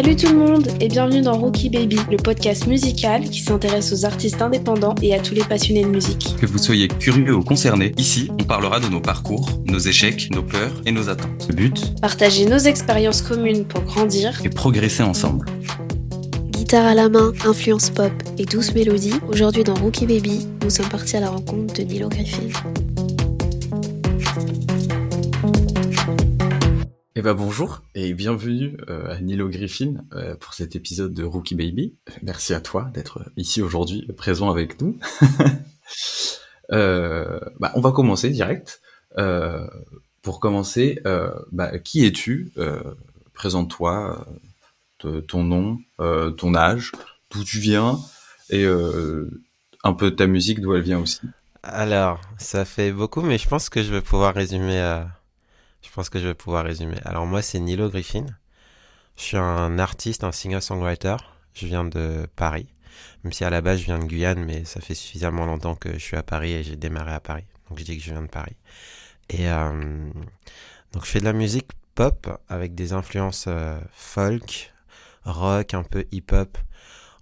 Salut 0.00 0.14
tout 0.14 0.28
le 0.28 0.38
monde 0.38 0.68
et 0.80 0.86
bienvenue 0.86 1.22
dans 1.22 1.36
Rookie 1.36 1.70
Baby, 1.70 1.98
le 2.08 2.18
podcast 2.18 2.68
musical 2.68 3.24
qui 3.24 3.40
s'intéresse 3.40 3.92
aux 3.92 4.04
artistes 4.04 4.40
indépendants 4.40 4.94
et 5.02 5.12
à 5.12 5.18
tous 5.18 5.34
les 5.34 5.42
passionnés 5.42 5.82
de 5.82 5.88
musique. 5.88 6.36
Que 6.40 6.46
vous 6.46 6.58
soyez 6.58 6.86
curieux 6.86 7.34
ou 7.34 7.42
concerné, 7.42 7.90
ici, 7.96 8.30
on 8.30 8.44
parlera 8.44 8.78
de 8.78 8.86
nos 8.86 9.00
parcours, 9.00 9.48
nos 9.66 9.80
échecs, 9.80 10.30
nos 10.30 10.44
peurs 10.44 10.70
et 10.86 10.92
nos 10.92 11.08
attentes. 11.08 11.48
Le 11.48 11.54
but 11.56 12.00
Partager 12.00 12.46
nos 12.46 12.58
expériences 12.58 13.22
communes 13.22 13.64
pour 13.64 13.82
grandir 13.82 14.40
et 14.44 14.50
progresser 14.50 15.02
ensemble. 15.02 15.46
Guitare 16.52 16.86
à 16.86 16.94
la 16.94 17.08
main, 17.08 17.32
influence 17.44 17.90
pop 17.90 18.12
et 18.38 18.44
douce 18.44 18.72
mélodie, 18.76 19.14
aujourd'hui 19.28 19.64
dans 19.64 19.74
Rookie 19.74 20.06
Baby, 20.06 20.46
nous 20.62 20.70
sommes 20.70 20.88
partis 20.88 21.16
à 21.16 21.20
la 21.22 21.30
rencontre 21.30 21.74
de 21.74 21.82
Nilo 21.82 22.08
Griffin. 22.08 22.46
Eh 27.18 27.20
ben 27.20 27.34
bonjour 27.34 27.82
et 27.96 28.14
bienvenue 28.14 28.76
euh, 28.88 29.12
à 29.12 29.20
Nilo 29.20 29.48
Griffin 29.48 30.04
euh, 30.12 30.36
pour 30.36 30.54
cet 30.54 30.76
épisode 30.76 31.12
de 31.12 31.24
Rookie 31.24 31.56
Baby. 31.56 31.96
Merci 32.22 32.54
à 32.54 32.60
toi 32.60 32.92
d'être 32.94 33.28
ici 33.36 33.60
aujourd'hui 33.60 34.06
présent 34.16 34.48
avec 34.48 34.80
nous. 34.80 34.96
euh, 36.70 37.40
bah, 37.58 37.72
on 37.74 37.80
va 37.80 37.90
commencer 37.90 38.30
direct. 38.30 38.80
Pour 40.22 40.38
commencer, 40.38 41.00
bah, 41.50 41.80
qui 41.80 42.06
es-tu? 42.06 42.52
Présente-toi, 43.34 44.24
ton 45.26 45.42
nom, 45.42 45.80
ton 45.98 46.54
âge, 46.54 46.92
d'où 47.32 47.42
tu 47.42 47.58
viens 47.58 47.98
et 48.48 48.64
un 48.64 49.92
peu 49.92 50.14
ta 50.14 50.28
musique, 50.28 50.60
d'où 50.60 50.72
elle 50.72 50.82
vient 50.82 51.00
aussi. 51.00 51.22
Alors, 51.64 52.20
ça 52.38 52.64
fait 52.64 52.92
beaucoup, 52.92 53.22
mais 53.22 53.38
je 53.38 53.48
pense 53.48 53.70
que 53.70 53.82
je 53.82 53.92
vais 53.92 54.02
pouvoir 54.02 54.34
résumer 54.34 55.02
je 55.82 55.90
pense 55.90 56.10
que 56.10 56.18
je 56.18 56.26
vais 56.26 56.34
pouvoir 56.34 56.64
résumer. 56.64 56.98
Alors 57.04 57.26
moi, 57.26 57.42
c'est 57.42 57.60
Nilo 57.60 57.88
Griffin. 57.88 58.26
Je 59.16 59.22
suis 59.22 59.36
un 59.36 59.78
artiste, 59.78 60.24
un 60.24 60.32
singer-songwriter. 60.32 61.16
Je 61.54 61.66
viens 61.66 61.84
de 61.84 62.26
Paris. 62.36 62.68
Même 63.24 63.32
si 63.32 63.44
à 63.44 63.50
la 63.50 63.60
base, 63.60 63.80
je 63.80 63.84
viens 63.84 63.98
de 63.98 64.04
Guyane, 64.04 64.44
mais 64.44 64.64
ça 64.64 64.80
fait 64.80 64.94
suffisamment 64.94 65.46
longtemps 65.46 65.74
que 65.74 65.92
je 65.92 65.98
suis 65.98 66.16
à 66.16 66.22
Paris 66.22 66.52
et 66.52 66.62
j'ai 66.62 66.76
démarré 66.76 67.12
à 67.12 67.20
Paris. 67.20 67.44
Donc 67.68 67.78
je 67.78 67.84
dis 67.84 67.96
que 67.96 68.02
je 68.02 68.10
viens 68.10 68.22
de 68.22 68.28
Paris. 68.28 68.56
Et 69.28 69.48
euh, 69.50 70.10
donc 70.92 71.04
je 71.04 71.10
fais 71.10 71.20
de 71.20 71.24
la 71.24 71.32
musique 71.32 71.70
pop 71.94 72.28
avec 72.48 72.74
des 72.74 72.92
influences 72.92 73.46
euh, 73.48 73.78
folk, 73.92 74.72
rock, 75.24 75.74
un 75.74 75.82
peu 75.82 76.06
hip-hop. 76.12 76.56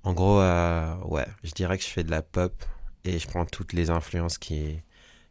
En 0.05 0.13
gros, 0.13 0.41
euh, 0.41 0.95
ouais, 1.05 1.27
je 1.43 1.53
dirais 1.53 1.79
que 1.79 1.85
je 1.85 1.89
fais 1.89 2.05
de 2.05 2.11
la 2.11 2.23
pop 2.23 2.65
et 3.05 3.19
je 3.19 3.27
prends 3.27 3.45
toutes 3.45 3.73
les 3.73 3.91
influences 3.91 4.39
qui, 4.39 4.81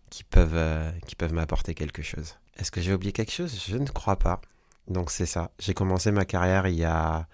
qui 0.09 0.23
peuvent, 0.23 0.91
qui 1.07 1.15
peuvent 1.15 1.33
m'apporter 1.33 1.73
quelque 1.75 2.01
chose. 2.01 2.35
Est-ce 2.57 2.71
que 2.71 2.81
j'ai 2.81 2.93
oublié 2.93 3.11
quelque 3.11 3.31
chose? 3.31 3.61
Je 3.67 3.77
ne 3.77 3.87
crois 3.87 4.15
pas. 4.15 4.41
Donc 4.87 5.11
c'est 5.11 5.25
ça. 5.25 5.51
J'ai 5.59 5.73
commencé 5.73 6.11
ma 6.11 6.25
carrière 6.25 6.67
il 6.67 6.75
y 6.75 6.85
a, 6.85 7.27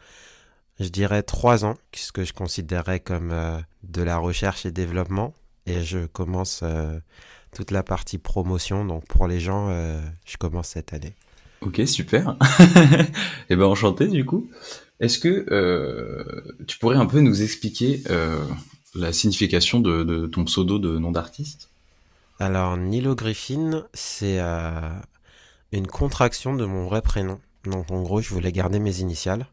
je 0.80 0.88
dirais, 0.88 1.24
trois 1.24 1.66
ans, 1.66 1.76
ce 1.94 2.12
que 2.12 2.24
je 2.24 2.34
considérais 2.34 3.00
comme 3.00 3.32
euh, 3.32 3.60
de 3.84 4.02
la 4.02 4.18
recherche 4.18 4.66
et 4.66 4.72
développement. 4.72 5.34
Et 5.68 5.84
je 5.84 6.06
commence 6.08 6.62
euh, 6.64 7.00
toute 7.56 7.72
la 7.72 7.84
partie 7.84 8.18
promotion. 8.18 8.86
Donc 8.86 9.06
pour 9.08 9.28
les 9.28 9.40
gens, 9.40 9.68
euh, 9.70 10.00
je 10.26 10.38
commence 10.38 10.70
cette 10.70 10.94
année. 10.94 11.14
Ok, 11.62 11.82
super. 11.86 12.36
Eh 13.50 13.56
ben 13.56 13.66
enchanté 13.66 14.08
du 14.08 14.26
coup. 14.26 14.50
Est-ce 15.00 15.20
que 15.20 16.46
tu 16.68 16.78
pourrais 16.78 16.96
un 16.96 17.06
peu 17.06 17.20
nous 17.22 17.42
expliquer 17.42 18.04
la 18.96 19.14
signification 19.14 19.80
de, 19.80 20.04
de 20.04 20.28
ton 20.28 20.46
pseudo 20.46 20.80
de 20.80 20.98
nom 20.98 21.12
d'artiste? 21.12 21.70
Alors, 22.40 22.78
Nilo 22.78 23.16
Griffin, 23.16 23.86
c'est 23.94 24.40
une 25.72 25.88
contraction 25.88 26.56
de 26.56 26.66
mon 26.66 26.86
vrai 26.86 27.02
prénom. 27.02 27.40
Donc 27.66 27.92
en 27.92 28.02
gros, 28.02 28.22
je 28.22 28.30
voulais 28.30 28.52
garder 28.52 28.80
mes 28.80 29.00
initiales, 29.00 29.48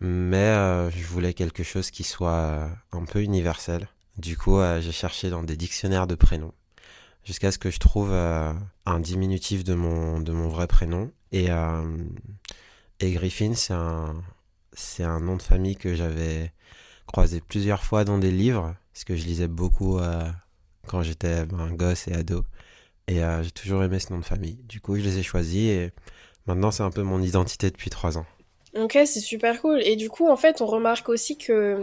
mais 0.00 0.36
euh, 0.36 0.90
je 0.90 1.04
voulais 1.06 1.34
quelque 1.34 1.62
chose 1.62 1.90
qui 1.90 2.04
soit 2.04 2.30
euh, 2.30 2.68
un 2.92 3.04
peu 3.04 3.22
universel. 3.22 3.88
Du 4.16 4.36
coup, 4.36 4.58
euh, 4.58 4.80
j'ai 4.80 4.92
cherché 4.92 5.30
dans 5.30 5.42
des 5.42 5.56
dictionnaires 5.56 6.06
de 6.06 6.14
prénoms 6.14 6.54
jusqu'à 7.24 7.52
ce 7.52 7.58
que 7.58 7.70
je 7.70 7.78
trouve 7.78 8.12
un 8.12 9.00
diminutif 9.00 9.62
de 9.62 9.74
mon 9.74 10.18
de 10.20 10.32
mon 10.32 10.48
vrai 10.48 10.66
prénom 10.66 11.10
et 11.30 11.48
et 13.00 13.12
Griffin, 13.12 13.52
c'est 13.54 13.74
un 13.74 14.22
un 15.00 15.20
nom 15.20 15.36
de 15.36 15.42
famille 15.42 15.76
que 15.76 15.94
j'avais 15.94 16.52
croisé 17.06 17.42
plusieurs 17.46 17.84
fois 17.84 18.04
dans 18.04 18.16
des 18.16 18.30
livres 18.30 18.74
parce 18.94 19.04
que 19.04 19.14
je 19.14 19.24
lisais 19.24 19.48
beaucoup 19.48 20.00
quand 20.86 21.02
j'étais 21.02 21.44
un 21.52 21.72
gosse 21.74 22.08
et 22.08 22.14
ado. 22.14 22.44
Et 23.08 23.24
euh, 23.24 23.42
j'ai 23.42 23.50
toujours 23.50 23.82
aimé 23.82 23.98
ce 23.98 24.12
nom 24.12 24.18
de 24.18 24.24
famille. 24.24 24.58
Du 24.68 24.80
coup, 24.80 24.96
je 24.96 25.02
les 25.02 25.18
ai 25.18 25.22
choisis 25.22 25.70
et 25.70 25.92
maintenant, 26.46 26.70
c'est 26.70 26.82
un 26.82 26.90
peu 26.90 27.02
mon 27.02 27.22
identité 27.22 27.70
depuis 27.70 27.88
trois 27.88 28.18
ans. 28.18 28.26
Ok, 28.76 28.92
c'est 28.92 29.20
super 29.20 29.60
cool. 29.62 29.80
Et 29.82 29.96
du 29.96 30.10
coup, 30.10 30.28
en 30.28 30.36
fait, 30.36 30.60
on 30.60 30.66
remarque 30.66 31.08
aussi 31.08 31.36
que. 31.36 31.80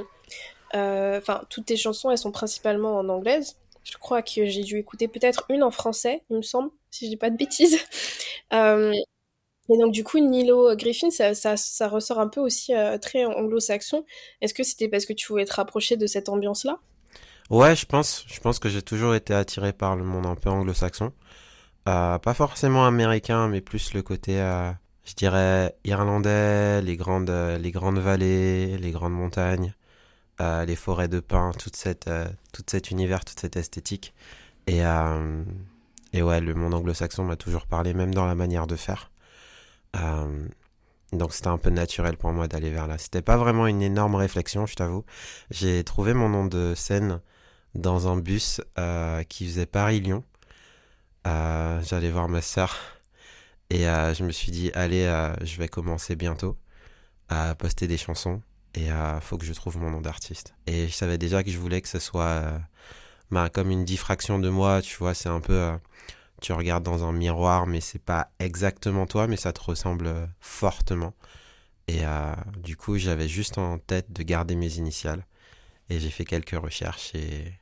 Euh, 0.76 1.22
toutes 1.50 1.66
tes 1.66 1.78
chansons, 1.78 2.12
elles 2.12 2.18
sont 2.18 2.32
principalement 2.32 2.98
en 2.98 3.10
anglaise. 3.10 3.58
Je 3.84 3.98
crois 3.98 4.22
que 4.22 4.46
j'ai 4.46 4.64
dû 4.64 4.78
écouter 4.78 5.08
peut-être 5.08 5.46
une 5.50 5.64
en 5.64 5.72
français, 5.72 6.22
il 6.30 6.38
me 6.38 6.42
semble, 6.42 6.70
si 6.90 7.06
je 7.06 7.12
dis 7.12 7.18
pas 7.18 7.30
de 7.30 7.38
bêtises. 7.38 7.78
Euh, 8.54 8.94
et 9.70 9.78
donc, 9.80 9.92
du 9.92 10.04
coup, 10.04 10.20
Nilo 10.20 10.76
Griffin, 10.76 11.10
ça, 11.10 11.34
ça, 11.34 11.58
ça 11.58 11.88
ressort 11.88 12.20
un 12.20 12.28
peu 12.28 12.40
aussi 12.40 12.74
très 13.02 13.26
anglo-saxon. 13.26 14.06
Est-ce 14.40 14.54
que 14.54 14.64
c'était 14.64 14.88
parce 14.88 15.08
que 15.08 15.14
tu 15.14 15.28
voulais 15.28 15.46
te 15.46 15.54
rapprocher 15.54 15.98
de 15.98 16.06
cette 16.06 16.30
ambiance-là? 16.30 16.80
Ouais, 17.50 17.76
je 17.76 17.86
pense. 17.86 18.26
Je 18.28 18.40
pense 18.40 18.60
que 18.60 18.70
j'ai 18.70 18.82
toujours 18.82 19.14
été 19.16 19.34
attiré 19.34 19.72
par 19.72 19.96
le 19.96 20.04
monde 20.04 20.26
un 20.26 20.36
peu 20.36 20.50
anglo-saxon. 20.50 21.14
Euh, 21.88 22.18
pas 22.20 22.34
forcément 22.34 22.86
américain, 22.88 23.48
mais 23.48 23.62
plus 23.62 23.94
le 23.94 24.02
côté, 24.02 24.42
euh, 24.42 24.72
je 25.06 25.14
dirais, 25.14 25.76
irlandais, 25.84 26.82
les 26.82 26.98
grandes, 26.98 27.30
euh, 27.30 27.58
les 27.60 27.72
grandes 27.72 28.00
vallées, 28.00 28.78
les 28.78 28.92
grandes 28.92 29.14
montagnes, 29.14 29.76
les 30.40 30.76
forêts 30.76 31.08
de 31.08 31.20
pins, 31.20 31.52
toute 31.60 31.76
cette, 31.76 32.10
tout 32.52 32.64
cet 32.68 32.92
univers, 32.92 33.24
toute 33.24 33.40
cette 33.40 33.56
esthétique. 33.56 34.14
Et, 34.68 34.82
et 36.14 36.22
ouais, 36.22 36.42
le 36.42 36.54
monde 36.56 36.74
anglo-saxon 36.74 37.24
m'a 37.24 37.36
toujours 37.38 37.68
parlé, 37.68 37.94
même 37.94 38.14
dans 38.14 38.26
la 38.26 38.36
manière 38.36 38.68
de 38.68 38.76
faire. 38.76 39.12
Donc 41.14 41.34
c'était 41.34 41.48
un 41.48 41.58
peu 41.58 41.70
naturel 41.70 42.18
pour 42.18 42.32
moi 42.34 42.48
d'aller 42.48 42.72
vers 42.72 42.88
là. 42.88 42.98
C'était 42.98 43.22
pas 43.22 43.38
vraiment 43.38 43.68
une 43.68 43.82
énorme 43.82 44.16
réflexion, 44.16 44.66
je 44.66 44.76
t'avoue. 44.76 45.06
J'ai 45.52 45.84
trouvé 45.86 46.14
mon 46.14 46.28
nom 46.30 46.46
de 46.46 46.74
scène 46.76 47.22
dans 47.76 48.08
un 48.08 48.18
bus 48.18 48.62
euh, 48.80 49.24
qui 49.24 49.46
faisait 49.46 49.66
Paris-Lyon. 49.66 50.24
Euh, 51.28 51.82
J'allais 51.84 52.10
voir 52.10 52.30
ma 52.30 52.42
sœur 52.42 52.76
et 53.70 53.88
euh, 53.88 54.14
je 54.14 54.24
me 54.24 54.32
suis 54.32 54.52
dit, 54.52 54.72
allez, 54.74 55.06
je 55.42 55.58
vais 55.58 55.68
commencer 55.68 56.16
bientôt 56.16 56.58
à 57.30 57.56
poster 57.56 57.88
des 57.88 57.98
chansons 57.98 58.42
et 58.76 58.88
il 58.88 59.22
faut 59.22 59.38
que 59.38 59.46
je 59.46 59.54
trouve 59.54 59.78
mon 59.78 59.90
nom 59.90 60.02
d'artiste. 60.02 60.54
Et 60.68 60.88
je 60.88 60.94
savais 60.94 61.18
déjà 61.18 61.44
que 61.44 61.52
je 61.52 61.58
voulais 61.58 61.82
que 61.82 61.88
ce 61.88 62.00
soit 62.00 62.44
bah, 63.32 63.50
comme 63.50 63.72
une 63.72 63.86
diffraction 63.86 64.40
de 64.40 64.50
moi, 64.50 64.82
tu 64.82 64.98
vois, 64.98 65.14
c'est 65.14 65.30
un 65.30 65.40
peu... 65.40 65.72
tu 66.42 66.54
regardes 66.54 66.84
dans 66.84 67.04
un 67.04 67.12
miroir, 67.12 67.68
mais 67.68 67.82
c'est 67.82 68.04
pas 68.04 68.30
exactement 68.40 69.06
toi, 69.08 69.28
mais 69.28 69.38
ça 69.38 69.54
te 69.54 69.62
ressemble 69.62 70.30
fortement. 70.40 71.14
Et 71.88 72.02
du 72.64 72.76
coup, 72.78 72.98
j'avais 72.98 73.28
juste 73.28 73.58
en 73.58 73.80
tête 73.80 74.12
de 74.12 74.24
garder 74.24 74.56
mes 74.56 74.76
initiales. 74.76 75.26
Et 75.90 76.00
j'ai 76.00 76.10
fait 76.10 76.26
quelques 76.26 76.60
recherches 76.60 77.14
et 77.14 77.54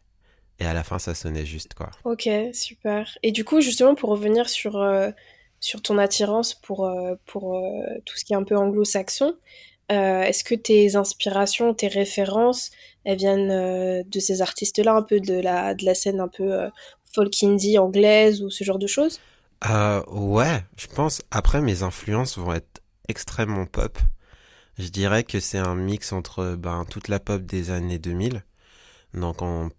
et 0.60 0.66
à 0.66 0.74
la 0.74 0.84
fin, 0.84 1.00
ça 1.00 1.16
sonnait 1.16 1.46
juste, 1.46 1.74
quoi. 1.74 1.90
Ok, 2.04 2.30
super. 2.54 3.18
Et 3.24 3.32
du 3.32 3.44
coup, 3.44 3.62
justement, 3.62 3.96
pour 3.96 4.10
revenir 4.10 4.50
sur, 4.50 4.78
euh, 4.78 5.10
sur 5.60 5.82
ton 5.82 5.98
attirance 5.98 6.54
pour, 6.54 6.86
euh, 6.86 7.16
pour 7.26 7.58
euh, 7.58 7.84
tout 8.06 8.18
ce 8.18 8.24
qui 8.24 8.34
est 8.34 8.36
un 8.36 8.44
peu 8.44 8.58
anglo-saxon, 8.58 9.36
est-ce 9.90 10.44
que 10.44 10.56
tes 10.56 10.96
inspirations, 10.96 11.76
tes 11.76 11.88
références, 11.88 12.72
elles 13.04 13.18
viennent 13.20 14.02
de 14.02 14.20
ces 14.20 14.42
artistes-là, 14.42 14.96
un 14.96 15.04
peu 15.04 15.20
de 15.20 15.36
la, 15.36 15.76
de 15.76 15.86
la 15.86 15.94
scène 15.94 16.20
un 16.20 16.28
peu 16.28 16.68
folk 17.14 17.44
indie 17.44 17.78
anglaise 17.78 18.42
ou 18.42 18.50
ce 18.50 18.64
genre 18.64 18.80
de 18.80 18.88
choses? 18.88 19.20
Ouais, 20.08 20.64
je 20.78 20.88
pense. 20.88 21.22
Après, 21.30 21.62
mes 21.62 21.84
influences 21.84 22.40
vont 22.40 22.54
être 22.54 22.82
extrêmement 23.08 23.68
pop. 23.68 24.00
Je 24.80 24.88
dirais 24.88 25.24
que 25.24 25.40
c'est 25.40 25.60
un 25.60 25.76
mix 25.76 26.12
entre 26.12 26.56
ben, 26.56 26.86
toute 26.90 27.08
la 27.08 27.20
pop 27.20 27.44
des 27.44 27.70
années 27.70 28.00
2000. 28.00 28.44
Donc 29.14 29.44
en 29.44 29.70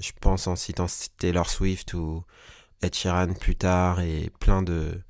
je 0.00 0.12
pense 0.20 0.46
en 0.46 0.56
citant 0.56 0.86
Taylor 1.18 1.48
Swift 1.48 1.94
ou 1.94 2.24
Ed 2.82 2.94
Sheeran 2.94 3.34
plus 3.34 3.56
tard 3.56 4.00
et 4.00 4.30
plein 4.40 4.62
de 4.62 5.00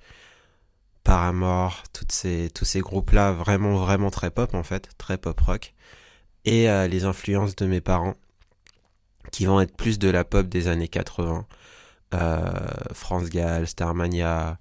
Paramore, 1.05 1.83
tous 1.93 2.65
ces 2.65 2.81
groupes-là 2.81 3.33
vraiment, 3.33 3.77
vraiment 3.77 4.11
très 4.11 4.31
pop 4.31 4.55
en 4.55 4.63
fait, 4.63 4.89
très 4.97 5.19
pop 5.19 5.39
rock. 5.41 5.75
Et 6.47 6.71
euh, 6.71 6.89
les 6.89 7.05
influences 7.05 7.57
de 7.57 7.67
mes 7.67 7.81
parents 7.81 8.15
qui 9.33 9.47
vont 9.47 9.61
être 9.61 9.77
plus 9.77 9.99
de 9.99 10.09
la 10.09 10.25
pop 10.25 10.47
des 10.47 10.69
années 10.69 10.89
80. 10.89 11.47
Euh, 12.15 12.51
France 12.93 13.29
Gall, 13.31 13.67
Starmania, 13.67 14.59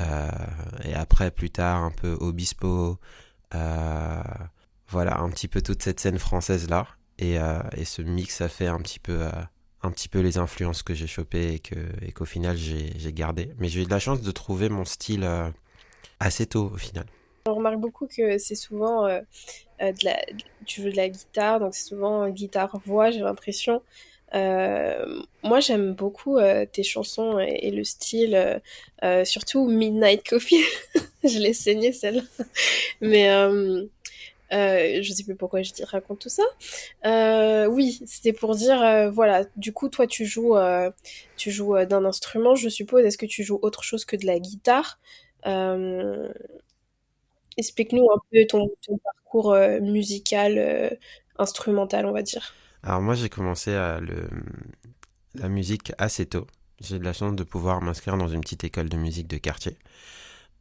euh, 0.00 0.30
et 0.84 0.94
après 0.94 1.30
plus 1.30 1.50
tard 1.50 1.84
un 1.84 1.90
peu 1.90 2.16
Obispo, 2.20 2.98
voilà 3.52 5.20
un 5.20 5.30
petit 5.30 5.48
peu 5.48 5.62
toute 5.62 5.82
cette 5.82 6.00
scène 6.00 6.18
française 6.18 6.68
là, 6.68 6.86
et, 7.18 7.36
et 7.76 7.84
ce 7.84 8.02
mix 8.02 8.40
a 8.40 8.48
fait 8.48 8.66
un 8.66 8.78
petit 8.78 9.00
peu 9.00 9.28
un 9.88 9.90
petit 9.90 10.08
peu 10.08 10.20
les 10.20 10.38
influences 10.38 10.82
que 10.82 10.94
j'ai 10.94 11.06
chopées 11.06 11.54
et 11.54 11.58
que 11.58 11.74
et 12.02 12.12
qu'au 12.12 12.24
final 12.24 12.56
j'ai 12.56 13.12
gardé. 13.12 13.50
Mais 13.58 13.68
j'ai 13.68 13.82
eu 13.82 13.84
de 13.84 13.90
la 13.90 13.98
chance 13.98 14.20
de 14.20 14.30
trouver 14.30 14.68
mon 14.68 14.84
style 14.84 15.24
euh, 15.24 15.48
assez 16.20 16.46
tôt 16.46 16.70
au 16.74 16.76
final. 16.76 17.06
On 17.46 17.54
remarque 17.54 17.78
beaucoup 17.78 18.06
que 18.06 18.38
c'est 18.38 18.54
souvent 18.54 19.08
de 19.08 20.04
la, 20.04 20.24
tu 20.66 20.82
joues 20.82 20.90
de 20.90 20.96
la 20.96 21.08
guitare, 21.08 21.60
donc 21.60 21.74
c'est 21.74 21.88
souvent 21.88 22.28
guitare-voix, 22.28 23.10
j'ai 23.10 23.20
l'impression. 23.20 23.80
moi, 24.34 25.60
j'aime 25.60 25.94
beaucoup 25.94 26.38
tes 26.72 26.82
chansons 26.82 27.38
et, 27.38 27.70
le 27.70 27.84
style, 27.84 28.60
surtout 29.24 29.66
Midnight 29.66 30.28
Coffee. 30.28 30.62
je 31.24 31.38
l'ai 31.38 31.54
saigné 31.54 31.92
celle-là. 31.92 32.22
Mais 33.00 33.30
euh, 34.52 35.02
je 35.02 35.12
sais 35.12 35.24
plus 35.24 35.34
pourquoi 35.34 35.62
je 35.62 35.72
raconte 35.84 36.20
tout 36.20 36.28
ça. 36.28 36.44
Euh, 37.04 37.66
oui, 37.66 38.00
c'était 38.06 38.32
pour 38.32 38.54
dire, 38.54 38.80
euh, 38.82 39.10
voilà, 39.10 39.44
du 39.56 39.72
coup, 39.72 39.88
toi, 39.88 40.06
tu 40.06 40.24
joues, 40.24 40.56
euh, 40.56 40.90
tu 41.36 41.50
joues 41.50 41.76
d'un 41.84 42.04
instrument, 42.04 42.54
je 42.54 42.68
suppose. 42.68 43.04
Est-ce 43.04 43.18
que 43.18 43.26
tu 43.26 43.44
joues 43.44 43.58
autre 43.62 43.82
chose 43.82 44.04
que 44.04 44.16
de 44.16 44.26
la 44.26 44.38
guitare? 44.38 44.98
Explique-nous 47.56 48.08
un 48.10 48.18
peu 48.30 48.46
ton, 48.46 48.70
parcours 49.02 49.54
musical, 49.82 50.98
instrumental, 51.38 52.06
on 52.06 52.12
va 52.12 52.22
dire. 52.22 52.54
Alors 52.82 53.00
moi, 53.02 53.14
j'ai 53.14 53.28
commencé 53.28 53.74
à 53.74 54.00
la 55.34 55.48
musique 55.48 55.92
assez 55.98 56.26
tôt. 56.26 56.46
J'ai 56.80 56.98
de 56.98 57.04
la 57.04 57.12
chance 57.12 57.34
de 57.34 57.42
pouvoir 57.42 57.82
m'inscrire 57.82 58.16
dans 58.16 58.28
une 58.28 58.40
petite 58.40 58.62
école 58.64 58.88
de 58.88 58.96
musique 58.96 59.26
de 59.26 59.36
quartier. 59.36 59.76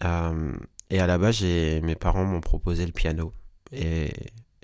et 0.02 1.00
à 1.00 1.08
la 1.08 1.18
base, 1.18 1.42
mes 1.44 1.96
parents 1.96 2.26
m'ont 2.26 2.42
proposé 2.42 2.86
le 2.86 2.92
piano. 2.92 3.32
Et, 3.72 4.12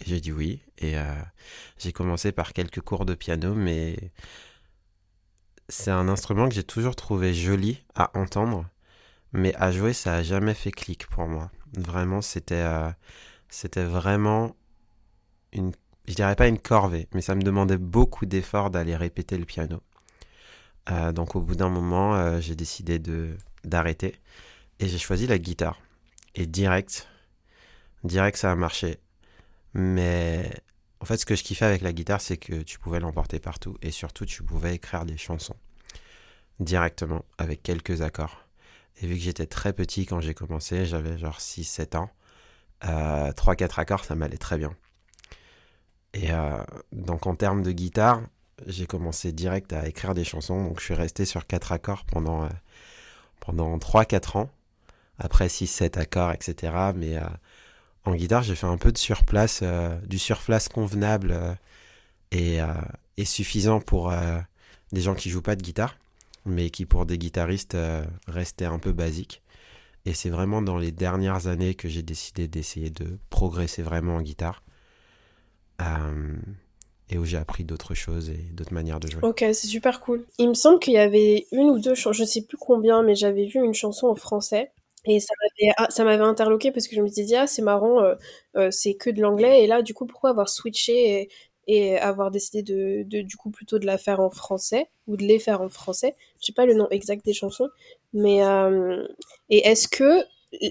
j'ai 0.06 0.20
dit 0.20 0.32
oui. 0.32 0.62
Et 0.80 0.98
euh, 0.98 1.14
j'ai 1.78 1.92
commencé 1.92 2.32
par 2.32 2.54
quelques 2.54 2.82
cours 2.82 3.06
de 3.06 3.14
piano, 3.14 3.54
mais 3.56 3.98
c'est 5.70 5.92
un 5.92 6.08
instrument 6.10 6.50
que 6.50 6.56
j'ai 6.56 6.64
toujours 6.64 6.96
trouvé 6.96 7.34
joli 7.34 7.84
à 7.96 8.12
entendre, 8.18 8.66
mais 9.32 9.56
à 9.56 9.72
jouer, 9.72 9.94
ça 9.94 10.16
a 10.16 10.24
jamais 10.24 10.54
fait 10.54 10.72
clic 10.72 11.08
pour 11.08 11.28
moi. 11.28 11.52
Vraiment, 11.74 12.22
c'était 12.22 12.56
euh, 12.56 12.92
vraiment 13.76 14.56
une, 15.54 15.72
je 16.08 16.14
dirais 16.14 16.36
pas 16.36 16.48
une 16.48 16.60
corvée, 16.60 17.08
mais 17.14 17.22
ça 17.22 17.36
me 17.36 17.42
demandait 17.42 17.78
beaucoup 17.78 18.26
d'efforts 18.26 18.70
d'aller 18.70 18.96
répéter 18.96 19.38
le 19.38 19.46
piano. 19.46 19.82
Euh, 20.92 21.14
donc 21.14 21.36
au 21.36 21.42
bout 21.42 21.56
d'un 21.56 21.70
moment, 21.70 22.42
j'ai 22.42 22.56
décidé 22.56 23.00
de 23.00 23.38
d'arrêter 23.64 24.16
et 24.80 24.88
j'ai 24.90 24.98
choisi 24.98 25.28
la 25.28 25.38
guitare. 25.38 25.80
Et 26.36 26.46
direct, 26.46 27.08
direct 28.04 28.38
ça 28.38 28.52
a 28.52 28.56
marché. 28.56 29.00
Mais 29.74 30.52
en 31.00 31.06
fait, 31.06 31.18
ce 31.18 31.26
que 31.26 31.36
je 31.36 31.44
kiffais 31.44 31.66
avec 31.66 31.82
la 31.82 31.94
guitare, 31.94 32.22
c'est 32.22 32.38
que 32.38 32.62
tu 32.62 32.80
pouvais 32.80 33.00
l'emporter 33.00 33.40
partout 33.40 33.76
et 33.82 33.92
surtout, 33.92 34.26
tu 34.26 34.44
pouvais 34.44 34.76
écrire 34.76 35.06
des 35.06 35.18
chansons 35.18 35.56
directement 36.60 37.26
avec 37.38 37.64
quelques 37.64 38.02
accords. 38.02 38.48
Et 39.02 39.08
vu 39.08 39.16
que 39.16 39.22
j'étais 39.22 39.48
très 39.48 39.74
petit 39.74 40.06
quand 40.06 40.22
j'ai 40.22 40.34
commencé, 40.34 40.86
j'avais 40.86 41.18
genre 41.18 41.40
6-7 41.40 41.98
ans, 41.98 42.10
euh, 42.86 43.32
3-4 43.32 43.80
accords, 43.80 44.06
ça 44.06 44.16
m'allait 44.16 44.38
très 44.38 44.58
bien. 44.58 44.76
Et 46.14 46.32
euh, 46.32 46.64
donc 46.92 47.26
en 47.28 47.36
termes 47.36 47.64
de 47.64 47.72
guitare, 47.72 48.22
j'ai 48.68 48.86
commencé 48.86 49.32
direct 49.32 49.74
à 49.74 49.88
écrire 49.88 50.14
des 50.14 50.24
chansons, 50.24 50.64
donc 50.64 50.80
je 50.80 50.86
suis 50.86 50.94
resté 50.94 51.26
sur 51.26 51.48
4 51.48 51.72
accords 51.72 52.06
pendant, 52.06 52.46
euh, 52.46 52.50
pendant 53.40 53.78
3-4 53.78 54.38
ans 54.38 54.50
après 55.18 55.48
6-7 55.48 55.98
accords, 56.00 56.32
etc. 56.32 56.92
Mais 56.96 57.18
euh, 57.18 57.26
en 58.06 58.16
guitare, 58.16 58.44
j'ai 58.44 58.56
fait 58.56 58.68
un 58.68 58.78
peu 58.78 58.92
de 58.92 58.98
surplace, 58.98 59.62
euh, 59.64 59.96
du 60.06 60.20
surplace 60.20 60.68
convenable 60.68 61.32
euh, 61.32 61.54
et, 62.32 62.60
et, 63.18 63.26
suffisant 63.26 63.80
pour 63.80 64.12
des 64.92 65.02
gens 65.02 65.14
qui 65.14 65.30
jouent 65.30 65.44
pas 65.44 65.56
de 65.56 65.62
guitare, 65.62 65.98
mais 66.48 66.72
qui 66.72 66.88
pour 66.88 67.06
des 67.06 67.20
guitaristes 67.20 67.78
restaient 68.28 68.66
un 68.66 68.80
peu 68.80 68.92
basiques. 68.92 69.44
Et 70.06 70.16
c'est 70.16 70.32
vraiment 70.32 70.64
dans 70.64 70.80
les 70.80 70.92
dernières 70.92 71.46
années 71.46 71.76
que 71.76 71.88
j'ai 71.88 72.02
décidé 72.02 72.48
d'essayer 72.48 72.90
de 72.90 73.20
progresser 73.30 73.84
vraiment 73.84 74.16
en 74.16 74.22
guitare. 74.24 74.64
et 77.10 77.18
où 77.20 77.26
j'ai 77.26 77.38
appris 77.38 77.64
d'autres 77.66 77.94
choses 77.94 78.32
et 78.32 78.50
d'autres 78.54 78.74
manières 78.74 79.00
de 79.00 79.12
jouer. 79.12 79.22
Ok, 79.22 79.42
c'est 79.42 79.68
super 79.68 80.00
cool. 80.00 80.26
Il 80.40 80.50
me 80.50 80.56
semble 80.56 80.80
qu'il 80.80 80.94
y 80.94 80.98
avait 80.98 81.46
une 81.52 81.70
ou 81.70 81.78
deux 81.78 81.94
chansons, 81.94 82.14
je 82.14 82.24
sais 82.24 82.42
plus 82.42 82.58
combien, 82.58 83.04
mais 83.04 83.14
j'avais 83.14 83.46
vu 83.46 83.64
une 83.64 83.76
chanson 83.76 84.08
en 84.08 84.16
français 84.16 84.72
et 85.06 85.20
ça 85.20 85.34
m'avait, 85.42 85.74
ah, 85.78 85.88
ça 85.90 86.04
m'avait 86.04 86.24
interloqué 86.24 86.72
parce 86.72 86.88
que 86.88 86.96
je 86.96 87.02
me 87.02 87.08
disais, 87.08 87.24
dit, 87.24 87.36
ah, 87.36 87.48
c'est 87.48 87.62
marrant, 87.62 88.02
euh, 88.02 88.16
euh, 88.56 88.72
c'est 88.72 88.94
que 88.96 89.10
de 89.10 89.22
l'anglais. 89.22 89.64
Et 89.64 89.68
là, 89.68 89.82
du 89.82 89.94
coup, 89.94 90.06
pourquoi 90.06 90.30
avoir 90.30 90.50
switché 90.50 91.22
et, 91.22 91.30
et 91.68 91.98
avoir 91.98 92.32
décidé 92.32 92.64
de, 92.64 93.04
de, 93.04 93.22
du 93.22 93.36
coup, 93.36 93.52
plutôt 93.52 93.80
de 93.80 93.86
la 93.86 93.98
faire 93.98 94.22
en 94.22 94.30
français 94.30 94.90
ou 95.08 95.18
de 95.18 95.24
les 95.24 95.40
faire 95.40 95.62
en 95.62 95.70
français? 95.70 96.16
Je 96.40 96.48
sais 96.48 96.54
pas 96.54 96.66
le 96.66 96.74
nom 96.74 96.88
exact 96.90 97.26
des 97.26 97.34
chansons. 97.34 97.70
Mais, 98.14 98.46
euh, 98.46 99.06
et 99.50 99.68
est-ce 99.68 99.90
que, 99.90 100.24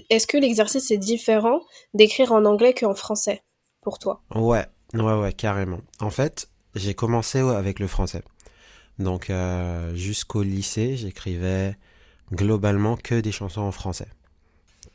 est-ce 0.09 0.25
que 0.25 0.37
l'exercice 0.37 0.89
est 0.89 0.97
différent 0.97 1.61
d'écrire 1.93 2.31
en 2.31 2.45
anglais 2.45 2.73
qu'en 2.73 2.95
français 2.95 3.43
pour 3.81 3.99
toi? 3.99 4.23
Ouais, 4.33 4.65
ouais, 4.95 5.13
ouais, 5.13 5.33
carrément. 5.33 5.81
En 5.99 6.09
fait, 6.09 6.47
j'ai 6.73 6.95
commencé 6.95 7.39
avec 7.39 7.79
le 7.79 7.87
français. 7.87 8.23
Donc, 8.97 9.31
jusqu'au 9.93 10.43
lycée, 10.43 10.95
j'écrivais 10.95 11.75
globalement 12.31 12.95
que 12.95 13.19
des 13.19 13.31
chansons 13.31 13.61
en 13.61 13.71
français 13.71 14.07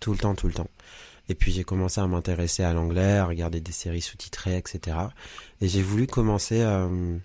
tout 0.00 0.12
le 0.12 0.19
temps, 0.19 0.35
tout 0.35 0.49
le 0.49 0.55
temps. 0.55 0.71
Et 1.29 1.35
puis 1.35 1.53
j'ai 1.53 1.65
commencé 1.65 2.00
à 2.00 2.06
m'intéresser 2.06 2.62
à 2.62 2.73
l'anglais, 2.73 3.19
à 3.19 3.27
regarder 3.27 3.61
des 3.61 3.73
séries 3.73 4.00
sous-titrées, 4.00 4.56
etc. 4.56 4.97
Et 5.61 5.69
j'ai 5.69 5.83
voulu 5.83 6.06
commencer, 6.06 6.62
euh, 6.62 7.19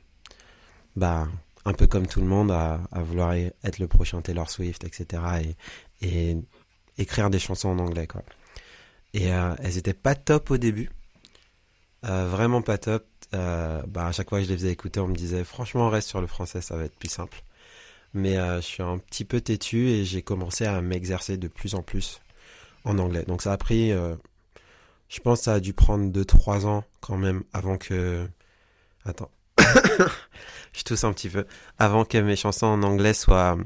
bah, 0.96 1.28
un 1.66 1.74
peu 1.74 1.88
comme 1.88 2.08
tout 2.08 2.20
le 2.20 2.28
monde, 2.28 2.52
à, 2.52 2.82
vouloir 2.96 3.34
être 3.34 3.80
le 3.80 3.88
prochain 3.88 4.22
Taylor 4.22 4.50
Swift, 4.50 4.84
etc. 4.84 5.24
Et, 6.02 6.32
et 6.32 6.38
écrire 6.98 7.30
des 7.30 7.40
chansons 7.40 7.70
en 7.70 7.80
anglais, 7.80 8.08
quoi. 8.08 8.24
Et 9.14 9.32
euh, 9.32 9.56
elles 9.64 9.78
étaient 9.78 9.94
pas 9.94 10.16
top 10.16 10.52
au 10.52 10.58
début, 10.58 10.90
euh, 12.06 12.28
vraiment 12.28 12.62
pas 12.62 12.78
top. 12.78 13.06
bah, 13.32 14.08
à 14.08 14.12
chaque 14.12 14.30
fois 14.30 14.40
que 14.40 14.46
je 14.46 14.50
les 14.50 14.58
faisais 14.58 14.72
écouter, 14.72 15.00
on 15.00 15.08
me 15.08 15.16
disait 15.16 15.44
franchement 15.44 15.90
reste 15.90 16.10
sur 16.10 16.22
le 16.22 16.28
français, 16.28 16.62
ça 16.62 16.76
va 16.76 16.84
être 16.86 16.98
plus 16.98 17.10
simple. 17.10 17.42
Mais 18.14 18.36
je 18.36 18.62
suis 18.62 18.84
un 18.84 18.98
petit 18.98 19.26
peu 19.26 19.42
têtu 19.42 19.90
et 19.90 20.06
j'ai 20.06 20.22
commencé 20.22 20.66
à 20.66 20.82
m'exercer 20.82 21.38
de 21.38 21.48
plus 21.48 21.76
en 21.76 21.82
plus 21.82 22.22
en 22.84 22.98
anglais. 23.00 23.24
Donc 23.28 23.42
ça 23.42 23.54
a 23.54 23.58
pris, 23.58 23.92
euh, 23.92 24.16
je 25.10 25.20
pense 25.20 25.40
que 25.40 25.46
ça 25.46 25.54
a 25.56 25.60
dû 25.60 25.74
prendre 25.74 26.12
2-3 26.12 26.66
ans 26.66 26.84
quand 27.02 27.18
même 27.18 27.44
avant 27.54 27.78
que... 27.78 28.28
Attends, 29.06 29.32
je 30.74 30.84
tousse 30.84 31.04
un 31.04 31.14
petit 31.14 31.30
peu. 31.30 31.46
Avant 31.78 32.06
que 32.06 32.18
mes 32.18 32.36
chansons 32.36 32.68
en 32.68 32.84
anglais 32.84 33.14
soient, 33.14 33.58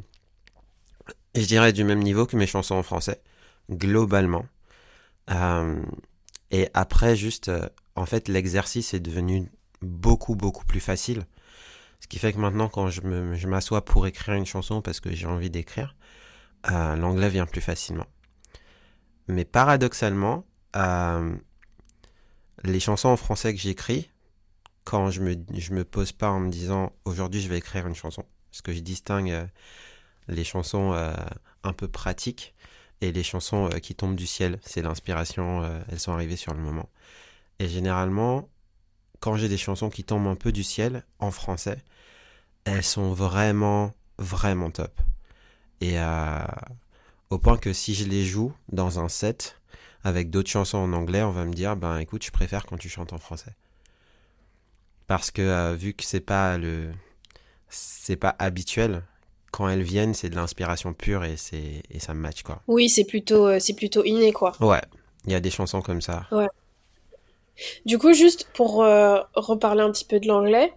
je 1.36 1.46
dirais, 1.46 1.74
du 1.74 1.84
même 1.84 2.02
niveau 2.02 2.26
que 2.26 2.36
mes 2.36 2.48
chansons 2.48 2.76
en 2.76 2.84
français, 2.84 3.22
globalement. 3.70 4.46
Euh, 5.30 5.82
et 6.52 6.70
après, 6.74 7.16
juste, 7.16 7.50
euh, 7.50 7.68
en 7.96 8.06
fait, 8.06 8.28
l'exercice 8.28 8.94
est 8.94 9.00
devenu 9.00 9.52
beaucoup, 9.82 10.36
beaucoup 10.36 10.66
plus 10.66 10.80
facile. 10.80 11.26
Ce 12.00 12.08
qui 12.08 12.20
fait 12.20 12.34
que 12.34 12.38
maintenant, 12.40 12.70
quand 12.70 12.90
je 12.90 13.48
m'assois 13.48 13.84
pour 13.84 14.08
écrire 14.08 14.36
une 14.36 14.46
chanson 14.46 14.82
parce 14.82 15.00
que 15.00 15.14
j'ai 15.14 15.26
envie 15.26 15.50
d'écrire, 15.50 15.96
l'anglais 16.64 17.30
vient 17.30 17.48
plus 17.48 17.62
facilement. 17.62 18.06
Mais 19.28 19.46
paradoxalement, 19.46 20.46
euh, 20.76 21.36
les 22.64 22.80
chansons 22.80 23.10
en 23.10 23.18
français 23.18 23.54
que 23.54 23.60
j'écris, 23.60 24.10
quand 24.84 25.12
je 25.12 25.22
me, 25.22 25.36
je 25.54 25.74
me 25.74 25.84
pose 25.84 26.14
pas 26.14 26.30
en 26.30 26.40
me 26.40 26.50
disant 26.50 26.94
aujourd'hui 27.04 27.42
je 27.42 27.50
vais 27.50 27.58
écrire 27.58 27.88
une 27.88 27.96
chanson, 27.96 28.24
parce 28.52 28.62
que 28.62 28.72
je 28.72 28.80
distingue 28.80 29.32
euh, 29.32 29.46
les 30.30 30.46
chansons 30.46 30.94
euh, 30.94 31.14
un 31.64 31.74
peu 31.74 31.88
pratiques 31.88 32.56
et 33.02 33.12
les 33.12 33.24
chansons 33.24 33.70
qui 33.82 33.96
tombent 33.96 34.16
du 34.16 34.28
ciel. 34.28 34.60
C'est 34.64 34.82
l'inspiration, 34.82 35.64
elles 35.90 36.00
sont 36.00 36.14
arrivées 36.14 36.36
sur 36.36 36.54
le 36.56 36.60
moment. 36.60 36.90
Et 37.60 37.68
généralement, 37.68 38.50
quand 39.20 39.36
j'ai 39.36 39.50
des 39.50 39.58
chansons 39.58 39.92
qui 39.92 40.04
tombent 40.04 40.26
un 40.26 40.36
peu 40.36 40.52
du 40.52 40.64
ciel 40.64 41.06
en 41.20 41.30
français, 41.30 41.84
elles 42.64 42.84
sont 42.84 43.14
vraiment, 43.14 43.94
vraiment 44.18 44.72
top. 44.72 45.00
Et 45.80 46.00
au 47.30 47.38
point 47.38 47.58
que 47.58 47.74
si 47.74 47.94
je 47.94 48.06
les 48.06 48.24
joue 48.24 48.54
dans 48.72 49.00
un 49.00 49.10
set 49.10 49.60
avec 50.04 50.30
d'autres 50.30 50.50
chansons 50.50 50.78
en 50.78 50.94
anglais, 50.94 51.22
on 51.24 51.32
va 51.32 51.46
me 51.46 51.54
dire 51.54 51.76
ben 51.76 51.98
écoute, 51.98 52.24
je 52.24 52.32
préfère 52.32 52.66
quand 52.66 52.78
tu 52.78 52.90
chantes 52.90 53.14
en 53.14 53.18
français. 53.18 53.56
Parce 55.08 55.32
que 55.32 55.42
euh, 55.42 55.74
vu 55.74 55.94
que 55.94 56.04
c'est 56.04 56.20
pas 56.20 56.58
le 56.58 56.92
c'est 57.70 58.16
pas 58.16 58.36
habituel, 58.40 59.04
quand 59.52 59.68
elles 59.68 59.84
viennent, 59.84 60.14
c'est 60.14 60.30
de 60.30 60.36
l'inspiration 60.36 60.94
pure 60.94 61.24
et 61.24 61.38
c'est 61.38 61.84
et 61.90 62.00
ça 62.00 62.14
me 62.14 62.20
match 62.20 62.44
quoi. 62.44 62.62
Oui, 62.68 62.90
c'est 62.90 63.06
plutôt 63.06 63.48
euh, 63.48 63.60
c'est 63.60 63.74
plutôt 63.74 64.04
inné 64.04 64.32
quoi. 64.32 64.54
Ouais, 64.62 64.82
il 65.26 65.32
y 65.32 65.36
a 65.36 65.40
des 65.40 65.50
chansons 65.52 65.82
comme 65.82 66.02
ça. 66.02 66.28
Ouais. 66.32 66.48
Du 67.86 67.98
coup, 67.98 68.14
juste 68.14 68.48
pour 68.54 68.84
euh, 68.84 69.20
reparler 69.34 69.82
un 69.82 69.92
petit 69.92 70.06
peu 70.06 70.20
de 70.20 70.28
l'anglais, 70.28 70.74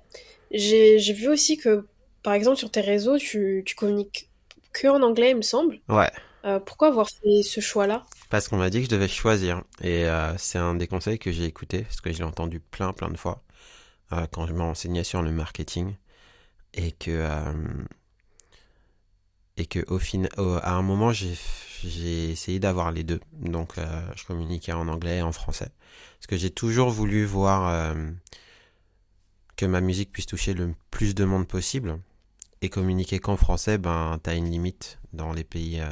j'ai 0.51 1.13
vu 1.13 1.29
aussi 1.29 1.59
que 1.59 1.87
par 2.23 2.33
exemple 2.33 2.57
sur 2.57 2.71
tes 2.71 2.81
réseaux, 2.81 3.19
tu, 3.19 3.63
tu 3.67 3.75
communiques 3.75 4.29
que 4.73 4.89
en 4.89 5.03
anglais, 5.03 5.31
il 5.31 5.37
me 5.37 5.43
semble. 5.43 5.81
Ouais. 5.89 6.11
Euh, 6.45 6.59
pourquoi 6.59 6.89
avoir 6.89 7.09
ce 7.09 7.61
choix-là? 7.61 8.05
Parce 8.31 8.49
qu'on 8.49 8.57
m'a 8.57 8.71
dit 8.71 8.79
que 8.79 8.85
je 8.85 8.91
devais 8.91 9.09
choisir. 9.09 9.63
Et 9.83 10.07
euh, 10.07 10.37
c'est 10.39 10.59
un 10.59 10.75
des 10.75 10.87
conseils 10.87 11.19
que 11.19 11.33
j'ai 11.33 11.45
écouté, 11.45 11.83
parce 11.83 12.01
que 12.01 12.13
je 12.13 12.19
l'ai 12.19 12.25
entendu 12.25 12.61
plein, 12.61 12.93
plein 12.93 13.11
de 13.11 13.17
fois, 13.17 13.43
euh, 14.13 14.27
quand 14.33 14.47
je 14.47 14.53
m'enseignais 14.53 15.05
sur 15.05 15.23
le 15.23 15.33
marketing. 15.33 15.95
Et 16.73 16.93
que, 16.93 17.29
et 19.57 19.67
que 19.67 19.81
fin, 19.99 20.23
un 20.37 20.83
moment 20.83 21.13
j'ai 21.13 22.31
essayé 22.31 22.61
d'avoir 22.61 22.93
les 22.93 23.03
deux. 23.03 23.19
Donc 23.33 23.73
je 24.15 24.25
communiquais 24.25 24.71
en 24.71 24.87
anglais 24.87 25.19
et 25.19 25.23
en 25.23 25.33
français. 25.33 25.71
Parce 26.19 26.29
que 26.29 26.37
j'ai 26.37 26.51
toujours 26.51 26.91
voulu 26.91 27.25
voir 27.25 27.93
que 29.57 29.67
ma 29.67 29.81
musique 29.81 30.13
puisse 30.13 30.27
toucher 30.27 30.55
le 30.55 30.77
plus 30.93 31.17
de 31.17 31.25
monde 31.25 31.49
possible. 31.49 31.99
Et 32.63 32.69
communiquer 32.69 33.19
qu'en 33.19 33.37
français, 33.37 33.77
ben 33.77 34.21
t'as 34.23 34.37
une 34.37 34.49
limite 34.49 35.01
dans 35.13 35.33
les 35.33 35.43
pays 35.45 35.83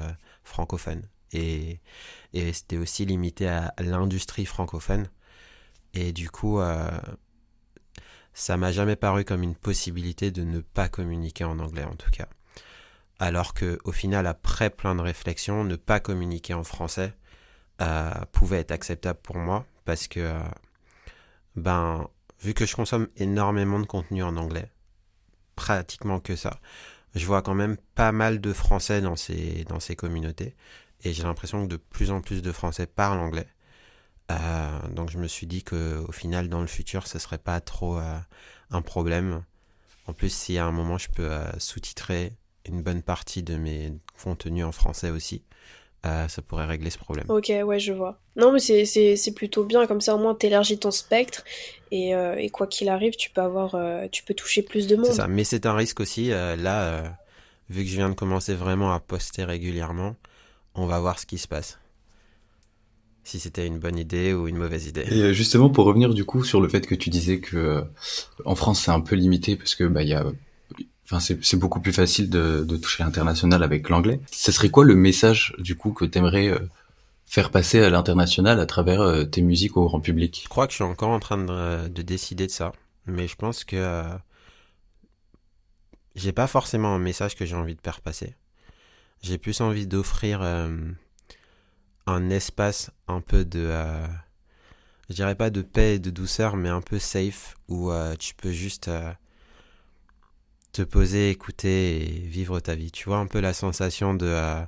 francophones. 0.49 1.02
Et, 1.33 1.81
et 2.33 2.52
c'était 2.52 2.78
aussi 2.78 3.05
limité 3.05 3.49
à 3.49 3.75
l'industrie 3.78 4.47
francophone. 4.47 5.09
Et 5.95 6.12
du 6.12 6.31
coup, 6.31 6.61
ça 8.33 8.57
m'a 8.57 8.73
jamais 8.73 8.97
paru 8.97 9.25
comme 9.25 9.43
une 9.43 9.55
possibilité 9.55 10.31
de 10.31 10.45
ne 10.45 10.61
pas 10.61 10.88
communiquer 10.88 11.45
en 11.45 11.59
anglais 11.59 11.85
en 11.85 11.97
tout 11.97 12.11
cas 12.11 12.28
alors 13.19 13.55
que 13.55 13.78
au 13.85 13.93
final, 13.93 14.26
après 14.26 14.71
plein 14.71 14.95
de 14.95 15.00
réflexions, 15.00 15.64
ne 15.64 15.76
pas 15.76 16.00
communiquer 16.00 16.55
en 16.55 16.64
français 16.64 17.14
euh, 17.81 18.11
pouvait 18.33 18.61
être 18.61 18.71
acceptable 18.73 19.19
pour 19.23 19.38
moi 19.38 19.67
parce 19.85 20.09
que, 20.09 20.21
euh, 20.21 20.38
ben, 21.57 22.09
vu 22.40 22.55
que 22.55 22.67
je 22.67 22.76
consomme 22.76 23.09
énormément 23.17 23.81
de 23.81 23.87
contenu 23.87 24.23
en 24.23 24.37
anglais, 24.37 24.71
pratiquement 25.57 26.21
que 26.21 26.37
ça, 26.37 26.61
je 27.15 27.27
vois 27.27 27.43
quand 27.43 27.55
même 27.55 27.77
pas 27.95 28.12
mal 28.12 28.41
de 28.41 28.53
Français 28.53 29.00
dans 29.00 29.17
ces, 29.17 29.97
communautés 29.97 30.55
et 31.05 31.12
j'ai 31.12 31.23
l'impression 31.23 31.65
que 31.65 31.71
de 31.71 31.77
plus 31.77 32.11
en 32.11 32.21
plus 32.21 32.43
de 32.43 32.53
Français 32.53 32.87
parlent 32.87 33.21
anglais. 33.21 33.49
Euh, 34.31 34.88
donc 34.88 35.11
je 35.11 35.19
me 35.19 35.27
suis 35.27 35.47
dit 35.47 35.62
que 35.62 36.05
au 36.07 36.12
final, 36.12 36.49
dans 36.49 36.61
le 36.61 36.67
futur, 36.67 37.07
ce 37.07 37.19
serait 37.19 37.38
pas 37.38 37.61
trop 37.61 37.99
un 38.71 38.83
problème. 38.83 39.43
En 40.07 40.12
plus, 40.12 40.33
si 40.33 40.59
à 40.59 40.67
un 40.67 40.73
moment 40.73 40.99
je 40.99 41.09
peux 41.11 41.31
sous-titrer 41.59 42.33
une 42.67 42.83
bonne 42.83 43.03
partie 43.03 43.43
de 43.43 43.57
mes 43.57 43.93
contenus 44.23 44.65
en 44.65 44.73
français 44.73 45.11
aussi, 45.11 45.43
euh, 46.07 46.28
ça 46.28 46.43
pourrait 46.43 46.67
régler 46.67 46.90
ce 46.90 46.99
problème. 46.99 47.26
Ok, 47.28 47.52
ouais, 47.64 47.78
je 47.81 47.93
vois. 47.93 48.19
Non, 48.37 48.52
mais 48.52 48.61
c'est 48.61 49.35
plutôt 49.35 49.64
bien, 49.64 49.87
comme 49.87 50.00
ça 50.00 50.14
au 50.14 50.19
moins 50.19 50.35
t'élargis 50.35 50.78
ton 50.78 50.90
spectre 50.90 51.45
et, 51.90 52.14
euh, 52.14 52.37
et 52.37 52.50
quoi 52.50 52.67
qu'il 52.67 52.88
arrive, 52.88 53.17
tu 53.17 53.31
peux 53.31 53.40
avoir, 53.40 53.75
euh, 53.75 54.07
tu 54.12 54.23
peux 54.23 54.35
toucher 54.35 54.62
plus 54.62 54.87
de 54.87 54.97
monde. 54.97 55.07
C'est 55.07 55.14
ça, 55.14 55.28
mais 55.28 55.45
c'est 55.45 55.67
un 55.67 55.75
risque 55.75 56.00
aussi. 56.00 56.28
là, 56.28 57.17
vu 57.69 57.83
que 57.83 57.90
je 57.90 57.97
viens 57.97 58.11
de 58.11 58.14
commencer 58.14 58.55
vraiment 58.55 58.93
à 58.93 59.00
poster 59.00 59.45
régulièrement, 59.45 60.14
on 60.75 60.87
va 60.87 61.00
voir 61.00 61.19
ce 61.19 61.26
qui 61.26 61.38
se 61.38 61.49
passe. 61.49 61.78
Si 63.25 63.40
c'était 63.40 63.67
une 63.67 63.78
bonne 63.78 63.99
idée 63.99 64.33
ou 64.33 64.49
une 64.49 64.57
mauvaise 64.57 64.87
idée. 64.87 65.05
Et 65.11 65.35
justement, 65.35 65.69
pour 65.69 65.85
revenir 65.85 66.14
du 66.14 66.25
coup 66.25 66.45
sur 66.45 66.62
le 66.62 66.69
fait 66.69 66.87
que 66.87 66.95
tu 66.95 67.11
disais 67.11 67.40
que 67.40 67.85
en 68.47 68.55
France 68.55 68.85
c'est 68.85 68.90
un 68.90 69.00
peu 69.00 69.17
limité 69.17 69.55
parce 69.57 69.75
que 69.75 69.85
bah 69.85 70.02
il 70.02 70.09
y 70.09 70.14
a 70.14 70.25
Enfin, 71.11 71.21
c'est 71.21 71.57
beaucoup 71.57 71.81
plus 71.81 71.95
facile 71.95 72.29
de, 72.29 72.65
de 72.65 72.77
toucher 72.77 73.03
l'international 73.03 73.62
avec 73.62 73.88
l'anglais. 73.88 74.21
Ce 74.31 74.53
serait 74.53 74.69
quoi 74.69 74.85
le 74.85 74.95
message 74.95 75.55
du 75.59 75.75
coup 75.75 75.93
que 75.93 76.05
t'aimerais 76.05 76.49
euh, 76.49 76.59
faire 77.25 77.50
passer 77.50 77.83
à 77.83 77.88
l'international 77.88 78.61
à 78.61 78.67
travers 78.67 79.00
euh, 79.00 79.25
tes 79.25 79.41
musiques 79.41 79.79
au 79.79 79.87
grand 79.87 80.00
public? 80.00 80.43
Je 80.45 80.49
crois 80.50 80.67
que 80.67 80.73
je 80.73 80.77
suis 80.77 80.85
encore 80.85 81.09
en 81.09 81.19
train 81.19 81.38
de, 81.38 81.88
de 81.88 82.03
décider 82.03 82.47
de 82.47 82.53
ça, 82.53 82.73
mais 83.07 83.27
je 83.27 83.37
pense 83.37 83.65
que 83.65 83.77
euh, 83.77 84.05
j'ai 86.15 86.33
pas 86.33 86.47
forcément 86.47 86.95
un 86.95 86.99
message 86.99 87.37
que 87.37 87.47
j'ai 87.47 87.57
envie 87.57 87.75
de 87.75 87.81
faire 87.83 88.03
passer. 88.03 88.35
J'ai 89.23 89.38
plus 89.38 89.62
envie 89.62 89.87
d'offrir 89.87 90.43
un 92.07 92.31
espace 92.31 92.91
un 93.09 93.21
peu 93.21 93.45
de 93.45 93.73
je 95.09 95.15
dirais 95.15 95.35
pas 95.35 95.50
de 95.50 95.62
paix 95.62 95.95
et 95.95 95.99
de 95.99 96.11
douceur, 96.11 96.57
mais 96.57 96.69
un 96.69 96.83
peu 96.83 96.99
safe 96.99 97.57
où 97.69 97.91
tu 98.19 98.35
peux 98.35 98.53
juste 98.53 98.91
te 100.72 100.82
poser, 100.82 101.30
écouter 101.30 102.02
et 102.02 102.20
vivre 102.20 102.60
ta 102.60 102.75
vie. 102.75 102.90
Tu 102.90 103.08
vois 103.08 103.18
un 103.18 103.26
peu 103.26 103.40
la 103.40 103.52
sensation 103.52 104.14
de 104.14 104.26
euh, 104.26 104.62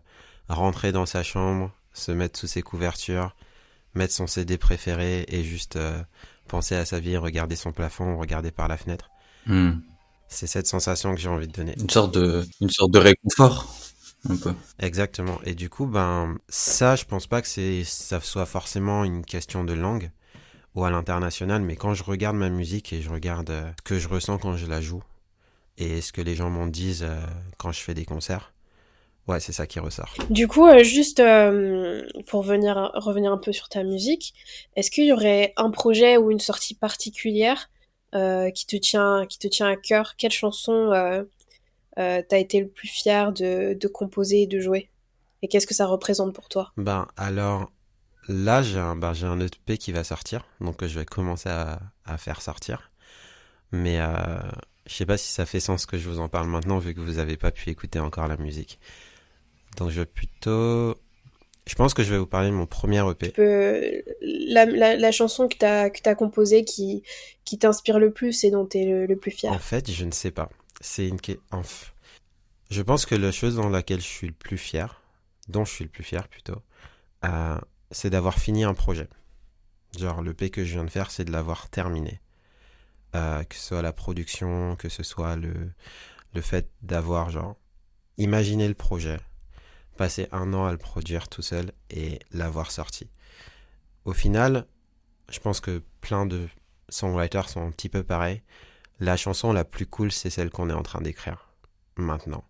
rentrer 0.48 0.92
dans 0.92 1.06
sa 1.06 1.22
chambre, 1.22 1.72
se 1.92 2.12
mettre 2.12 2.38
sous 2.38 2.46
ses 2.46 2.62
couvertures, 2.62 3.34
mettre 3.94 4.14
son 4.14 4.26
CD 4.26 4.58
préféré 4.58 5.24
et 5.28 5.44
juste 5.44 5.76
euh, 5.76 6.02
penser 6.48 6.74
à 6.74 6.84
sa 6.84 7.00
vie, 7.00 7.16
regarder 7.16 7.56
son 7.56 7.72
plafond, 7.72 8.18
regarder 8.18 8.50
par 8.50 8.68
la 8.68 8.76
fenêtre. 8.76 9.10
Hmm. 9.46 9.80
C'est 10.28 10.46
cette 10.46 10.66
sensation 10.66 11.14
que 11.14 11.20
j'ai 11.20 11.28
envie 11.28 11.48
de 11.48 11.52
donner. 11.52 11.74
Une 11.78 11.90
sorte 11.90 12.14
de, 12.14 12.46
une 12.60 12.70
sorte 12.70 12.92
de 12.92 12.98
réconfort. 12.98 13.74
Un 14.28 14.36
peu. 14.36 14.52
Exactement. 14.78 15.38
Et 15.44 15.54
du 15.54 15.70
coup, 15.70 15.86
ben, 15.86 16.36
ça, 16.48 16.94
je 16.94 17.04
pense 17.04 17.26
pas 17.26 17.40
que 17.40 17.48
c'est, 17.48 17.84
ça 17.84 18.20
soit 18.20 18.46
forcément 18.46 19.04
une 19.04 19.24
question 19.24 19.64
de 19.64 19.72
langue 19.72 20.10
ou 20.74 20.84
à 20.84 20.90
l'international, 20.90 21.62
mais 21.62 21.76
quand 21.76 21.94
je 21.94 22.04
regarde 22.04 22.36
ma 22.36 22.50
musique 22.50 22.92
et 22.92 23.02
je 23.02 23.10
regarde 23.10 23.50
euh, 23.50 23.70
ce 23.78 23.82
que 23.82 23.98
je 23.98 24.08
ressens 24.08 24.38
quand 24.38 24.56
je 24.56 24.66
la 24.66 24.80
joue, 24.80 25.02
et 25.80 26.00
ce 26.02 26.12
que 26.12 26.20
les 26.20 26.34
gens 26.36 26.50
m'en 26.50 26.66
disent 26.66 27.02
euh, 27.02 27.16
quand 27.58 27.72
je 27.72 27.80
fais 27.80 27.94
des 27.94 28.04
concerts. 28.04 28.52
Ouais, 29.26 29.40
c'est 29.40 29.52
ça 29.52 29.66
qui 29.66 29.80
ressort. 29.80 30.12
Du 30.28 30.46
coup, 30.46 30.66
euh, 30.66 30.82
juste 30.82 31.20
euh, 31.20 32.06
pour 32.26 32.42
venir 32.42 32.90
revenir 32.94 33.32
un 33.32 33.38
peu 33.38 33.52
sur 33.52 33.68
ta 33.68 33.82
musique, 33.82 34.34
est-ce 34.76 34.90
qu'il 34.90 35.06
y 35.06 35.12
aurait 35.12 35.52
un 35.56 35.70
projet 35.70 36.16
ou 36.16 36.30
une 36.30 36.40
sortie 36.40 36.74
particulière 36.74 37.70
qui 38.12 38.66
te 38.66 38.76
tient 38.76 39.24
qui 39.26 39.38
te 39.38 39.46
tient 39.46 39.68
à 39.68 39.76
cœur? 39.76 40.16
Quelle 40.16 40.32
chanson 40.32 40.90
t'as 41.94 42.38
été 42.38 42.60
le 42.60 42.66
plus 42.66 42.88
fier 42.88 43.32
de, 43.32 43.74
de 43.74 43.88
composer 43.88 44.42
et 44.42 44.46
de 44.48 44.58
jouer? 44.58 44.90
Et 45.42 45.48
qu'est-ce 45.48 45.66
que 45.66 45.74
ça 45.74 45.86
représente 45.86 46.34
pour 46.34 46.48
toi? 46.48 46.72
Ben 46.76 47.06
alors 47.16 47.70
là, 48.26 48.62
j'ai 48.62 48.80
un 48.80 48.96
ben, 48.96 49.12
j'ai 49.12 49.26
un 49.26 49.38
EP 49.38 49.78
qui 49.78 49.92
va 49.92 50.02
sortir, 50.02 50.44
donc 50.60 50.84
je 50.84 50.98
vais 50.98 51.04
commencer 51.04 51.50
à, 51.50 51.78
à 52.04 52.18
faire 52.18 52.42
sortir. 52.42 52.90
Mais 53.70 54.00
je 54.90 54.96
sais 54.96 55.06
pas 55.06 55.16
si 55.16 55.32
ça 55.32 55.46
fait 55.46 55.60
sens 55.60 55.86
que 55.86 55.96
je 55.96 56.08
vous 56.08 56.18
en 56.18 56.28
parle 56.28 56.48
maintenant 56.48 56.78
vu 56.78 56.94
que 56.94 57.00
vous 57.00 57.14
n'avez 57.14 57.36
pas 57.36 57.52
pu 57.52 57.70
écouter 57.70 58.00
encore 58.00 58.26
la 58.26 58.36
musique. 58.36 58.80
Donc 59.76 59.90
je 59.90 60.00
vais 60.00 60.06
plutôt... 60.06 60.96
Je 61.64 61.74
pense 61.76 61.94
que 61.94 62.02
je 62.02 62.10
vais 62.10 62.18
vous 62.18 62.26
parler 62.26 62.48
de 62.50 62.54
mon 62.54 62.66
premier 62.66 63.00
EP. 63.08 63.32
La, 64.20 64.66
la, 64.96 65.12
chanson 65.12 65.46
que 65.46 65.56
tu 65.56 65.64
as, 65.64 65.90
que 65.90 66.08
as 66.08 66.16
composée 66.16 66.64
qui, 66.64 67.04
qui 67.44 67.56
t'inspire 67.56 68.00
le 68.00 68.10
plus 68.10 68.42
et 68.42 68.50
dont 68.50 68.66
tu 68.66 68.78
es 68.78 69.06
le, 69.06 69.16
plus 69.16 69.30
fier 69.30 69.52
En 69.52 69.60
fait, 69.60 69.88
je 69.88 70.04
ne 70.04 70.10
sais 70.10 70.32
pas. 70.32 70.50
C'est 70.80 71.06
une... 71.06 71.18
Je 72.68 72.82
pense 72.82 73.06
que 73.06 73.14
la 73.14 73.30
chose 73.30 73.54
dans 73.54 73.68
laquelle 73.68 74.00
je 74.00 74.06
suis 74.08 74.26
le 74.26 74.32
plus 74.32 74.58
fier, 74.58 75.00
dont 75.48 75.64
je 75.64 75.72
suis 75.72 75.84
le 75.84 75.90
plus 75.90 76.02
fier 76.02 76.26
plutôt, 76.26 76.62
euh, 77.24 77.58
c'est 77.92 78.10
d'avoir 78.10 78.40
fini 78.40 78.64
un 78.64 78.74
projet. 78.74 79.08
Genre, 79.96 80.20
le 80.20 80.34
P 80.34 80.50
que 80.50 80.64
je 80.64 80.72
viens 80.72 80.84
de 80.84 80.90
faire, 80.90 81.12
c'est 81.12 81.24
de 81.24 81.30
l'avoir 81.30 81.68
terminé. 81.68 82.20
Euh, 83.16 83.42
que 83.42 83.56
ce 83.56 83.62
soit 83.62 83.82
la 83.82 83.92
production, 83.92 84.76
que 84.76 84.88
ce 84.88 85.02
soit 85.02 85.34
le, 85.34 85.72
le 86.32 86.40
fait 86.40 86.70
d'avoir, 86.82 87.30
genre, 87.30 87.56
imaginer 88.18 88.68
le 88.68 88.74
projet, 88.74 89.18
passer 89.96 90.28
un 90.30 90.54
an 90.54 90.66
à 90.66 90.72
le 90.72 90.78
produire 90.78 91.28
tout 91.28 91.42
seul 91.42 91.72
et 91.90 92.20
l'avoir 92.30 92.70
sorti. 92.70 93.10
Au 94.04 94.12
final, 94.12 94.66
je 95.28 95.40
pense 95.40 95.60
que 95.60 95.82
plein 96.00 96.24
de 96.24 96.48
songwriters 96.88 97.48
sont 97.48 97.66
un 97.66 97.70
petit 97.70 97.88
peu 97.88 98.02
pareils. 98.02 98.42
La 99.00 99.16
chanson 99.16 99.52
la 99.52 99.64
plus 99.64 99.86
cool, 99.86 100.12
c'est 100.12 100.30
celle 100.30 100.50
qu'on 100.50 100.70
est 100.70 100.74
en 100.74 100.82
train 100.82 101.00
d'écrire 101.00 101.52
maintenant. 101.96 102.44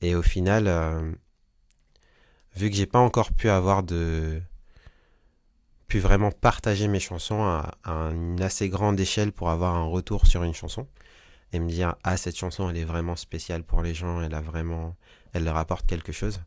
Et 0.00 0.14
au 0.14 0.22
final, 0.22 0.66
euh, 0.66 1.12
vu 2.56 2.68
que 2.68 2.76
j'ai 2.76 2.86
pas 2.86 2.98
encore 2.98 3.32
pu 3.32 3.48
avoir 3.48 3.82
de 3.82 4.42
vraiment 6.00 6.30
partager 6.30 6.88
mes 6.88 7.00
chansons 7.00 7.42
à, 7.42 7.74
une 7.84 8.40
assez 8.42 8.68
grande 8.68 8.98
échelle 8.98 9.32
pour 9.32 9.50
avoir 9.50 9.74
un 9.74 9.84
retour 9.84 10.26
sur 10.26 10.42
une 10.42 10.54
chanson 10.54 10.86
et 11.52 11.60
me 11.60 11.68
dire 11.68 11.96
ah 12.02 12.16
cette 12.16 12.36
chanson 12.36 12.70
elle 12.70 12.76
est 12.76 12.84
vraiment 12.84 13.16
spéciale 13.16 13.62
pour 13.62 13.82
les 13.82 13.94
gens, 13.94 14.22
elle 14.22 14.34
a 14.34 14.40
vraiment 14.40 14.96
elle 15.32 15.44
leur 15.44 15.56
apporte 15.56 15.86
quelque 15.86 16.12
chose. 16.12 16.40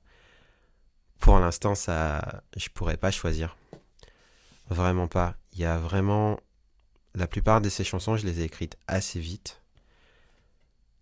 Pour 1.20 1.40
l'instant 1.40 1.76
ça 1.76 2.44
je 2.56 2.70
pourrais 2.70 2.98
pas 2.98 3.12
choisir. 3.12 3.58
Vraiment 4.70 5.08
pas. 5.08 5.36
Il 5.54 5.60
y 5.60 5.66
a 5.66 5.78
vraiment 5.78 6.40
la 7.14 7.28
plupart 7.28 7.62
de 7.62 7.70
ces 7.70 7.84
chansons, 7.84 8.18
je 8.18 8.26
les 8.26 8.42
ai 8.42 8.44
écrites 8.44 8.78
assez 8.88 9.20
vite. 9.20 9.62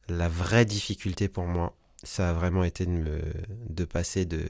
La 0.09 0.27
vraie 0.27 0.65
difficulté 0.65 1.29
pour 1.29 1.45
moi, 1.45 1.75
ça 2.03 2.29
a 2.29 2.33
vraiment 2.33 2.63
été 2.65 2.85
de 2.85 2.91
me 2.91 3.21
de 3.69 3.85
passer 3.85 4.25
de 4.25 4.47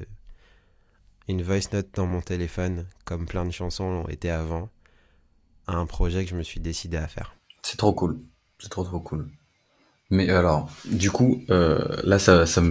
une 1.27 1.42
voice 1.42 1.72
note 1.72 1.89
dans 1.96 2.06
mon 2.06 2.22
téléphone, 2.22 2.86
comme 3.06 3.25
plein 3.25 3.46
de 3.46 3.51
chansons 3.51 3.89
l'ont 3.92 4.08
été 4.08 4.30
avant, 4.30 4.70
à 5.68 5.75
un 5.75 5.86
projet 5.86 6.24
que 6.24 6.30
je 6.30 6.36
me 6.36 6.44
suis 6.44 6.60
décidé 6.60 6.98
à 6.98 7.08
faire. 7.08 7.36
C'est 7.62 7.77
trop 7.77 7.94
cool. 7.94 8.20
C'est 8.60 8.70
trop 8.70 8.84
trop 8.84 9.00
cool. 9.00 9.30
Mais 10.10 10.30
alors, 10.30 10.70
du 10.86 11.12
coup, 11.12 11.44
euh, 11.50 11.80
là, 12.03 12.20
ça, 12.20 12.46
ça, 12.46 12.62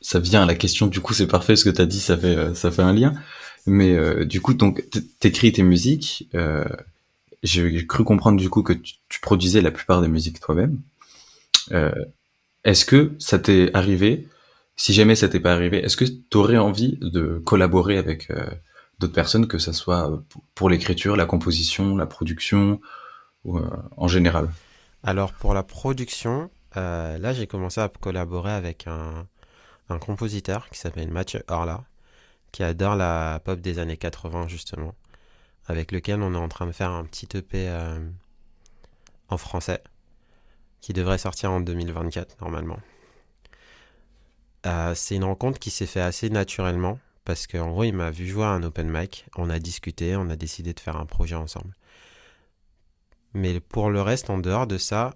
ça 0.00 0.18
vient 0.18 0.42
à 0.42 0.46
la 0.46 0.54
question. 0.54 0.86
Du 0.86 1.00
coup, 1.00 1.14
c'est 1.14 1.26
parfait 1.26 1.56
ce 1.56 1.64
que 1.64 1.70
tu 1.70 1.80
as 1.80 1.86
dit, 1.86 2.00
ça 2.00 2.16
fait, 2.16 2.36
euh, 2.36 2.54
ça 2.54 2.70
fait 2.70 2.82
un 2.82 2.92
lien. 2.92 3.14
Mais 3.66 3.92
euh, 3.92 4.24
du 4.24 4.40
coup, 4.40 4.54
donc, 4.54 4.84
t'écris 5.20 5.52
tes 5.52 5.62
musiques. 5.62 6.28
J'ai 7.42 7.86
cru 7.86 8.04
comprendre 8.04 8.38
du 8.38 8.48
coup 8.48 8.62
que 8.62 8.72
tu, 8.72 8.94
tu, 9.08 9.20
produisais 9.20 9.60
la 9.60 9.72
plupart 9.72 10.00
des 10.00 10.08
musiques 10.08 10.40
toi-même. 10.40 10.80
Est-ce 12.64 12.84
que 12.84 13.12
ça 13.18 13.38
t'est 13.38 13.70
arrivé 13.74 14.28
si 14.76 14.92
jamais 14.92 15.14
ça 15.14 15.28
t'est 15.28 15.40
pas 15.40 15.52
arrivé, 15.52 15.78
est-ce 15.78 15.96
que 15.96 16.04
tu 16.04 16.36
aurais 16.36 16.58
envie 16.58 16.98
de 17.00 17.42
collaborer 17.44 17.98
avec 17.98 18.30
euh, 18.30 18.46
d'autres 18.98 19.12
personnes, 19.12 19.46
que 19.46 19.58
ce 19.58 19.72
soit 19.72 20.10
euh, 20.10 20.18
pour 20.54 20.70
l'écriture, 20.70 21.16
la 21.16 21.26
composition, 21.26 21.96
la 21.96 22.06
production, 22.06 22.80
ou 23.44 23.58
euh, 23.58 23.68
en 23.96 24.08
général? 24.08 24.50
Alors 25.02 25.32
pour 25.32 25.54
la 25.54 25.62
production, 25.62 26.50
là 26.74 27.32
j'ai 27.32 27.46
commencé 27.46 27.80
à 27.80 27.88
collaborer 27.88 28.52
avec 28.52 28.86
un, 28.86 29.26
un 29.88 29.98
compositeur 29.98 30.68
qui 30.70 30.78
s'appelle 30.78 31.10
Mathieu 31.10 31.42
Horla, 31.48 31.84
qui 32.50 32.62
adore 32.62 32.96
la 32.96 33.40
pop 33.44 33.60
des 33.60 33.78
années 33.78 33.96
80 33.96 34.48
justement, 34.48 34.94
avec 35.66 35.92
lequel 35.92 36.22
on 36.22 36.34
est 36.34 36.38
en 36.38 36.48
train 36.48 36.66
de 36.66 36.72
faire 36.72 36.90
un 36.90 37.04
petit 37.04 37.28
EP 37.36 37.68
euh, 37.68 37.98
en 39.28 39.38
français, 39.38 39.82
qui 40.80 40.92
devrait 40.92 41.18
sortir 41.18 41.52
en 41.52 41.60
2024 41.60 42.40
normalement. 42.40 42.78
Euh, 44.66 44.94
c'est 44.94 45.16
une 45.16 45.24
rencontre 45.24 45.58
qui 45.58 45.70
s'est 45.70 45.86
fait 45.86 46.00
assez 46.00 46.30
naturellement, 46.30 46.98
parce 47.24 47.46
qu'en 47.46 47.70
gros 47.70 47.84
il 47.84 47.92
m'a 47.92 48.10
vu 48.10 48.26
jouer 48.28 48.44
à 48.44 48.48
un 48.48 48.62
open 48.62 48.88
mic, 48.90 49.26
on 49.36 49.50
a 49.50 49.58
discuté, 49.58 50.16
on 50.16 50.30
a 50.30 50.36
décidé 50.36 50.72
de 50.72 50.80
faire 50.80 50.96
un 50.96 51.06
projet 51.06 51.34
ensemble. 51.34 51.74
Mais 53.34 53.60
pour 53.60 53.90
le 53.90 54.02
reste, 54.02 54.30
en 54.30 54.38
dehors 54.38 54.66
de 54.66 54.78
ça, 54.78 55.14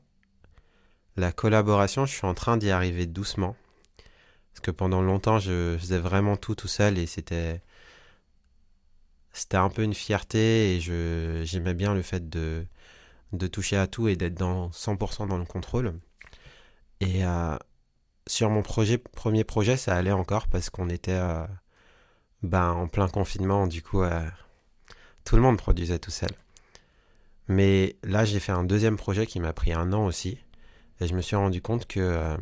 la 1.17 1.33
collaboration, 1.33 2.07
je 2.07 2.15
suis 2.15 2.27
en 2.27 2.35
train 2.35 2.57
d'y 2.57 2.71
arriver 2.71 3.07
doucement. 3.07 3.57
Parce 4.53 4.61
que 4.63 4.71
pendant 4.71 5.03
longtemps, 5.03 5.39
je 5.39 5.77
faisais 5.79 5.99
vraiment 5.99 6.37
tout 6.37 6.55
tout 6.55 6.69
seul 6.69 6.99
et 6.99 7.07
c'était 7.07 7.61
c'était 9.33 9.59
un 9.59 9.69
peu 9.69 9.83
une 9.83 9.95
fierté 9.95 10.77
et 10.77 10.81
je 10.81 11.43
j'aimais 11.45 11.75
bien 11.75 11.95
le 11.95 12.03
fait 12.03 12.29
de 12.31 12.67
de 13.33 13.47
toucher 13.47 13.77
à 13.77 13.87
tout 13.87 14.09
et 14.09 14.17
d'être 14.17 14.35
dans 14.35 14.71
100% 14.71 15.27
dans 15.29 15.39
le 15.39 15.45
contrôle. 15.45 15.95
Et 17.01 17.25
euh, 17.25 17.57
sur 18.27 18.51
mon 18.51 18.63
premier 18.63 19.45
projet, 19.45 19.77
ça 19.77 19.95
allait 19.95 20.13
encore 20.13 20.49
parce 20.49 20.71
qu'on 20.71 20.89
était 20.89 21.13
euh, 21.13 21.47
ben, 22.43 22.71
en 22.73 22.89
plein 22.89 23.09
confinement, 23.09 23.67
du 23.67 23.83
coup 23.83 24.03
euh, 24.03 24.29
tout 25.25 25.37
le 25.37 25.43
monde 25.43 25.59
produisait 25.59 25.99
tout 25.99 26.11
seul. 26.11 26.31
Mais 27.49 27.97
là, 28.03 28.25
j'ai 28.25 28.41
fait 28.41 28.53
un 28.53 28.65
deuxième 28.65 28.97
projet 28.97 29.27
qui 29.27 29.39
m'a 29.41 29.53
pris 29.53 29.73
un 29.73 29.93
an 29.93 30.05
aussi. 30.07 30.39
Et 31.01 31.07
je 31.07 31.15
me 31.15 31.23
suis 31.23 31.37
rendu 31.37 31.63
compte 31.63 31.87
que 31.87 32.01
euh, 32.01 32.37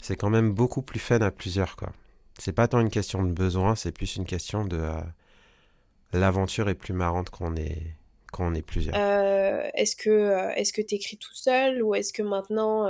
c'est 0.00 0.16
quand 0.16 0.30
même 0.30 0.52
beaucoup 0.52 0.82
plus 0.82 1.00
fun 1.00 1.20
à 1.20 1.30
plusieurs, 1.30 1.76
quoi. 1.76 1.92
C'est 2.38 2.52
pas 2.52 2.68
tant 2.68 2.80
une 2.80 2.90
question 2.90 3.22
de 3.22 3.32
besoin, 3.32 3.76
c'est 3.76 3.92
plus 3.92 4.16
une 4.16 4.24
question 4.24 4.64
de 4.64 4.82
l'aventure 6.12 6.68
est 6.68 6.74
plus 6.74 6.92
marrante 6.92 7.30
quand 7.30 7.46
on 7.52 7.56
est 7.56 7.96
quand 8.34 8.50
on 8.50 8.54
est 8.54 8.62
plusieurs. 8.62 8.94
Euh, 8.96 9.68
est-ce 9.74 9.96
que 9.96 10.50
est-ce 10.56 10.72
que 10.72 10.82
t'écris 10.82 11.16
tout 11.16 11.34
seul 11.34 11.82
ou 11.82 11.94
est-ce 11.94 12.12
que 12.12 12.22
maintenant 12.22 12.88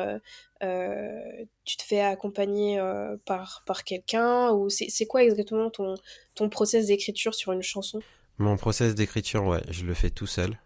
tu 1.65 1.77
te 1.77 1.83
fais 1.83 2.01
accompagner 2.01 2.81
par 3.27 3.63
par 3.67 3.85
quelqu'un 3.85 4.51
ou 4.53 4.71
c'est 4.71 5.07
quoi 5.07 5.23
exactement 5.23 5.71
ton 5.71 5.95
ton 6.35 6.49
process 6.49 6.87
d'écriture 6.87 7.35
sur 7.35 7.53
une 7.53 7.63
chanson? 7.63 8.01
Mon 8.39 8.57
process 8.57 8.95
d'écriture, 8.95 9.45
ouais, 9.45 9.63
je 9.71 9.85
le 9.85 9.95
fais 9.95 10.11
tout 10.11 10.27
seul. 10.27 10.59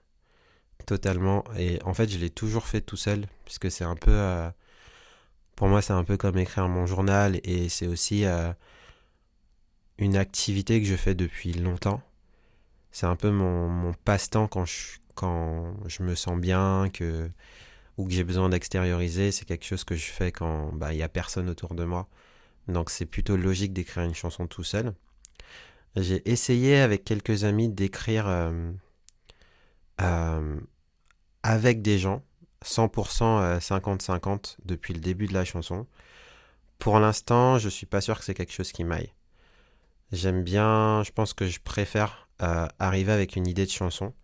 Totalement. 0.86 1.44
Et 1.58 1.78
en 1.84 1.92
fait, 1.92 2.08
je 2.10 2.18
l'ai 2.18 2.30
toujours 2.30 2.66
fait 2.66 2.80
tout 2.80 2.96
seul, 2.96 3.26
puisque 3.44 3.70
c'est 3.70 3.84
un 3.84 3.96
peu... 3.96 4.12
Euh, 4.12 4.48
pour 5.54 5.68
moi, 5.68 5.82
c'est 5.82 5.92
un 5.92 6.04
peu 6.04 6.16
comme 6.16 6.38
écrire 6.38 6.66
mon 6.68 6.86
journal, 6.86 7.40
et 7.44 7.68
c'est 7.68 7.86
aussi 7.86 8.24
euh, 8.24 8.50
une 9.98 10.16
activité 10.16 10.80
que 10.80 10.86
je 10.86 10.94
fais 10.94 11.14
depuis 11.14 11.52
longtemps. 11.52 12.00
C'est 12.98 13.06
un 13.06 13.14
peu 13.14 13.30
mon, 13.30 13.92
passe-temps 14.04 14.48
quand 14.48 14.64
je, 14.64 16.02
me 16.02 16.16
sens 16.16 16.36
bien, 16.36 16.86
ou 17.96 18.04
que 18.08 18.10
j'ai 18.12 18.24
besoin 18.24 18.48
d'extérioriser. 18.48 19.30
C'est 19.30 19.44
quelque 19.44 19.64
chose 19.64 19.84
que 19.84 19.94
je 19.94 20.06
fais 20.06 20.32
quand 20.32 20.72
bah, 20.72 20.92
il 20.92 20.96
n'y 20.96 21.04
a 21.04 21.08
personne 21.08 21.48
autour 21.48 21.76
de 21.76 21.84
moi. 21.84 22.08
Donc 22.66 22.90
c'est 22.90 23.06
plutôt 23.06 23.36
logique 23.36 23.72
d'écrire 23.72 24.02
une 24.02 24.16
chanson 24.16 24.48
tout 24.48 24.64
seul. 24.64 24.94
J'ai 25.94 26.28
essayé 26.28 26.80
avec 26.80 27.04
quelques 27.04 27.44
amis 27.44 27.68
d'écrire... 27.68 28.26
Euh, 28.26 28.72
avec 31.44 31.82
des 31.82 31.98
gens, 32.00 32.24
100% 32.64 33.60
50-50 33.60 34.26
euh, 34.26 34.38
depuis 34.64 34.92
le 34.92 34.98
début 34.98 35.28
de 35.28 35.34
la 35.34 35.44
chanson. 35.44 35.86
Pour 36.80 36.98
l'instant, 36.98 37.58
je 37.58 37.68
suis 37.68 37.86
pas 37.86 38.00
sûr 38.00 38.18
que 38.18 38.24
c'est 38.24 38.34
quelque 38.34 38.52
chose 38.52 38.72
qui 38.72 38.82
m'aille. 38.82 39.12
J'aime 40.10 40.42
bien, 40.42 41.04
je 41.04 41.12
pense 41.12 41.32
que 41.32 41.46
je 41.46 41.60
préfère 41.60 42.24
euh, 42.24 42.27
arriver 42.38 43.12
avec 43.12 43.36
une 43.36 43.46
idée 43.46 43.66
de 43.66 43.70
chanson 43.70 44.14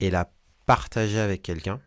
et 0.00 0.10
la 0.10 0.30
partager 0.66 1.18
avec 1.18 1.42
quelqu'un. 1.42 1.80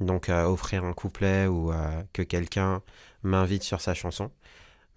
Donc 0.00 0.28
euh, 0.28 0.44
offrir 0.44 0.84
un 0.84 0.92
couplet 0.92 1.46
ou 1.46 1.72
que 2.12 2.22
quelqu'un 2.22 2.82
m'invite 3.22 3.62
sur 3.62 3.80
sa 3.80 3.94
chanson. 3.94 4.30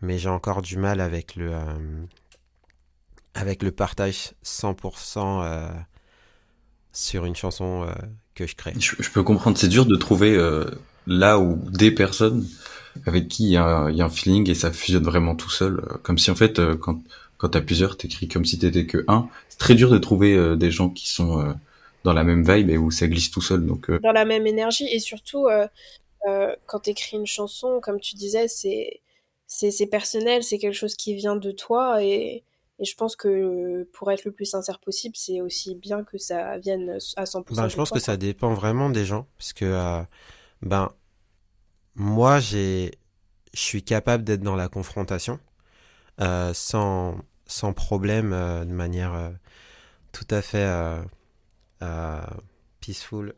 Mais 0.01 0.17
j'ai 0.17 0.29
encore 0.29 0.61
du 0.61 0.77
mal 0.77 0.99
avec 0.99 1.35
le, 1.35 1.55
avec 3.33 3.61
le 3.61 3.71
partage 3.71 4.33
100% 4.43 5.85
sur 6.91 7.25
une 7.25 7.35
chanson 7.35 7.87
que 8.35 8.47
je 8.47 8.55
crée. 8.55 8.73
Je, 8.79 9.09
peux 9.09 9.23
comprendre, 9.23 9.57
c'est 9.57 9.67
dur 9.67 9.85
de 9.85 9.95
trouver 9.95 10.35
euh, 10.35 10.65
là 11.07 11.39
où 11.39 11.59
des 11.69 11.91
personnes 11.91 12.47
avec 13.05 13.27
qui 13.27 13.43
il 13.43 13.51
y, 13.51 13.57
a, 13.57 13.85
un 13.85 14.09
feeling 14.09 14.49
et 14.49 14.55
ça 14.55 14.71
fusionne 14.71 15.03
vraiment 15.03 15.35
tout 15.35 15.49
seul. 15.49 15.79
Euh, 15.79 15.97
comme 16.03 16.17
si 16.17 16.31
en 16.31 16.35
fait, 16.35 16.59
euh, 16.59 16.75
quand, 16.75 17.01
quand 17.41 17.49
t'as 17.49 17.61
plusieurs, 17.61 17.97
t'écris 17.97 18.27
comme 18.27 18.45
si 18.45 18.59
t'étais 18.59 18.85
que 18.85 19.03
un. 19.07 19.27
C'est 19.49 19.57
très 19.57 19.75
dur 19.75 19.89
de 19.89 19.97
trouver 19.97 20.55
des 20.55 20.69
gens 20.69 20.89
qui 20.89 21.09
sont 21.09 21.55
dans 22.03 22.13
la 22.13 22.23
même 22.23 22.43
vibe 22.43 22.69
et 22.69 22.77
où 22.77 22.91
ça 22.91 23.07
glisse 23.07 23.31
tout 23.31 23.41
seul. 23.41 23.65
Donc, 23.65 23.89
Dans 24.01 24.11
la 24.11 24.25
même 24.25 24.45
énergie 24.45 24.87
et 24.87 24.99
surtout, 24.99 25.47
quand 26.23 26.79
t'écris 26.79 27.17
une 27.17 27.25
chanson, 27.25 27.79
comme 27.81 27.99
tu 27.99 28.15
disais, 28.15 28.47
c'est 28.47 29.01
c'est 29.47 29.87
personnel, 29.87 30.43
c'est 30.43 30.59
quelque 30.59 30.77
chose 30.77 30.95
qui 30.95 31.15
vient 31.15 31.35
de 31.35 31.51
toi 31.51 32.03
et 32.03 32.43
et 32.81 32.85
je 32.85 32.95
pense 32.95 33.15
que 33.15 33.87
pour 33.93 34.11
être 34.11 34.25
le 34.25 34.31
plus 34.31 34.45
sincère 34.45 34.79
possible, 34.79 35.15
c'est 35.15 35.39
aussi 35.39 35.75
bien 35.75 36.03
que 36.03 36.17
ça 36.17 36.57
vienne 36.57 36.97
à 37.15 37.25
100%. 37.25 37.55
Ben, 37.55 37.67
je 37.67 37.75
pense 37.75 37.91
que 37.91 37.99
ça 37.99 38.17
dépend 38.17 38.55
vraiment 38.55 38.89
des 38.89 39.05
gens. 39.05 39.27
Parce 39.37 39.53
que, 39.53 39.65
euh, 39.65 40.01
ben, 40.63 40.91
moi, 41.93 42.39
j'ai, 42.39 42.91
je 43.53 43.59
suis 43.59 43.83
capable 43.83 44.23
d'être 44.23 44.41
dans 44.41 44.55
la 44.55 44.67
confrontation 44.67 45.39
euh, 46.21 46.55
sans, 46.55 47.19
sans 47.51 47.73
problème, 47.73 48.33
euh, 48.33 48.65
de 48.65 48.73
manière 48.73 49.31
tout 50.11 50.27
à 50.29 50.41
fait 50.41 50.69
peaceful, 52.79 53.33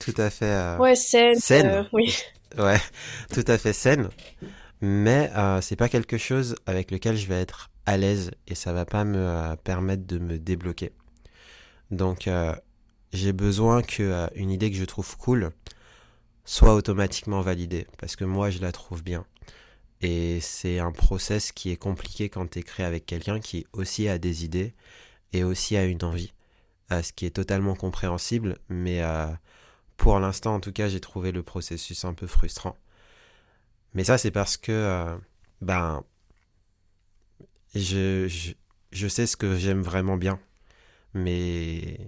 tout 0.00 0.14
à 0.16 0.30
fait 0.30 0.76
ouais, 0.78 0.94
saine. 0.94 1.88
oui. 1.92 2.16
Ouais, 2.56 2.78
tout 3.32 3.42
à 3.48 3.58
fait 3.58 3.72
saine. 3.72 4.10
Mais 4.80 5.32
c'est 5.60 5.74
pas 5.74 5.88
quelque 5.88 6.18
chose 6.18 6.54
avec 6.66 6.92
lequel 6.92 7.16
je 7.16 7.26
vais 7.26 7.40
être 7.40 7.70
à 7.86 7.96
l'aise 7.96 8.30
et 8.46 8.54
ça 8.54 8.72
va 8.72 8.84
pas 8.84 9.04
me 9.04 9.18
euh, 9.18 9.56
permettre 9.56 10.06
de 10.06 10.18
me 10.18 10.38
débloquer. 10.38 10.92
Donc 11.90 12.26
euh, 12.28 12.54
j'ai 13.12 13.32
besoin 13.32 13.82
que 13.82 14.02
euh, 14.02 14.26
une 14.34 14.50
idée 14.50 14.70
que 14.70 14.76
je 14.76 14.84
trouve 14.84 15.16
cool 15.16 15.50
soit 16.44 16.74
automatiquement 16.74 17.40
validée 17.40 17.86
parce 17.98 18.16
que 18.16 18.24
moi 18.24 18.50
je 18.50 18.60
la 18.60 18.72
trouve 18.72 19.02
bien. 19.02 19.24
Et 20.00 20.40
c'est 20.40 20.78
un 20.78 20.92
process 20.92 21.52
qui 21.52 21.70
est 21.70 21.76
compliqué 21.76 22.28
quand 22.28 22.50
tu 22.50 22.58
écris 22.60 22.82
avec 22.82 23.06
quelqu'un 23.06 23.40
qui 23.40 23.66
aussi 23.72 24.08
a 24.08 24.18
des 24.18 24.44
idées 24.44 24.74
et 25.32 25.44
aussi 25.44 25.76
a 25.76 25.84
une 25.84 26.04
envie. 26.04 26.32
ce 26.90 27.12
qui 27.12 27.26
est 27.26 27.30
totalement 27.30 27.74
compréhensible, 27.74 28.58
mais 28.68 29.02
pour 29.96 30.18
l'instant 30.20 30.54
en 30.54 30.60
tout 30.60 30.72
cas 30.72 30.88
j'ai 30.88 31.00
trouvé 31.00 31.32
le 31.32 31.42
processus 31.42 32.04
un 32.04 32.14
peu 32.14 32.26
frustrant. 32.26 32.76
Mais 33.94 34.04
ça 34.04 34.18
c'est 34.18 34.30
parce 34.30 34.56
que 34.56 35.16
ben 35.62 36.04
je, 37.74 38.54
je, 38.92 39.08
sais 39.08 39.26
ce 39.26 39.36
que 39.36 39.56
j'aime 39.56 39.82
vraiment 39.82 40.16
bien. 40.16 40.38
Mais 41.14 41.98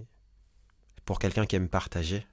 pour 1.05 1.19
quelqu'un 1.19 1.45
qui 1.45 1.55
aime 1.55 1.69
partager, 1.69 2.25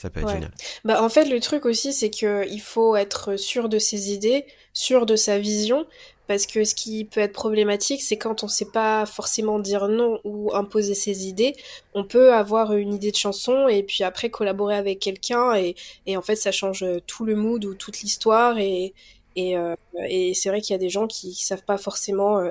ça 0.00 0.10
peut 0.10 0.20
être 0.20 0.30
génial. 0.30 0.52
Bah, 0.84 1.02
en 1.02 1.08
fait, 1.08 1.24
le 1.24 1.40
truc 1.40 1.66
aussi, 1.66 1.92
c'est 1.92 2.10
qu'il 2.10 2.60
faut 2.60 2.96
être 2.96 3.36
sûr 3.36 3.68
de 3.68 3.78
ses 3.78 4.12
idées, 4.12 4.46
sûr 4.72 5.06
de 5.06 5.16
sa 5.16 5.38
vision, 5.38 5.86
parce 6.28 6.46
que 6.46 6.64
ce 6.64 6.74
qui 6.74 7.04
peut 7.04 7.20
être 7.20 7.32
problématique, 7.32 8.02
c'est 8.02 8.18
quand 8.18 8.42
on 8.42 8.46
ne 8.46 8.50
sait 8.50 8.70
pas 8.70 9.06
forcément 9.06 9.58
dire 9.58 9.88
non 9.88 10.20
ou 10.24 10.54
imposer 10.54 10.94
ses 10.94 11.26
idées, 11.26 11.56
on 11.94 12.04
peut 12.04 12.34
avoir 12.34 12.74
une 12.74 12.92
idée 12.92 13.10
de 13.10 13.16
chanson 13.16 13.66
et 13.66 13.82
puis 13.82 14.04
après 14.04 14.28
collaborer 14.28 14.76
avec 14.76 15.00
quelqu'un 15.00 15.54
et, 15.54 15.74
et 16.04 16.18
en 16.18 16.22
fait 16.22 16.36
ça 16.36 16.52
change 16.52 16.84
tout 17.06 17.24
le 17.24 17.34
mood 17.34 17.64
ou 17.64 17.74
toute 17.74 18.02
l'histoire 18.02 18.58
et, 18.58 18.92
euh, 19.38 19.74
et, 20.08 20.34
c'est 20.34 20.48
vrai 20.48 20.60
qu'il 20.60 20.74
y 20.74 20.76
a 20.76 20.78
des 20.78 20.88
gens 20.88 21.06
qui, 21.06 21.34
savent 21.34 21.62
pas 21.64 21.78
forcément 21.78 22.38
euh, 22.38 22.50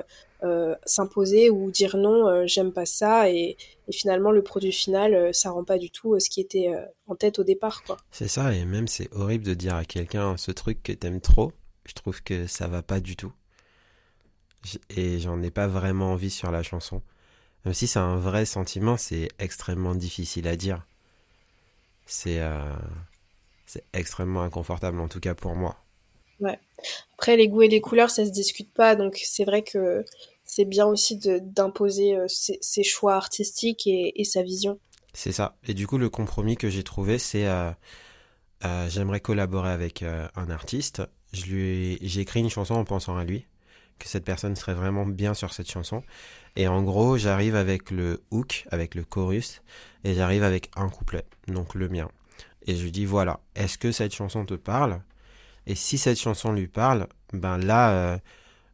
s'imposer 0.84 1.50
ou 1.50 1.70
dire 1.70 1.96
non, 1.96 2.46
j'aime 2.46 2.72
pas 2.72 2.86
ça. 2.86 3.30
Et, 3.30 3.56
finalement, 3.90 4.30
le 4.30 4.42
produit 4.42 4.72
final, 4.72 5.34
ça 5.34 5.50
rend 5.50 5.64
pas 5.64 5.78
du 5.78 5.90
tout 5.90 6.18
ce 6.20 6.28
qui 6.28 6.40
était 6.40 6.70
en 7.06 7.14
tête 7.14 7.38
au 7.38 7.44
départ. 7.44 7.82
quoi. 7.84 7.96
C'est 8.10 8.28
ça, 8.28 8.54
et 8.54 8.64
même 8.64 8.86
c'est 8.86 9.12
horrible 9.14 9.44
de 9.44 9.54
dire 9.54 9.74
à 9.74 9.84
quelqu'un 9.84 10.36
ce 10.36 10.50
truc 10.50 10.82
que 10.82 10.92
t'aimes 10.92 11.20
trop. 11.20 11.52
Je 11.86 11.94
trouve 11.94 12.22
que 12.22 12.46
ça 12.46 12.66
va 12.66 12.82
pas 12.82 13.00
du 13.00 13.16
tout. 13.16 13.32
Et 14.90 15.18
j'en 15.20 15.40
ai 15.42 15.50
pas 15.50 15.66
vraiment 15.66 16.12
envie 16.12 16.30
sur 16.30 16.50
la 16.50 16.62
chanson. 16.62 17.02
Même 17.64 17.74
si 17.74 17.86
c'est 17.86 17.98
un 17.98 18.16
vrai 18.16 18.44
sentiment, 18.44 18.96
c'est 18.96 19.28
extrêmement 19.38 19.94
difficile 19.94 20.48
à 20.48 20.56
dire. 20.56 20.86
C'est 22.06 22.40
c'est 23.66 23.84
extrêmement 23.92 24.42
inconfortable, 24.42 24.98
en 25.00 25.08
tout 25.08 25.20
cas 25.20 25.34
pour 25.34 25.54
moi. 25.54 25.76
Ouais. 26.40 26.58
Après, 27.14 27.36
les 27.36 27.48
goûts 27.48 27.62
et 27.62 27.68
les 27.68 27.80
couleurs, 27.80 28.10
ça 28.10 28.24
se 28.24 28.30
discute 28.30 28.72
pas, 28.72 28.94
donc 28.94 29.20
c'est 29.24 29.44
vrai 29.44 29.62
que 29.62 30.04
c'est 30.44 30.64
bien 30.64 30.86
aussi 30.86 31.18
d'imposer 31.18 32.16
euh, 32.16 32.26
ses, 32.28 32.82
choix 32.82 33.14
artistiques 33.14 33.86
et, 33.86 34.24
sa 34.24 34.42
vision. 34.42 34.78
C'est 35.12 35.32
ça. 35.32 35.56
Et 35.66 35.74
du 35.74 35.86
coup, 35.86 35.98
le 35.98 36.08
compromis 36.08 36.56
que 36.56 36.70
j'ai 36.70 36.82
trouvé, 36.82 37.18
c'est 37.18 37.46
euh, 37.46 37.70
euh, 38.64 38.88
j'aimerais 38.88 39.20
collaborer 39.20 39.70
avec 39.70 40.02
un 40.02 40.50
artiste. 40.50 41.02
je 41.32 41.44
lui 41.46 41.98
j'ai 42.02 42.22
écrit 42.22 42.40
une 42.40 42.50
chanson 42.50 42.74
en 42.74 42.84
pensant 42.84 43.16
à 43.16 43.24
lui, 43.24 43.46
que 43.98 44.08
cette 44.08 44.24
personne 44.24 44.56
serait 44.56 44.74
vraiment 44.74 45.06
bien 45.06 45.34
sur 45.34 45.52
cette 45.52 45.70
chanson. 45.70 46.02
Et 46.56 46.66
en 46.66 46.82
gros, 46.82 47.18
j'arrive 47.18 47.56
avec 47.56 47.90
le 47.90 48.22
hook, 48.30 48.64
avec 48.70 48.94
le 48.94 49.04
chorus, 49.04 49.60
et 50.04 50.14
j'arrive 50.14 50.44
avec 50.44 50.70
un 50.76 50.88
couplet, 50.88 51.24
donc 51.46 51.74
le 51.74 51.88
mien. 51.88 52.08
Et 52.66 52.76
je 52.76 52.84
lui 52.84 52.92
dis 52.92 53.04
voilà, 53.04 53.40
est-ce 53.54 53.76
que 53.76 53.92
cette 53.92 54.14
chanson 54.14 54.44
te 54.44 54.54
parle? 54.54 55.02
Et 55.68 55.74
si 55.74 55.98
cette 55.98 56.18
chanson 56.18 56.52
lui 56.52 56.66
parle, 56.66 57.06
ben 57.34 57.58
là, 57.58 57.90
euh, 57.90 58.18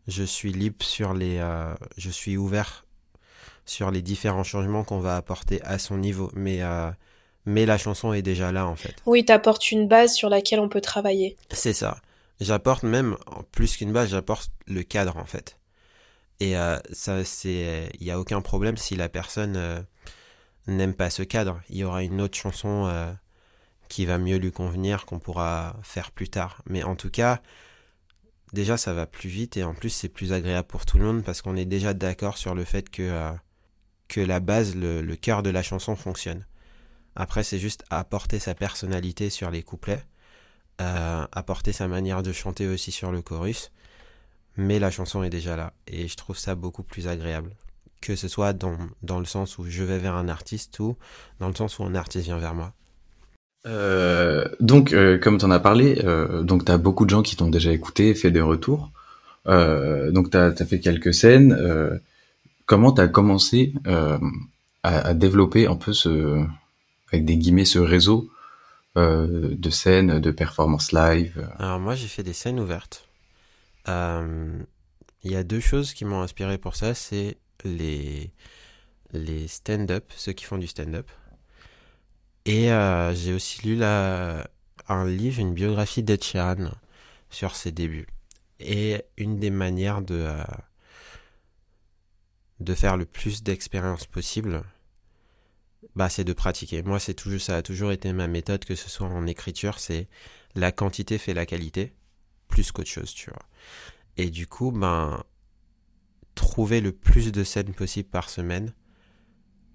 je 0.06 0.22
suis 0.22 0.52
libre 0.52 0.84
sur 0.84 1.12
les, 1.12 1.38
euh, 1.38 1.74
je 1.98 2.08
suis 2.08 2.36
ouvert 2.36 2.86
sur 3.66 3.90
les 3.90 4.00
différents 4.00 4.44
changements 4.44 4.84
qu'on 4.84 5.00
va 5.00 5.16
apporter 5.16 5.60
à 5.62 5.78
son 5.78 5.98
niveau. 5.98 6.30
Mais 6.34 6.62
euh, 6.62 6.90
mais 7.46 7.66
la 7.66 7.78
chanson 7.78 8.12
est 8.12 8.22
déjà 8.22 8.52
là 8.52 8.66
en 8.66 8.76
fait. 8.76 8.94
Oui, 9.06 9.24
t'apportes 9.24 9.72
une 9.72 9.88
base 9.88 10.14
sur 10.14 10.28
laquelle 10.30 10.60
on 10.60 10.68
peut 10.68 10.80
travailler. 10.80 11.36
C'est 11.50 11.72
ça. 11.72 11.98
J'apporte 12.40 12.84
même 12.84 13.16
plus 13.50 13.76
qu'une 13.76 13.92
base, 13.92 14.10
j'apporte 14.10 14.52
le 14.66 14.82
cadre 14.84 15.16
en 15.16 15.26
fait. 15.26 15.58
Et 16.40 16.54
ça, 16.92 17.24
c'est, 17.24 17.90
il 18.00 18.06
y 18.06 18.10
a 18.10 18.18
aucun 18.18 18.40
problème 18.40 18.76
si 18.76 18.96
la 18.96 19.08
personne 19.08 19.86
n'aime 20.66 20.94
pas 20.94 21.08
ce 21.08 21.22
cadre. 21.22 21.60
Il 21.70 21.76
y 21.76 21.84
aura 21.84 22.02
une 22.02 22.20
autre 22.20 22.36
chanson 22.36 23.14
qui 23.88 24.06
va 24.06 24.18
mieux 24.18 24.36
lui 24.36 24.52
convenir 24.52 25.06
qu'on 25.06 25.18
pourra 25.18 25.76
faire 25.82 26.10
plus 26.10 26.28
tard. 26.28 26.62
Mais 26.66 26.82
en 26.82 26.96
tout 26.96 27.10
cas, 27.10 27.40
déjà 28.52 28.76
ça 28.76 28.92
va 28.94 29.06
plus 29.06 29.28
vite 29.28 29.56
et 29.56 29.64
en 29.64 29.74
plus 29.74 29.90
c'est 29.90 30.08
plus 30.08 30.32
agréable 30.32 30.68
pour 30.68 30.86
tout 30.86 30.98
le 30.98 31.04
monde 31.04 31.24
parce 31.24 31.42
qu'on 31.42 31.56
est 31.56 31.64
déjà 31.64 31.94
d'accord 31.94 32.38
sur 32.38 32.54
le 32.54 32.64
fait 32.64 32.90
que 32.90 33.32
que 34.08 34.20
la 34.20 34.40
base, 34.40 34.76
le, 34.76 35.02
le 35.02 35.16
cœur 35.16 35.42
de 35.42 35.50
la 35.50 35.62
chanson 35.62 35.96
fonctionne. 35.96 36.44
Après, 37.16 37.44
c'est 37.44 37.58
juste 37.58 37.84
apporter 37.90 38.38
sa 38.38 38.54
personnalité 38.54 39.30
sur 39.30 39.50
les 39.50 39.62
couplets, 39.62 40.04
euh, 40.80 41.26
apporter 41.32 41.72
sa 41.72 41.88
manière 41.88 42.22
de 42.22 42.32
chanter 42.32 42.66
aussi 42.66 42.90
sur 42.90 43.12
le 43.12 43.22
chorus. 43.22 43.70
Mais 44.56 44.78
la 44.78 44.90
chanson 44.90 45.22
est 45.22 45.30
déjà 45.30 45.56
là. 45.56 45.72
Et 45.86 46.08
je 46.08 46.16
trouve 46.16 46.38
ça 46.38 46.54
beaucoup 46.54 46.82
plus 46.82 47.08
agréable. 47.08 47.50
Que 48.00 48.16
ce 48.16 48.28
soit 48.28 48.52
dans, 48.52 48.76
dans 49.02 49.18
le 49.18 49.24
sens 49.24 49.58
où 49.58 49.64
je 49.64 49.82
vais 49.82 49.98
vers 49.98 50.14
un 50.14 50.28
artiste 50.28 50.78
ou 50.80 50.96
dans 51.40 51.48
le 51.48 51.54
sens 51.54 51.78
où 51.78 51.84
un 51.84 51.94
artiste 51.94 52.26
vient 52.26 52.38
vers 52.38 52.54
moi. 52.54 52.72
Euh, 53.66 54.44
donc, 54.60 54.92
euh, 54.92 55.18
comme 55.18 55.38
tu 55.38 55.44
en 55.44 55.50
as 55.50 55.60
parlé, 55.60 56.00
euh, 56.04 56.42
donc 56.42 56.64
tu 56.64 56.72
as 56.72 56.78
beaucoup 56.78 57.04
de 57.04 57.10
gens 57.10 57.22
qui 57.22 57.36
t'ont 57.36 57.48
déjà 57.48 57.72
écouté, 57.72 58.14
fait 58.14 58.30
des 58.30 58.40
retours. 58.40 58.90
Euh, 59.46 60.10
donc, 60.10 60.30
tu 60.30 60.36
as, 60.36 60.54
fait 60.54 60.80
quelques 60.80 61.14
scènes. 61.14 61.52
Euh, 61.52 61.98
comment 62.66 62.92
tu 62.92 63.00
as 63.00 63.08
commencé 63.08 63.72
à, 63.86 64.18
à, 64.82 65.14
développer 65.14 65.66
un 65.66 65.76
peu 65.76 65.92
ce, 65.92 66.44
avec 67.12 67.24
des 67.24 67.36
guillemets, 67.36 67.64
ce 67.64 67.78
réseau 67.78 68.30
de 68.96 69.70
scènes, 69.70 70.20
de 70.20 70.30
performances 70.30 70.92
live? 70.92 71.48
Alors 71.58 71.80
moi, 71.80 71.94
j'ai 71.96 72.06
fait 72.06 72.22
des 72.22 72.32
scènes 72.32 72.60
ouvertes. 72.60 73.08
Il 73.88 75.30
y 75.30 75.36
a 75.36 75.42
deux 75.42 75.60
choses 75.60 75.94
qui 75.94 76.04
m'ont 76.04 76.20
inspiré 76.20 76.58
pour 76.58 76.76
ça, 76.76 76.94
c'est 76.94 77.38
les, 77.64 78.30
les 79.12 79.48
stand-up, 79.48 80.04
ceux 80.16 80.32
qui 80.32 80.44
font 80.44 80.58
du 80.58 80.66
stand-up. 80.66 81.06
Et 82.46 82.70
euh, 82.70 83.14
j'ai 83.14 83.32
aussi 83.32 83.66
lu 83.66 83.76
la, 83.76 84.46
un 84.88 85.06
livre, 85.06 85.40
une 85.40 85.54
biographie 85.54 86.02
d'Ed 86.02 86.22
sur 87.30 87.56
ses 87.56 87.72
débuts. 87.72 88.06
Et 88.60 89.02
une 89.16 89.38
des 89.38 89.50
manières 89.50 90.02
de, 90.02 90.28
de 92.60 92.74
faire 92.74 92.96
le 92.96 93.06
plus 93.06 93.42
d'expérience 93.42 94.06
possible, 94.06 94.62
bah, 95.96 96.08
c'est 96.08 96.24
de 96.24 96.32
pratiquer. 96.32 96.82
Moi, 96.82 96.98
c'est 96.98 97.14
toujours, 97.14 97.40
ça 97.40 97.56
a 97.56 97.62
toujours 97.62 97.92
été 97.92 98.12
ma 98.12 98.26
méthode, 98.26 98.64
que 98.64 98.74
ce 98.74 98.90
soit 98.90 99.06
en 99.06 99.26
écriture, 99.26 99.78
c'est 99.78 100.08
la 100.54 100.72
quantité 100.72 101.18
fait 101.18 101.34
la 101.34 101.46
qualité, 101.46 101.94
plus 102.48 102.72
qu'autre 102.72 102.90
chose, 102.90 103.12
tu 103.12 103.30
vois. 103.30 103.42
Et 104.16 104.30
du 104.30 104.46
coup, 104.46 104.70
ben, 104.70 105.24
trouver 106.34 106.80
le 106.80 106.92
plus 106.92 107.32
de 107.32 107.42
scènes 107.42 107.74
possible 107.74 108.08
par 108.08 108.30
semaine, 108.30 108.72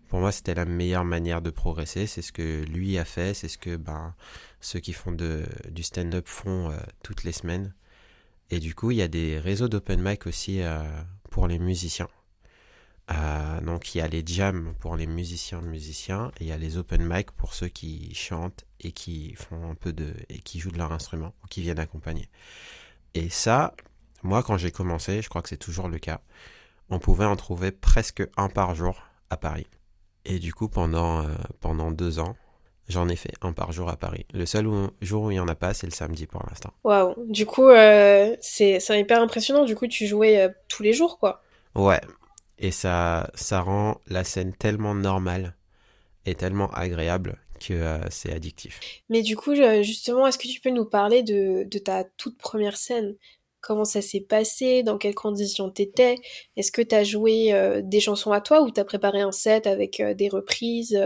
pour 0.09 0.19
moi, 0.19 0.31
c'était 0.31 0.55
la 0.55 0.65
meilleure 0.65 1.05
manière 1.05 1.41
de 1.41 1.51
progresser. 1.51 2.07
C'est 2.07 2.23
ce 2.23 2.31
que 2.31 2.63
lui 2.65 2.97
a 2.97 3.05
fait, 3.05 3.35
c'est 3.35 3.47
ce 3.47 3.59
que 3.59 3.77
ben, 3.77 4.15
ceux 4.59 4.79
qui 4.79 4.91
font 4.91 5.11
du 5.11 5.83
stand-up 5.83 6.27
font 6.27 6.71
euh, 6.71 6.77
toutes 7.03 7.23
les 7.23 7.31
semaines. 7.31 7.73
Et 8.49 8.59
du 8.59 8.73
coup, 8.73 8.89
il 8.89 8.97
y 8.97 9.03
a 9.03 9.07
des 9.07 9.39
réseaux 9.39 9.69
d'open 9.69 10.01
mic 10.01 10.25
aussi 10.25 10.61
euh, 10.61 10.83
pour 11.29 11.47
les 11.47 11.59
musiciens. 11.59 12.09
Euh, 13.11 13.61
donc 13.61 13.95
il 13.95 13.99
y 13.99 14.01
a 14.01 14.07
les 14.07 14.23
jams 14.25 14.75
pour 14.79 14.95
les 14.95 15.07
musiciens 15.07 15.61
musiciens 15.61 16.31
et 16.39 16.43
il 16.43 16.47
y 16.47 16.51
a 16.51 16.57
les 16.57 16.77
open 16.77 17.03
mic 17.03 17.31
pour 17.31 17.55
ceux 17.55 17.67
qui 17.67 18.13
chantent 18.13 18.65
et 18.81 18.91
qui 18.91 19.33
font 19.33 19.71
un 19.71 19.73
peu 19.73 19.93
de 19.93 20.13
et 20.29 20.37
qui 20.37 20.59
jouent 20.59 20.69
de 20.69 20.77
leur 20.77 20.91
instrument 20.91 21.33
ou 21.43 21.47
qui 21.47 21.61
viennent 21.61 21.79
accompagner. 21.79 22.29
Et 23.15 23.29
ça, 23.29 23.73
moi 24.21 24.43
quand 24.43 24.57
j'ai 24.57 24.71
commencé, 24.71 25.23
je 25.23 25.29
crois 25.29 25.41
que 25.41 25.49
c'est 25.49 25.57
toujours 25.57 25.87
le 25.87 25.97
cas, 25.97 26.21
on 26.89 26.99
pouvait 26.99 27.25
en 27.25 27.35
trouver 27.35 27.71
presque 27.71 28.21
un 28.37 28.47
par 28.47 28.75
jour 28.75 29.01
à 29.31 29.37
Paris. 29.37 29.65
Et 30.25 30.39
du 30.39 30.53
coup 30.53 30.67
pendant 30.67 31.21
euh, 31.21 31.27
pendant 31.59 31.91
deux 31.91 32.19
ans, 32.19 32.35
j'en 32.89 33.07
ai 33.07 33.15
fait 33.15 33.31
un 33.41 33.53
par 33.53 33.71
jour 33.71 33.89
à 33.89 33.95
Paris. 33.95 34.25
Le 34.33 34.45
seul 34.45 34.67
jour 35.01 35.23
où 35.23 35.31
il 35.31 35.35
y 35.35 35.39
en 35.39 35.47
a 35.47 35.55
pas, 35.55 35.73
c'est 35.73 35.87
le 35.87 35.93
samedi 35.93 36.25
pour 36.27 36.43
l'instant. 36.49 36.73
Waouh. 36.83 37.15
Du 37.27 37.45
coup, 37.45 37.69
euh, 37.69 38.35
c'est 38.41 38.79
hyper 38.89 39.21
impressionnant. 39.21 39.63
Du 39.63 39.75
coup, 39.75 39.87
tu 39.87 40.07
jouais 40.07 40.41
euh, 40.41 40.49
tous 40.67 40.83
les 40.83 40.93
jours, 40.93 41.19
quoi. 41.19 41.41
Ouais, 41.75 42.01
et 42.57 42.71
ça, 42.71 43.29
ça 43.35 43.61
rend 43.61 44.01
la 44.07 44.23
scène 44.23 44.53
tellement 44.53 44.95
normale 44.95 45.55
et 46.25 46.35
tellement 46.35 46.69
agréable 46.71 47.37
que 47.59 47.73
euh, 47.73 47.99
c'est 48.09 48.33
addictif. 48.33 48.79
Mais 49.09 49.21
du 49.21 49.35
coup, 49.35 49.53
justement, 49.81 50.27
est-ce 50.27 50.37
que 50.37 50.47
tu 50.47 50.59
peux 50.59 50.71
nous 50.71 50.85
parler 50.85 51.23
de, 51.23 51.63
de 51.63 51.79
ta 51.79 52.03
toute 52.03 52.37
première 52.37 52.77
scène? 52.77 53.15
Comment 53.61 53.85
ça 53.85 54.01
s'est 54.01 54.21
passé 54.21 54.83
Dans 54.83 54.97
quelles 54.97 55.15
conditions 55.15 55.69
t'étais 55.69 56.15
Est-ce 56.55 56.71
que 56.71 56.81
t'as 56.81 57.03
joué 57.03 57.53
euh, 57.53 57.81
des 57.83 57.99
chansons 57.99 58.31
à 58.31 58.41
toi 58.41 58.61
ou 58.61 58.71
t'as 58.71 58.85
préparé 58.85 59.21
un 59.21 59.31
set 59.31 59.67
avec 59.67 59.99
euh, 59.99 60.13
des 60.13 60.29
reprises 60.29 60.97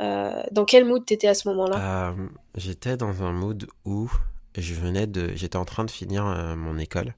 Dans 0.00 0.64
quel 0.66 0.84
mood 0.84 1.04
t'étais 1.04 1.28
à 1.28 1.34
ce 1.34 1.48
moment-là? 1.48 2.14
J'étais 2.56 2.96
dans 2.96 3.22
un 3.22 3.32
mood 3.32 3.66
où 3.84 4.10
je 4.56 4.74
venais 4.74 5.06
de, 5.06 5.32
j'étais 5.34 5.56
en 5.56 5.64
train 5.64 5.84
de 5.84 5.90
finir 5.90 6.24
mon 6.56 6.78
école. 6.78 7.14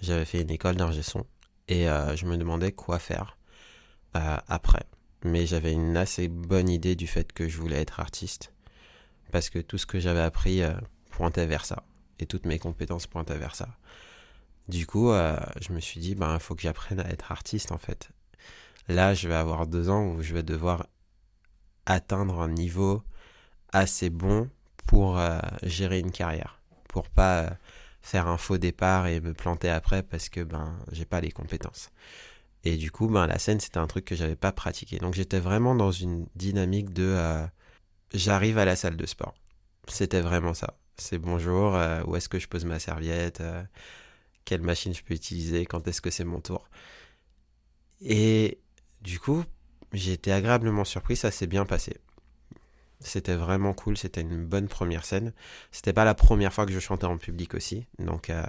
J'avais 0.00 0.24
fait 0.24 0.42
une 0.42 0.50
école 0.50 0.76
d'ingé 0.76 1.02
son 1.02 1.24
et 1.68 1.88
euh, 1.88 2.16
je 2.16 2.26
me 2.26 2.36
demandais 2.36 2.72
quoi 2.72 2.98
faire 2.98 3.38
euh, 4.16 4.36
après. 4.48 4.84
Mais 5.24 5.46
j'avais 5.46 5.72
une 5.72 5.96
assez 5.96 6.28
bonne 6.28 6.68
idée 6.68 6.96
du 6.96 7.06
fait 7.06 7.32
que 7.32 7.48
je 7.48 7.58
voulais 7.58 7.80
être 7.80 8.00
artiste 8.00 8.52
parce 9.32 9.48
que 9.48 9.58
tout 9.58 9.78
ce 9.78 9.86
que 9.86 9.98
j'avais 9.98 10.20
appris 10.20 10.62
euh, 10.62 10.74
pointait 11.10 11.46
vers 11.46 11.64
ça 11.64 11.84
et 12.18 12.26
toutes 12.26 12.46
mes 12.46 12.58
compétences 12.58 13.06
pointaient 13.06 13.38
vers 13.38 13.54
ça. 13.54 13.68
Du 14.68 14.86
coup, 14.86 15.10
je 15.60 15.72
me 15.72 15.80
suis 15.80 16.00
dit, 16.00 16.14
ben, 16.14 16.34
il 16.34 16.40
faut 16.40 16.54
que 16.54 16.62
j'apprenne 16.62 17.00
à 17.00 17.08
être 17.10 17.32
artiste 17.32 17.72
en 17.72 17.78
fait. 17.78 18.10
Là, 18.88 19.14
je 19.14 19.28
vais 19.28 19.34
avoir 19.34 19.66
deux 19.66 19.90
ans 19.90 20.06
où 20.06 20.22
je 20.22 20.32
vais 20.32 20.42
devoir 20.42 20.86
atteindre 21.86 22.40
un 22.40 22.48
niveau 22.48 23.02
assez 23.72 24.08
bon 24.10 24.48
pour 24.86 25.20
gérer 25.62 25.98
une 25.98 26.12
carrière, 26.12 26.60
pour 26.88 27.08
pas 27.10 27.58
faire 28.04 28.28
un 28.28 28.36
faux 28.36 28.58
départ 28.58 29.06
et 29.06 29.20
me 29.20 29.32
planter 29.32 29.70
après 29.70 30.02
parce 30.02 30.28
que 30.28 30.42
ben 30.42 30.78
j'ai 30.92 31.06
pas 31.06 31.20
les 31.22 31.32
compétences. 31.32 31.90
Et 32.62 32.76
du 32.76 32.90
coup, 32.90 33.08
ben 33.08 33.26
la 33.26 33.38
scène 33.38 33.60
c'était 33.60 33.78
un 33.78 33.86
truc 33.86 34.04
que 34.04 34.14
j'avais 34.14 34.36
pas 34.36 34.52
pratiqué. 34.52 34.98
Donc 34.98 35.14
j'étais 35.14 35.40
vraiment 35.40 35.74
dans 35.74 35.90
une 35.90 36.26
dynamique 36.36 36.92
de 36.92 37.04
euh, 37.04 37.46
j'arrive 38.12 38.58
à 38.58 38.66
la 38.66 38.76
salle 38.76 38.96
de 38.96 39.06
sport. 39.06 39.34
C'était 39.88 40.20
vraiment 40.20 40.54
ça. 40.54 40.76
C'est 40.96 41.18
bonjour, 41.18 41.74
euh, 41.74 42.02
où 42.04 42.16
est-ce 42.16 42.28
que 42.28 42.38
je 42.38 42.46
pose 42.46 42.64
ma 42.64 42.78
serviette, 42.78 43.40
euh, 43.40 43.62
quelle 44.44 44.62
machine 44.62 44.94
je 44.94 45.02
peux 45.02 45.14
utiliser, 45.14 45.66
quand 45.66 45.86
est-ce 45.88 46.00
que 46.00 46.10
c'est 46.10 46.24
mon 46.24 46.40
tour. 46.40 46.68
Et 48.00 48.60
du 49.02 49.18
coup, 49.18 49.44
j'ai 49.92 50.12
été 50.12 50.32
agréablement 50.32 50.84
surpris, 50.84 51.16
ça 51.16 51.30
s'est 51.30 51.46
bien 51.48 51.66
passé. 51.66 51.96
C'était 53.00 53.34
vraiment 53.34 53.74
cool, 53.74 53.96
c'était 53.96 54.20
une 54.20 54.46
bonne 54.46 54.68
première 54.68 55.04
scène. 55.04 55.32
C'était 55.72 55.92
pas 55.92 56.04
la 56.04 56.14
première 56.14 56.52
fois 56.54 56.64
que 56.64 56.72
je 56.72 56.78
chantais 56.78 57.06
en 57.06 57.18
public 57.18 57.54
aussi, 57.54 57.86
donc 57.98 58.30
euh, 58.30 58.44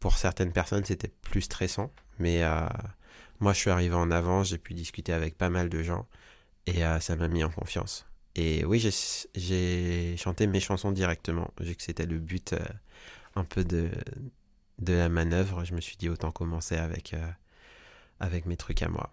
pour 0.00 0.18
certaines 0.18 0.52
personnes 0.52 0.84
c'était 0.84 1.12
plus 1.22 1.42
stressant, 1.42 1.90
mais 2.18 2.42
moi 3.40 3.52
je 3.52 3.58
suis 3.58 3.70
arrivé 3.70 3.94
en 3.94 4.10
avant, 4.10 4.44
j'ai 4.44 4.58
pu 4.58 4.74
discuter 4.74 5.12
avec 5.12 5.36
pas 5.36 5.50
mal 5.50 5.68
de 5.68 5.82
gens 5.82 6.06
et 6.66 6.82
ça 7.00 7.16
m'a 7.16 7.28
mis 7.28 7.42
en 7.42 7.50
confiance. 7.50 8.06
Et 8.34 8.64
oui, 8.64 8.78
j'ai 9.34 10.16
chanté 10.16 10.46
mes 10.46 10.60
chansons 10.60 10.92
directement, 10.92 11.50
vu 11.60 11.74
que 11.74 11.82
c'était 11.82 12.06
le 12.06 12.18
but 12.18 12.54
un 13.34 13.44
peu 13.44 13.64
de, 13.64 13.90
de 14.78 14.92
la 14.92 15.08
manœuvre. 15.08 15.64
Je 15.64 15.74
me 15.74 15.80
suis 15.80 15.96
dit 15.96 16.08
autant 16.08 16.30
commencer 16.30 16.76
avec, 16.76 17.14
avec 18.20 18.46
mes 18.46 18.56
trucs 18.56 18.82
à 18.82 18.88
moi. 18.88 19.12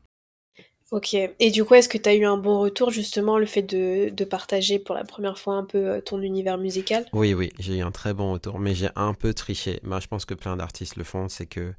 Ok. 0.91 1.15
Et 1.15 1.51
du 1.51 1.65
coup, 1.65 1.73
est-ce 1.73 1.89
que 1.89 1.97
tu 1.97 2.07
as 2.07 2.15
eu 2.15 2.25
un 2.25 2.37
bon 2.37 2.59
retour, 2.59 2.91
justement, 2.91 3.39
le 3.39 3.47
fait 3.47 3.63
de, 3.63 4.09
de, 4.09 4.25
partager 4.25 4.77
pour 4.77 4.93
la 4.93 5.03
première 5.03 5.39
fois 5.39 5.55
un 5.55 5.65
peu 5.65 5.89
euh, 5.89 6.01
ton 6.01 6.21
univers 6.21 6.59
musical? 6.59 7.05
Oui, 7.11 7.33
oui, 7.33 7.51
j'ai 7.59 7.77
eu 7.77 7.81
un 7.81 7.91
très 7.91 8.13
bon 8.13 8.33
retour, 8.33 8.59
mais 8.59 8.75
j'ai 8.75 8.89
un 8.95 9.15
peu 9.15 9.33
triché. 9.33 9.79
Bah, 9.83 9.99
je 9.99 10.07
pense 10.07 10.25
que 10.25 10.35
plein 10.35 10.55
d'artistes 10.55 10.95
le 10.95 11.03
font, 11.03 11.27
c'est 11.27 11.47
que 11.47 11.73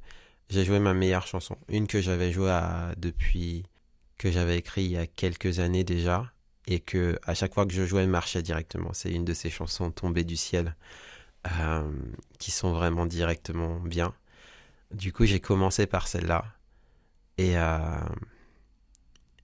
j'ai 0.49 0.65
joué 0.65 0.79
ma 0.79 0.93
meilleure 0.93 1.25
chanson. 1.25 1.55
Une 1.69 1.87
que 1.87 2.01
j'avais 2.01 2.31
jouée 2.31 2.51
à, 2.51 2.91
depuis 2.97 3.63
que 4.17 4.29
j'avais 4.29 4.57
écrit 4.57 4.83
il 4.83 4.91
y 4.91 4.97
a 4.97 5.07
quelques 5.07 5.59
années 5.59 5.85
déjà, 5.85 6.31
et 6.67 6.79
que 6.79 7.17
à 7.25 7.33
chaque 7.33 7.53
fois 7.53 7.65
que 7.65 7.73
je 7.73 7.85
jouais, 7.85 8.03
elle 8.03 8.09
marchait 8.09 8.41
directement. 8.41 8.91
C'est 8.93 9.11
une 9.11 9.25
de 9.25 9.33
ces 9.33 9.49
chansons 9.49 9.89
tombées 9.91 10.23
du 10.23 10.35
ciel 10.35 10.75
qui 12.39 12.51
sont 12.51 12.73
vraiment 12.73 13.05
directement 13.05 13.79
bien. 13.79 14.13
Du 14.93 15.13
coup, 15.13 15.25
j'ai 15.25 15.39
commencé 15.39 15.85
par 15.85 16.09
celle-là. 16.09 16.43
Et, 17.37 17.55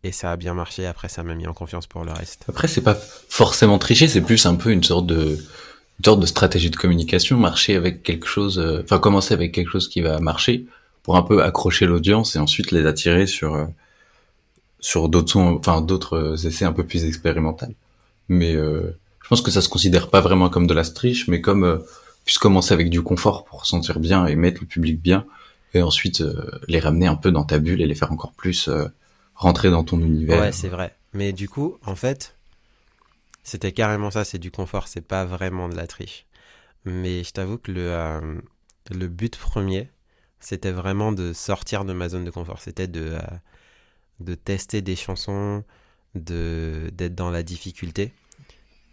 et 0.04 0.12
ça 0.12 0.34
a 0.34 0.36
bien 0.36 0.54
marché. 0.54 0.86
Après, 0.86 1.08
ça 1.08 1.24
m'a 1.24 1.34
mis 1.34 1.48
en 1.48 1.54
confiance 1.54 1.88
pour 1.88 2.04
le 2.04 2.12
reste. 2.12 2.44
Après, 2.50 2.68
c'est 2.68 2.82
pas 2.82 2.96
forcément 2.96 3.80
tricher, 3.80 4.10
c'est 4.10 4.22
plus 4.22 4.46
un 4.46 4.56
peu 4.56 4.72
une 4.72 4.84
sorte 4.84 5.08
de, 5.08 5.38
sorte 6.04 6.20
de 6.20 6.26
stratégie 6.26 6.70
de 6.70 6.76
communication, 6.76 7.38
marcher 7.38 7.76
avec 7.76 8.04
quelque 8.04 8.28
chose, 8.28 8.60
euh, 8.60 8.82
enfin 8.84 9.00
commencer 9.00 9.34
avec 9.34 9.54
quelque 9.54 9.70
chose 9.70 9.88
qui 9.88 10.02
va 10.02 10.20
marcher 10.20 10.66
pour 11.04 11.16
un 11.18 11.22
peu 11.22 11.44
accrocher 11.44 11.86
l'audience 11.86 12.36
et 12.36 12.40
ensuite 12.40 12.72
les 12.72 12.86
attirer 12.86 13.28
sur 13.28 13.56
euh, 13.56 13.66
sur 14.84 15.10
d'autres 15.10 16.14
euh, 16.14 16.36
essais 16.36 16.66
un 16.66 16.74
peu 16.74 16.86
plus 16.86 17.06
expérimentaux. 17.06 17.66
Mais 18.30 18.54
je 18.54 19.28
pense 19.28 19.42
que 19.42 19.52
ça 19.52 19.62
se 19.62 19.70
considère 19.70 20.10
pas 20.10 20.22
vraiment 20.22 20.50
comme 20.50 20.68
de 20.68 20.74
la 20.74 20.84
triche, 20.84 21.28
mais 21.28 21.42
comme 21.42 21.84
puisse 22.24 22.38
commencer 22.38 22.74
avec 22.74 22.90
du 22.90 23.02
confort 23.02 23.44
pour 23.44 23.66
sentir 23.66 24.00
bien 24.00 24.26
et 24.26 24.36
mettre 24.36 24.62
le 24.62 24.68
public 24.68 25.02
bien, 25.02 25.26
et 25.74 25.82
ensuite 25.82 26.24
les 26.70 26.80
ramener 26.80 27.06
un 27.06 27.16
peu 27.16 27.32
dans 27.32 27.44
ta 27.44 27.60
bulle 27.60 27.82
et 27.82 27.86
les 27.86 27.96
faire 27.96 28.14
encore 28.14 28.32
plus 28.32 28.70
rentrer 29.36 29.70
dans 29.70 29.84
ton 29.84 30.00
univers. 30.00 30.40
Ouais, 30.40 30.52
c'est 30.54 30.70
vrai. 30.70 30.96
Mais 31.14 31.34
du 31.34 31.50
coup, 31.50 31.78
en 31.86 31.96
fait, 31.96 32.36
c'était 33.44 33.74
carrément 33.74 34.10
ça, 34.10 34.24
c'est 34.24 34.40
du 34.40 34.52
confort, 34.52 34.88
c'est 34.88 35.06
pas 35.06 35.26
vraiment 35.26 35.70
de 35.70 35.76
la 35.76 35.86
triche. 35.86 36.26
Mais 36.86 37.24
je 37.24 37.32
t'avoue 37.32 37.58
que 37.58 37.72
le, 37.72 37.92
euh, 37.92 39.08
but 39.08 39.38
premier, 39.38 39.90
c'était 40.40 40.72
vraiment 40.72 41.12
de 41.12 41.34
sortir 41.34 41.86
de 41.86 41.94
ma 41.94 42.10
zone 42.10 42.26
de 42.26 42.32
confort. 42.32 42.60
C'était 42.62 42.88
de, 42.88 43.02
euh, 43.02 43.22
de 44.24 44.36
tester 44.36 44.82
des 44.82 44.96
chansons, 44.96 45.64
de, 46.16 46.90
d'être 46.94 47.16
dans 47.16 47.30
la 47.30 47.44
difficulté. 47.44 48.14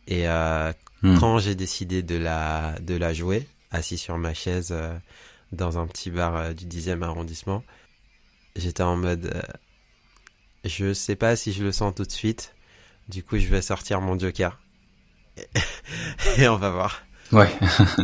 Et 0.06 0.28
euh, 0.28 0.72
hmm. 1.02 1.18
quand 1.18 1.38
j'ai 1.38 1.54
décidé 1.54 2.02
de 2.02 2.16
la, 2.16 2.78
de 2.80 2.94
la 2.94 3.14
jouer, 3.14 3.46
assis 3.70 3.98
sur 3.98 4.18
ma 4.18 4.34
chaise 4.34 4.74
dans 5.52 5.78
un 5.78 5.86
petit 5.86 6.10
bar 6.10 6.54
du 6.54 6.66
10e 6.66 7.02
arrondissement, 7.02 7.62
j'étais 8.56 8.82
en 8.82 8.96
mode 8.96 9.32
je 10.64 10.92
sais 10.92 11.16
pas 11.16 11.36
si 11.36 11.52
je 11.52 11.62
le 11.64 11.72
sens 11.72 11.94
tout 11.94 12.04
de 12.04 12.12
suite, 12.12 12.54
du 13.08 13.22
coup, 13.22 13.38
je 13.38 13.46
vais 13.46 13.62
sortir 13.62 14.00
mon 14.00 14.18
Joker. 14.18 14.58
Et 16.36 16.48
on 16.48 16.56
va 16.56 16.70
voir. 16.70 17.02
Ouais. 17.32 17.50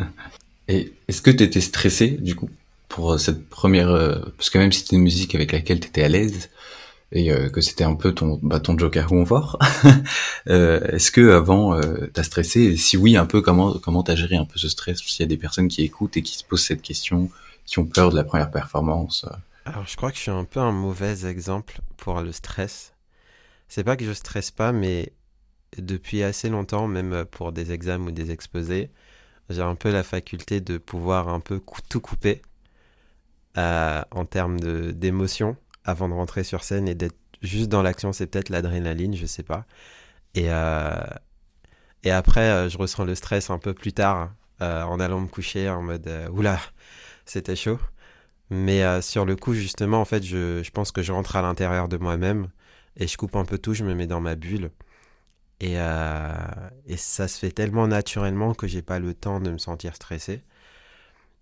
Et 0.69 0.93
est-ce 1.07 1.23
que 1.23 1.31
tu 1.31 1.45
étais 1.45 1.61
stressé, 1.61 2.09
du 2.09 2.35
coup, 2.35 2.51
pour 2.89 3.13
euh, 3.13 3.19
cette 3.19 3.49
première... 3.49 3.91
Euh, 3.91 4.19
parce 4.37 4.51
que 4.51 4.59
même 4.59 4.73
si 4.73 4.81
c'était 4.81 4.97
une 4.97 5.03
musique 5.03 5.35
avec 5.35 5.53
laquelle 5.53 5.81
tu 5.81 5.89
étais 5.89 6.03
à 6.03 6.09
l'aise, 6.09 6.51
et 7.13 7.31
euh, 7.33 7.49
que 7.49 7.61
c'était 7.61 7.85
un 7.85 7.95
peu 7.95 8.13
ton, 8.13 8.39
bah, 8.43 8.61
ton 8.61 8.77
Joker 8.77 9.07
confort, 9.07 9.59
est-ce 10.47 11.11
que 11.11 11.31
avant 11.31 11.81
t'as 12.13 12.23
stressé? 12.23 12.61
Et 12.63 12.77
si 12.77 12.97
oui, 12.97 13.17
un 13.17 13.27
peu, 13.27 13.43
comment 13.43 13.75
comment 13.79 14.03
t'as 14.03 14.17
géré 14.17 14.37
un 14.37 14.45
peu 14.45 14.59
ce 14.59 14.69
stress? 14.69 14.99
S'il 14.99 15.21
y 15.21 15.25
a 15.25 15.29
des 15.29 15.37
personnes 15.37 15.69
qui 15.69 15.83
écoutent 15.83 16.17
et 16.17 16.23
qui 16.23 16.37
se 16.37 16.45
posent 16.45 16.65
cette 16.65 16.83
question, 16.83 17.31
qui 17.65 17.79
ont 17.79 17.87
peur 17.87 18.11
de 18.11 18.17
la 18.17 18.25
première 18.25 18.51
performance 18.51 19.27
Alors, 19.65 19.87
je 19.87 19.97
crois 19.97 20.11
que 20.11 20.17
je 20.17 20.23
suis 20.23 20.31
un 20.31 20.45
peu 20.45 20.61
un 20.61 20.73
mauvais 20.73 21.27
exemple 21.27 21.81
pour 21.97 22.21
le 22.21 22.33
stress. 22.33 22.93
C'est 23.69 23.85
pas 23.85 23.97
que 23.97 24.05
je 24.05 24.13
stresse 24.13 24.51
pas, 24.51 24.73
mais 24.73 25.13
depuis 25.77 26.23
assez 26.23 26.49
longtemps, 26.49 26.87
même 26.87 27.25
pour 27.25 27.53
des 27.53 27.73
examens 27.73 28.07
ou 28.07 28.11
des 28.13 28.31
exposés, 28.31 28.91
j'ai 29.51 29.63
un 29.63 29.75
peu 29.75 29.91
la 29.91 30.03
faculté 30.03 30.61
de 30.61 30.79
pouvoir 30.79 31.29
un 31.29 31.41
peu 31.41 31.61
tout 31.89 32.01
couper 32.01 32.43
euh, 33.57 34.03
en 34.11 34.25
termes 34.25 34.61
d'émotion 34.93 35.57
avant 35.87 36.09
de 36.09 36.15
rentrer 36.15 36.45
sur 36.45 36.65
scène 36.65 36.89
et 36.89 36.95
d'être 36.95 37.17
juste 37.43 37.69
dans 37.69 37.83
l'action. 37.83 38.13
C'est 38.13 38.27
peut-être 38.27 38.51
l'adrénaline, 38.51 39.17
je 39.17 39.27
sais 39.27 39.43
pas. 39.43 39.67
Et, 40.35 40.51
euh, 40.51 40.95
et 42.05 42.11
après, 42.11 42.51
euh, 42.51 42.69
je 42.69 42.79
ressens 42.79 43.05
le 43.05 43.15
stress 43.15 43.51
un 43.51 43.59
peu 43.59 43.75
plus 43.75 43.93
tard 43.93 44.33
en 44.61 45.01
allant 45.01 45.21
me 45.21 45.29
coucher 45.29 45.69
en 45.69 45.83
mode 45.83 46.11
oula, 46.33 46.59
c'était 47.27 47.57
chaud. 47.57 47.79
Mais 48.49 49.03
sur 49.03 49.27
le 49.27 49.37
coup, 49.37 49.53
justement, 49.53 50.01
en 50.01 50.07
fait, 50.07 50.23
je, 50.23 50.63
je 50.63 50.71
pense 50.71 50.93
que 50.93 51.03
je 51.03 51.13
rentre 51.13 51.37
à 51.37 51.43
l'intérieur 51.43 51.89
de 51.89 51.99
moi-même 51.99 52.49
et 52.97 53.07
je 53.07 53.17
coupe 53.17 53.37
un 53.37 53.45
peu 53.45 53.59
tout, 53.59 53.75
je 53.75 53.85
me 53.85 53.95
mets 53.95 54.07
dans 54.07 54.21
ma 54.21 54.35
bulle. 54.35 54.71
Et, 55.61 55.75
euh, 55.79 56.33
et 56.87 56.97
ça 56.97 57.29
se 57.29 57.39
fait 57.39 57.51
tellement 57.51 57.87
naturellement 57.87 58.55
que 58.55 58.67
j'ai 58.67 58.83
pas 58.83 58.99
le 58.99 59.15
temps 59.15 59.41
de 59.41 59.51
me 59.51 59.59
sentir 59.59 59.95
stressé. 59.95 60.43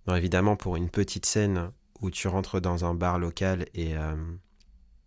évidemment, 0.09 0.57
pour 0.57 0.76
une 0.76 0.90
petite 0.90 1.26
scène 1.26 1.70
où 2.04 2.10
tu 2.10 2.28
rentres 2.28 2.60
dans 2.60 2.84
un 2.84 2.94
bar 2.94 3.18
local 3.18 3.66
et 3.74 3.96
euh, 3.96 4.14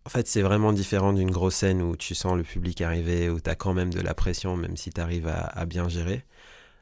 en 0.04 0.10
fait, 0.10 0.26
c'est 0.26 0.40
vraiment 0.40 0.72
différent 0.72 1.12
d'une 1.12 1.30
grosse 1.30 1.56
scène 1.56 1.82
où 1.82 1.94
tu 1.94 2.14
sens 2.14 2.34
le 2.34 2.42
public 2.42 2.80
arriver, 2.80 3.28
où 3.28 3.40
tu 3.40 3.50
as 3.50 3.54
quand 3.54 3.74
même 3.74 3.92
de 3.92 4.00
la 4.00 4.14
pression, 4.14 4.56
même 4.56 4.76
si 4.76 4.90
tu 4.90 5.00
arrives 5.02 5.28
à, 5.28 5.66
bien 5.66 5.88
gérer. 5.88 6.24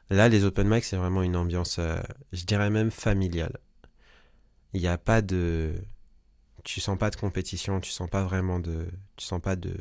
Là, 0.09 0.29
les 0.29 0.45
open 0.45 0.67
mic, 0.69 0.85
c'est 0.85 0.95
vraiment 0.95 1.21
une 1.21 1.35
ambiance, 1.35 1.75
euh, 1.79 1.97
je 2.31 2.45
dirais 2.45 2.69
même 2.69 2.89
familiale. 2.89 3.57
Il 4.73 4.79
n'y 4.79 4.87
a 4.87 4.97
pas 4.97 5.21
de 5.21 5.73
tu 6.63 6.79
sens 6.79 6.97
pas 6.97 7.09
de 7.09 7.15
compétition, 7.15 7.79
tu 7.79 7.91
sens 7.91 8.09
pas 8.09 8.23
vraiment 8.23 8.59
de, 8.59 8.87
tu 9.17 9.25
sens 9.25 9.41
pas 9.41 9.55
de, 9.55 9.73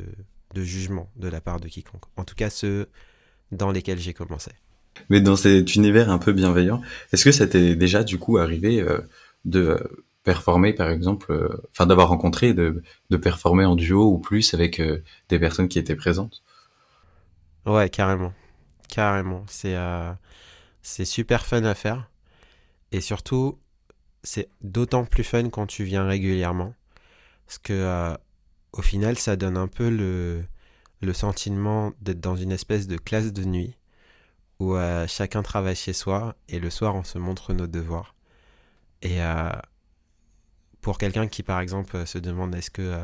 jugement 0.57 1.11
de 1.17 1.29
la 1.29 1.41
part 1.41 1.61
de 1.61 1.69
quiconque. 1.69 2.05
En 2.17 2.25
tout 2.25 2.35
cas, 2.35 2.51
ceux 2.51 2.89
dans 3.53 3.71
lesquels 3.71 3.99
j'ai 3.99 4.13
commencé. 4.13 4.51
Mais 5.09 5.21
dans 5.21 5.37
cet 5.37 5.75
univers 5.77 6.11
un 6.11 6.19
peu 6.19 6.33
bienveillant, 6.33 6.83
est-ce 7.13 7.25
que 7.25 7.33
ça 7.33 7.47
t'est 7.47 7.77
déjà 7.77 8.03
du 8.03 8.19
coup 8.19 8.39
arrivé 8.39 8.81
euh, 8.81 8.99
de 9.45 9.79
performer, 10.27 10.75
par 10.75 10.91
exemple, 10.91 11.33
euh, 11.33 11.49
enfin 11.71 11.87
d'avoir 11.87 12.09
rencontré, 12.09 12.53
de, 12.53 12.83
de 13.11 13.17
performer 13.17 13.65
en 13.65 13.77
duo 13.77 14.13
ou 14.13 14.19
plus 14.19 14.55
avec 14.55 14.81
euh, 14.81 15.03
des 15.31 15.39
personnes 15.39 15.69
qui 15.69 15.79
étaient 15.79 15.97
présentes 15.97 16.43
Ouais, 17.65 17.89
carrément, 17.91 18.33
carrément. 18.89 19.45
C'est 19.49 19.77
c'est 20.83 21.05
super 21.05 21.45
fun 21.47 21.65
à 21.65 21.75
faire 21.75 22.11
et 22.93 23.01
surtout 23.01 23.59
c'est 24.23 24.49
d'autant 24.63 25.05
plus 25.05 25.25
fun 25.25 25.51
quand 25.51 25.67
tu 25.67 25.85
viens 25.85 26.07
régulièrement. 26.07 26.75
Parce 27.47 27.59
que 27.59 27.73
euh, 27.73 28.15
au 28.73 28.83
final, 28.83 29.19
ça 29.19 29.37
donne 29.37 29.57
un 29.57 29.69
peu 29.69 29.91
le, 29.91 30.45
le 31.03 31.13
sentiment 31.15 31.93
d'être 32.01 32.21
dans 32.21 32.37
une 32.37 32.53
espèce 32.53 32.87
de 32.89 32.97
classe 32.99 33.33
de 33.33 33.45
nuit 33.45 33.77
où 34.61 34.77
euh, 34.77 35.07
chacun 35.09 35.43
travaille 35.43 35.77
chez 35.77 35.93
soi 35.93 36.37
et 36.49 36.59
le 36.61 36.71
soir 36.71 36.95
on 36.97 37.05
se 37.05 37.19
montre 37.19 37.53
nos 37.55 37.67
devoirs. 37.67 38.15
Et 39.03 39.23
euh, 39.23 39.51
pour 40.87 40.99
quelqu'un 40.99 41.27
qui 41.27 41.43
par 41.43 41.59
exemple 41.59 42.07
se 42.07 42.17
demande 42.17 42.55
est-ce 42.55 42.71
que 42.71 42.97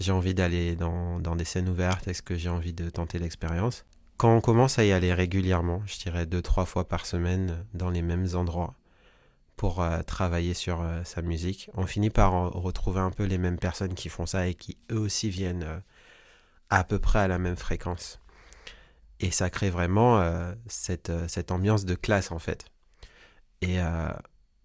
j'ai 0.00 0.10
envie 0.10 0.34
d'aller 0.34 0.74
dans, 0.74 1.20
des 1.36 1.44
scènes 1.44 1.68
ouvertes, 1.68 2.08
est-ce 2.08 2.22
que 2.22 2.34
j'ai 2.34 2.48
envie 2.48 2.72
de 2.72 2.90
tenter 2.90 3.20
l'expérience, 3.20 3.84
quand 4.16 4.34
on 4.34 4.40
commence 4.40 4.80
à 4.80 4.84
y 4.84 4.90
aller 4.90 5.14
régulièrement, 5.14 5.80
je 5.86 5.96
dirais 5.96 6.26
deux, 6.26 6.42
trois 6.42 6.64
fois 6.64 6.88
par 6.88 7.06
semaine 7.06 7.64
dans 7.72 7.90
les 7.90 8.02
mêmes 8.02 8.26
endroits, 8.34 8.74
pour 9.54 9.80
euh, 9.80 10.02
travailler 10.02 10.54
sur 10.54 10.82
euh, 10.82 11.04
sa 11.04 11.22
musique. 11.22 11.70
On 11.74 11.86
finit 11.86 12.10
par 12.10 12.52
retrouver 12.52 12.98
un 12.98 13.12
peu 13.12 13.22
les 13.22 13.38
mêmes 13.38 13.60
personnes 13.60 13.94
qui 13.94 14.08
font 14.08 14.26
ça 14.26 14.48
et 14.48 14.54
qui 14.54 14.76
eux 14.90 14.98
aussi 14.98 15.30
viennent 15.30 15.62
euh, 15.62 15.78
à 16.68 16.82
peu 16.82 16.98
près 16.98 17.20
à 17.20 17.28
la 17.28 17.38
même 17.38 17.54
fréquence. 17.54 18.18
Et 19.20 19.30
ça 19.30 19.50
crée 19.50 19.70
vraiment 19.70 20.20
cette, 20.66 21.12
cette 21.28 21.52
ambiance 21.52 21.84
de 21.84 21.94
classe 21.94 22.32
en 22.32 22.40
fait. 22.40 22.64
Et 23.60 23.78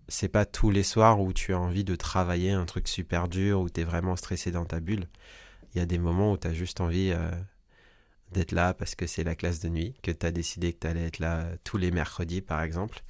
c'est 0.09 0.27
pas 0.27 0.45
tous 0.45 0.71
les 0.71 0.83
soirs 0.83 1.21
où 1.21 1.33
tu 1.33 1.53
as 1.53 1.59
envie 1.59 1.83
de 1.83 1.95
travailler 1.95 2.51
un 2.51 2.65
truc 2.65 2.87
super 2.87 3.27
dur, 3.27 3.61
où 3.61 3.69
tu 3.69 3.81
es 3.81 3.83
vraiment 3.83 4.15
stressé 4.15 4.51
dans 4.51 4.65
ta 4.65 4.79
bulle. 4.79 5.07
Il 5.73 5.79
y 5.79 5.81
a 5.81 5.85
des 5.85 5.99
moments 5.99 6.33
où 6.33 6.37
tu 6.37 6.47
as 6.47 6.53
juste 6.53 6.81
envie 6.81 7.13
d'être 8.31 8.51
là 8.51 8.73
parce 8.73 8.95
que 8.95 9.07
c'est 9.07 9.23
la 9.23 9.35
classe 9.35 9.59
de 9.59 9.69
nuit, 9.69 9.95
que 10.03 10.11
tu 10.11 10.25
as 10.25 10.31
décidé 10.31 10.73
que 10.73 10.79
tu 10.79 10.87
allais 10.87 11.05
être 11.05 11.19
là 11.19 11.45
tous 11.63 11.77
les 11.77 11.91
mercredis 11.91 12.41
par 12.41 12.61
exemple 12.61 13.03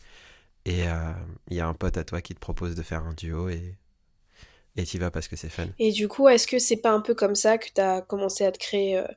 et 0.66 0.82
il 0.82 0.88
euh, 0.88 1.14
y 1.50 1.60
a 1.60 1.68
un 1.68 1.74
pote 1.74 1.98
à 1.98 2.04
toi 2.04 2.22
qui 2.22 2.36
te 2.36 2.40
propose 2.40 2.76
de 2.76 2.84
faire 2.84 3.04
un 3.04 3.14
duo 3.14 3.50
et 3.50 3.76
et 4.76 4.84
y 4.84 4.98
vas 4.98 5.12
parce 5.12 5.28
que 5.28 5.36
c'est 5.36 5.50
fun. 5.50 5.68
Et 5.78 5.92
du 5.92 6.08
coup, 6.08 6.30
est-ce 6.30 6.48
que 6.48 6.58
c'est 6.58 6.78
pas 6.78 6.92
un 6.92 7.02
peu 7.02 7.14
comme 7.14 7.36
ça 7.36 7.58
que 7.58 7.68
tu 7.74 7.82
as 7.82 8.02
commencé 8.02 8.46
à 8.46 8.52
te 8.52 8.60
créer 8.60 8.98
euh, 8.98 9.08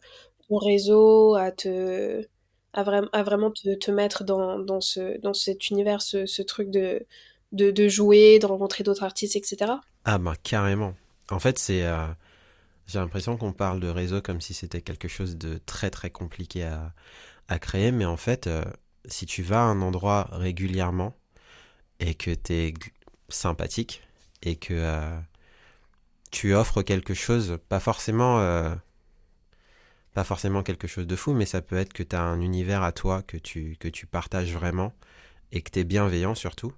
ton 0.48 0.56
réseau, 0.56 1.34
à 1.34 1.52
te 1.52 2.26
à, 2.72 2.82
vraiment 2.82 3.50
te, 3.50 3.90
mettre 3.90 4.24
dans, 4.24 4.58
dans, 4.58 4.80
ce, 4.80 5.20
dans 5.20 5.34
cet 5.34 5.68
univers, 5.68 6.00
ce 6.00 6.42
truc 6.42 6.70
de, 6.70 7.06
de, 7.52 7.70
de, 7.70 7.88
jouer, 7.88 8.38
de 8.38 8.46
rencontrer 8.46 8.84
d'autres 8.84 9.04
artistes, 9.04 9.36
etc. 9.36 9.72
Ah 10.04 10.18
bah 10.18 10.34
carrément. 10.42 10.94
En 11.30 11.38
fait, 11.38 11.58
c'est 11.58 11.84
euh, 11.84 12.06
j'ai 12.86 12.98
l'impression 12.98 13.36
qu'on 13.36 13.52
parle 13.52 13.80
de 13.80 13.88
réseau 13.88 14.20
comme 14.20 14.40
si 14.40 14.54
c'était 14.54 14.82
quelque 14.82 15.08
chose 15.08 15.36
de 15.36 15.58
très 15.64 15.90
très 15.90 16.10
compliqué 16.10 16.64
à, 16.64 16.92
à 17.48 17.58
créer, 17.58 17.92
mais 17.92 18.04
en 18.04 18.16
fait, 18.16 18.48
si 19.04 19.26
tu 19.26 19.42
vas 19.42 19.60
à 19.60 19.66
un 19.66 19.80
endroit 19.82 20.28
régulièrement, 20.32 21.14
et 22.02 22.14
que 22.14 22.32
tu 22.34 22.52
es 22.52 22.74
sympathique 23.28 24.02
et 24.42 24.56
que 24.56 24.74
euh, 24.74 25.18
tu 26.30 26.54
offres 26.54 26.82
quelque 26.82 27.14
chose, 27.14 27.58
pas 27.68 27.78
forcément, 27.78 28.40
euh, 28.40 28.74
pas 30.12 30.24
forcément 30.24 30.62
quelque 30.62 30.88
chose 30.88 31.06
de 31.06 31.16
fou, 31.16 31.32
mais 31.32 31.46
ça 31.46 31.62
peut 31.62 31.76
être 31.76 31.92
que 31.92 32.02
tu 32.02 32.16
as 32.16 32.22
un 32.22 32.40
univers 32.40 32.82
à 32.82 32.92
toi 32.92 33.22
que 33.22 33.36
tu, 33.36 33.76
que 33.78 33.88
tu 33.88 34.06
partages 34.06 34.52
vraiment 34.52 34.92
et 35.52 35.62
que 35.62 35.70
tu 35.70 35.78
es 35.78 35.84
bienveillant 35.84 36.34
surtout, 36.34 36.72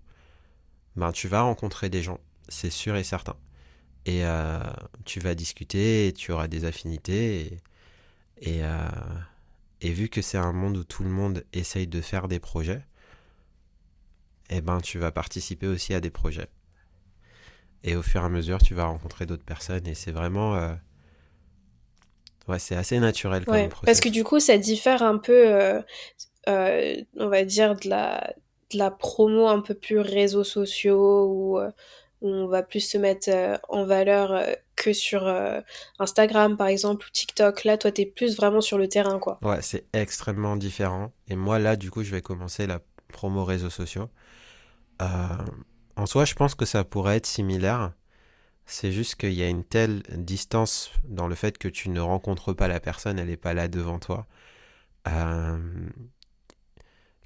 ben, 0.96 1.12
tu 1.12 1.28
vas 1.28 1.42
rencontrer 1.42 1.88
des 1.90 2.02
gens, 2.02 2.20
c'est 2.48 2.70
sûr 2.70 2.96
et 2.96 3.04
certain. 3.04 3.36
Et 4.06 4.24
euh, 4.26 4.60
tu 5.04 5.20
vas 5.20 5.34
discuter, 5.36 6.08
et 6.08 6.12
tu 6.14 6.32
auras 6.32 6.48
des 6.48 6.64
affinités, 6.66 7.60
et, 8.42 8.58
et, 8.60 8.62
et 9.80 9.92
vu 9.92 10.08
que 10.08 10.20
c'est 10.20 10.36
un 10.38 10.52
monde 10.52 10.78
où 10.78 10.82
tout 10.84 11.04
le 11.04 11.10
monde 11.10 11.44
essaye 11.52 11.86
de 11.86 12.00
faire 12.00 12.26
des 12.26 12.40
projets, 12.40 12.84
eh 14.48 14.60
ben, 14.62 14.80
tu 14.80 14.98
vas 14.98 15.12
participer 15.12 15.66
aussi 15.66 15.92
à 15.94 16.00
des 16.00 16.08
projets. 16.10 16.48
Et 17.84 17.94
au 17.96 18.02
fur 18.02 18.22
et 18.22 18.24
à 18.24 18.28
mesure, 18.28 18.58
tu 18.62 18.74
vas 18.74 18.86
rencontrer 18.86 19.26
d'autres 19.26 19.44
personnes 19.44 19.86
et 19.86 19.94
c'est 19.94 20.10
vraiment. 20.12 20.56
euh, 20.56 20.74
Ouais, 22.48 22.58
c'est 22.58 22.74
assez 22.76 22.98
naturel 23.00 23.44
comme 23.46 23.68
Ouais, 23.68 23.68
process. 23.68 23.84
parce 23.84 24.00
que 24.00 24.08
du 24.08 24.24
coup, 24.24 24.40
ça 24.40 24.56
diffère 24.58 25.02
un 25.02 25.18
peu, 25.18 25.32
euh, 25.54 25.82
euh, 26.48 26.96
on 27.18 27.28
va 27.28 27.44
dire, 27.44 27.76
de 27.76 27.88
la, 27.90 28.34
de 28.72 28.78
la 28.78 28.90
promo 28.90 29.48
un 29.48 29.60
peu 29.60 29.74
plus 29.74 29.98
réseaux 29.98 30.44
sociaux, 30.44 31.26
où, 31.26 31.58
euh, 31.58 31.70
on 32.20 32.46
va 32.46 32.62
plus 32.62 32.80
se 32.80 32.96
mettre 32.96 33.28
euh, 33.30 33.56
en 33.68 33.84
valeur 33.84 34.32
euh, 34.32 34.52
que 34.76 34.92
sur 34.92 35.32
Instagram, 35.98 36.56
par 36.56 36.66
exemple, 36.66 37.06
ou 37.06 37.10
TikTok. 37.10 37.64
Là, 37.64 37.78
toi, 37.78 37.92
t'es 37.92 38.06
plus 38.06 38.36
vraiment 38.36 38.60
sur 38.60 38.76
le 38.76 38.88
terrain, 38.88 39.18
quoi. 39.18 39.38
Ouais, 39.42 39.62
c'est 39.62 39.84
extrêmement 39.92 40.56
différent. 40.56 41.12
Et 41.28 41.36
moi, 41.36 41.58
là, 41.58 41.76
du 41.76 41.90
coup, 41.90 42.02
je 42.02 42.10
vais 42.10 42.22
commencer 42.22 42.66
la 42.66 42.80
promo 43.08 43.44
réseaux 43.44 43.70
sociaux. 43.70 44.08
En 45.96 46.06
soi, 46.06 46.24
je 46.24 46.34
pense 46.34 46.54
que 46.54 46.64
ça 46.64 46.82
pourrait 46.82 47.18
être 47.18 47.26
similaire. 47.26 47.92
C'est 48.66 48.90
juste 48.90 49.14
qu'il 49.16 49.34
y 49.34 49.42
a 49.42 49.48
une 49.48 49.64
telle 49.64 50.02
distance 50.10 50.90
dans 51.04 51.28
le 51.28 51.34
fait 51.34 51.56
que 51.56 51.68
tu 51.68 51.88
ne 51.90 52.00
rencontres 52.00 52.52
pas 52.52 52.66
la 52.66 52.80
personne, 52.80 53.18
elle 53.18 53.28
n'est 53.28 53.36
pas 53.36 53.54
là 53.54 53.68
devant 53.68 53.98
toi, 53.98 54.26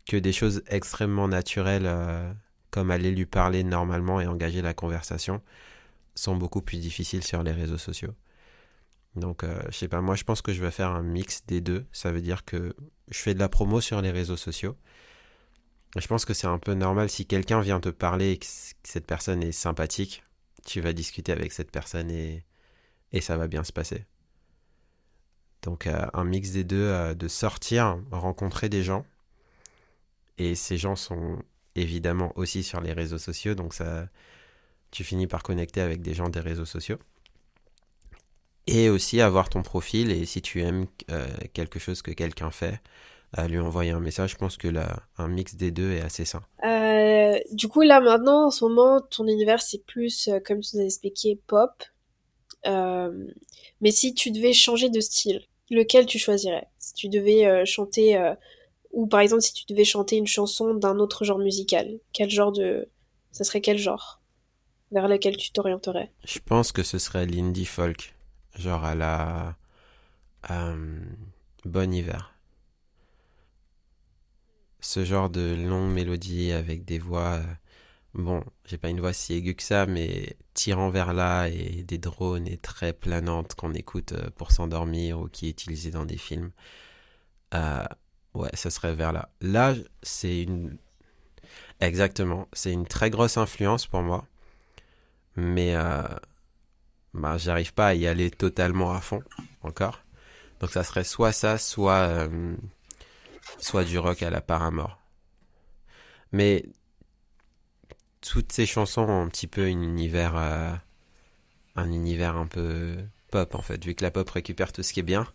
que 0.09 0.17
des 0.17 0.33
choses 0.33 0.63
extrêmement 0.67 1.29
naturelles, 1.29 1.87
euh, 1.87 2.33
comme 2.71 2.91
aller 2.91 3.13
lui 3.13 3.27
parler 3.27 3.63
normalement 3.63 4.21
et 4.21 4.27
engager 4.27 4.63
la 4.63 4.75
conversation, 4.75 5.43
sont 6.15 6.37
beaucoup 6.37 6.63
plus 6.63 6.79
difficiles 6.79 7.23
sur 7.23 7.43
les 7.43 7.53
réseaux 7.53 7.79
sociaux. 7.79 8.15
Donc, 9.15 9.45
euh, 9.45 9.61
je 9.71 9.77
sais 9.77 9.89
pas, 9.89 10.01
moi 10.01 10.17
je 10.17 10.25
pense 10.25 10.43
que 10.43 10.53
je 10.53 10.63
vais 10.63 10.71
faire 10.71 10.91
un 10.91 11.03
mix 11.03 11.45
des 11.47 11.61
deux. 11.61 11.87
Ça 11.93 12.11
veut 12.11 12.23
dire 12.23 12.45
que 12.45 12.75
je 13.09 13.19
fais 13.19 13.35
de 13.35 13.39
la 13.39 13.49
promo 13.49 13.81
sur 13.81 14.01
les 14.03 14.11
réseaux 14.11 14.37
sociaux. 14.37 14.77
Je 15.97 16.07
pense 16.07 16.25
que 16.25 16.35
c'est 16.35 16.47
un 16.47 16.59
peu 16.59 16.75
normal 16.75 17.09
si 17.11 17.27
quelqu'un 17.27 17.61
vient 17.61 17.81
te 17.81 17.89
parler 17.89 18.33
et 18.33 18.39
que 18.39 18.47
cette 18.83 19.07
personne 19.07 19.43
est 19.43 19.53
sympathique, 19.53 20.23
tu 20.67 20.81
vas 20.81 20.93
discuter 20.93 21.33
avec 21.33 21.53
cette 21.53 21.71
personne 21.71 22.11
et, 22.11 22.45
et 23.13 23.21
ça 23.21 23.37
va 23.37 23.47
bien 23.47 23.65
se 23.65 23.73
passer. 23.73 24.07
Donc, 25.63 25.87
euh, 25.87 26.07
un 26.15 26.25
mix 26.25 26.53
des 26.53 26.65
deux, 26.65 26.77
euh, 26.77 27.15
de 27.15 27.29
sortir, 27.29 27.99
rencontrer 28.11 28.69
des 28.69 28.83
gens. 28.83 29.05
Et 30.39 30.55
ces 30.55 30.79
gens 30.79 30.97
sont 30.97 31.39
évidemment 31.75 32.33
aussi 32.37 32.63
sur 32.63 32.81
les 32.81 32.93
réseaux 32.93 33.19
sociaux, 33.19 33.55
donc 33.55 33.75
ça, 33.75 34.09
tu 34.91 35.05
finis 35.05 35.27
par 35.27 35.43
connecter 35.43 35.81
avec 35.81 36.01
des 36.01 36.15
gens 36.15 36.29
des 36.29 36.41
réseaux 36.41 36.65
sociaux. 36.65 36.99
Et 38.67 38.91
aussi 38.91 39.21
avoir 39.21 39.49
ton 39.49 39.63
profil 39.63 40.11
et 40.11 40.27
si 40.27 40.43
tu 40.43 40.61
aimes 40.63 40.87
euh, 41.11 41.27
quelque 41.55 41.79
chose 41.79 42.03
que 42.03 42.11
quelqu'un 42.11 42.51
fait, 42.51 42.81
à 43.33 43.49
lui 43.49 43.59
envoyer 43.59 43.91
un 43.91 44.01
message. 44.01 44.33
Je 44.33 44.37
pense 44.37 44.57
que 44.57 44.69
là, 44.69 45.03
un 45.17 45.29
mix 45.29 45.55
des 45.55 45.71
deux 45.71 45.93
est 45.93 46.01
assez 46.01 46.25
sain. 46.25 46.43
Euh, 46.65 47.39
du 47.53 47.69
coup, 47.69 47.83
là, 47.83 48.01
maintenant, 48.01 48.47
en 48.47 48.51
ce 48.51 48.65
moment, 48.65 49.01
ton 49.01 49.27
univers, 49.27 49.61
c'est 49.61 49.85
plus, 49.85 50.29
euh, 50.29 50.39
comme 50.41 50.61
tu 50.61 50.77
nous 50.77 50.83
as 50.83 50.87
expliqué, 50.87 51.39
pop. 51.47 51.71
Mais 52.65 53.91
si 53.91 54.15
tu 54.15 54.31
devais 54.31 54.53
changer 54.53 54.91
de 54.91 55.01
style, 55.01 55.43
lequel 55.71 56.07
tu 56.07 56.19
choisirais? 56.19 56.67
Si 56.79 56.93
tu 56.95 57.09
devais 57.09 57.65
chanter, 57.65 58.19
ou 58.91 59.07
par 59.07 59.21
exemple, 59.21 59.43
si 59.43 59.53
tu 59.53 59.65
devais 59.69 59.85
chanter 59.85 60.17
une 60.17 60.27
chanson 60.27 60.75
d'un 60.75 60.99
autre 60.99 61.25
genre 61.25 61.39
musical, 61.39 61.99
quel 62.13 62.31
genre 62.31 62.53
de... 62.53 62.89
Ça 63.33 63.45
serait 63.45 63.61
quel 63.61 63.79
genre 63.79 64.21
vers 64.91 65.09
lequel 65.09 65.37
tu 65.37 65.51
t'orienterais? 65.53 66.13
Je 66.25 66.39
pense 66.39 66.73
que 66.73 66.83
ce 66.83 66.99
serait 66.99 67.27
l'indie 67.27 67.67
folk, 67.67 68.15
genre 68.57 68.85
à 68.85 68.95
la 68.95 69.57
euh, 70.51 71.01
Bon 71.65 71.93
Hiver. 71.93 72.35
Ce 74.81 75.05
genre 75.05 75.29
de 75.29 75.55
longue 75.55 75.91
mélodie 75.91 76.53
avec 76.53 76.85
des 76.85 76.99
voix, 76.99 77.35
euh, 77.35 77.55
bon, 78.15 78.43
j'ai 78.65 78.79
pas 78.79 78.89
une 78.89 79.01
voix 79.01 79.13
si 79.13 79.35
aiguë 79.35 79.57
que 79.57 79.63
ça, 79.63 79.87
mais 79.87 80.37
tirant 80.55 80.89
vers 80.89 81.13
là 81.13 81.49
et 81.49 81.83
des 81.83 81.99
drones 81.99 82.47
et 82.47 82.57
très 82.57 82.93
planantes 82.93 83.55
qu'on 83.55 83.75
écoute 83.75 84.13
euh, 84.13 84.31
pour 84.37 84.53
s'endormir 84.53 85.21
ou 85.21 85.29
qui 85.29 85.49
est 85.49 85.51
utilisée 85.51 85.91
dans 85.91 86.07
des 86.07 86.17
films. 86.17 86.53
Euh, 87.55 87.85
ouais, 88.35 88.51
ce 88.55 88.71
serait 88.71 88.95
vers 88.95 89.13
là. 89.13 89.29
Là, 89.41 89.75
c'est 90.03 90.43
une... 90.43 90.77
Exactement, 91.81 92.49
c'est 92.53 92.73
une 92.73 92.87
très 92.87 93.11
grosse 93.11 93.37
influence 93.37 93.87
pour 93.87 94.03
moi, 94.03 94.27
mais 95.37 95.77
euh, 95.77 96.03
bah, 97.15 97.39
j'arrive 97.39 97.73
pas 97.73 97.89
à 97.89 97.95
y 97.95 98.07
aller 98.07 98.31
totalement 98.31 98.93
à 98.93 99.01
fond 99.01 99.23
encore. 99.63 100.03
Donc 100.61 100.71
ça 100.71 100.83
serait 100.83 101.05
soit 101.05 101.33
ça, 101.33 101.57
soit, 101.57 102.09
euh, 102.09 102.57
soit 103.59 103.85
du 103.85 103.99
rock 103.99 104.23
à 104.23 104.31
la 104.31 104.41
Paramore. 104.41 105.01
Mais 106.33 106.65
toutes 108.21 108.53
ces 108.53 108.67
chansons 108.67 109.03
ont 109.03 109.23
un 109.23 109.29
petit 109.29 109.47
peu 109.47 109.63
un 109.63 109.83
univers, 109.83 110.37
euh, 110.37 110.73
un 111.77 111.93
univers 111.93 112.37
un 112.37 112.47
peu 112.47 112.97
pop 113.31 113.55
en 113.55 113.63
fait, 113.63 113.85
vu 113.85 113.95
que 113.95 114.05
la 114.05 114.11
pop 114.11 114.29
récupère 114.29 114.73
tout 114.73 114.83
ce 114.83 114.93
qui 114.93 115.01
est 115.01 115.05
bien. 115.05 115.27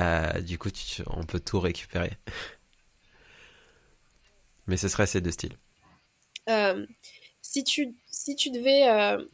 Euh, 0.00 0.40
du 0.40 0.58
coup, 0.58 0.70
tu- 0.70 1.02
on 1.06 1.24
peut 1.24 1.40
tout 1.40 1.60
récupérer. 1.60 2.12
Mais 4.66 4.76
ce 4.76 4.88
serait 4.88 5.06
ces 5.06 5.20
deux 5.20 5.30
styles. 5.32 5.56
Euh, 6.48 6.86
si 7.42 7.64
tu, 7.64 7.94
si 8.10 8.36
tu 8.36 8.50
devais, 8.50 8.88
euh, 8.88 9.24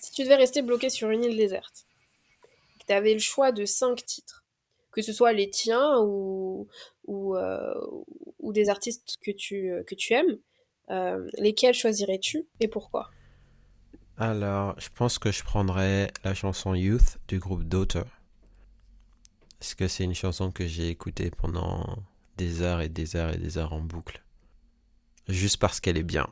si 0.00 0.12
tu 0.12 0.22
devais 0.24 0.36
rester 0.36 0.62
bloqué 0.62 0.90
sur 0.90 1.10
une 1.10 1.24
île 1.24 1.36
déserte, 1.36 1.86
que 2.80 2.86
tu 2.86 2.92
avais 2.92 3.14
le 3.14 3.20
choix 3.20 3.52
de 3.52 3.64
cinq 3.64 4.04
titres, 4.04 4.44
que 4.90 5.02
ce 5.02 5.12
soit 5.12 5.32
les 5.32 5.48
tiens 5.50 5.98
ou, 6.00 6.68
ou, 7.06 7.36
euh, 7.36 7.74
ou 8.40 8.52
des 8.52 8.68
artistes 8.68 9.18
que 9.22 9.30
tu, 9.30 9.72
que 9.86 9.94
tu 9.94 10.12
aimes, 10.12 10.38
euh, 10.90 11.28
lesquels 11.38 11.74
choisirais-tu 11.74 12.46
et 12.60 12.68
pourquoi? 12.68 13.10
Alors, 14.18 14.78
je 14.78 14.88
pense 14.94 15.18
que 15.18 15.32
je 15.32 15.42
prendrais 15.42 16.12
la 16.24 16.34
chanson 16.34 16.74
Youth 16.74 17.18
du 17.28 17.38
groupe 17.38 17.64
Daughter. 17.64 18.02
Parce 19.62 19.76
que 19.76 19.86
c'est 19.86 20.02
une 20.02 20.12
chanson 20.12 20.50
que 20.50 20.66
j'ai 20.66 20.88
écoutée 20.88 21.30
pendant 21.30 22.02
des 22.36 22.62
heures 22.62 22.80
et 22.80 22.88
des 22.88 23.14
heures 23.14 23.32
et 23.32 23.38
des 23.38 23.58
heures 23.58 23.72
en 23.72 23.80
boucle. 23.80 24.20
Juste 25.28 25.58
parce 25.58 25.78
qu'elle 25.78 25.96
est 25.96 26.02
bien? 26.02 26.26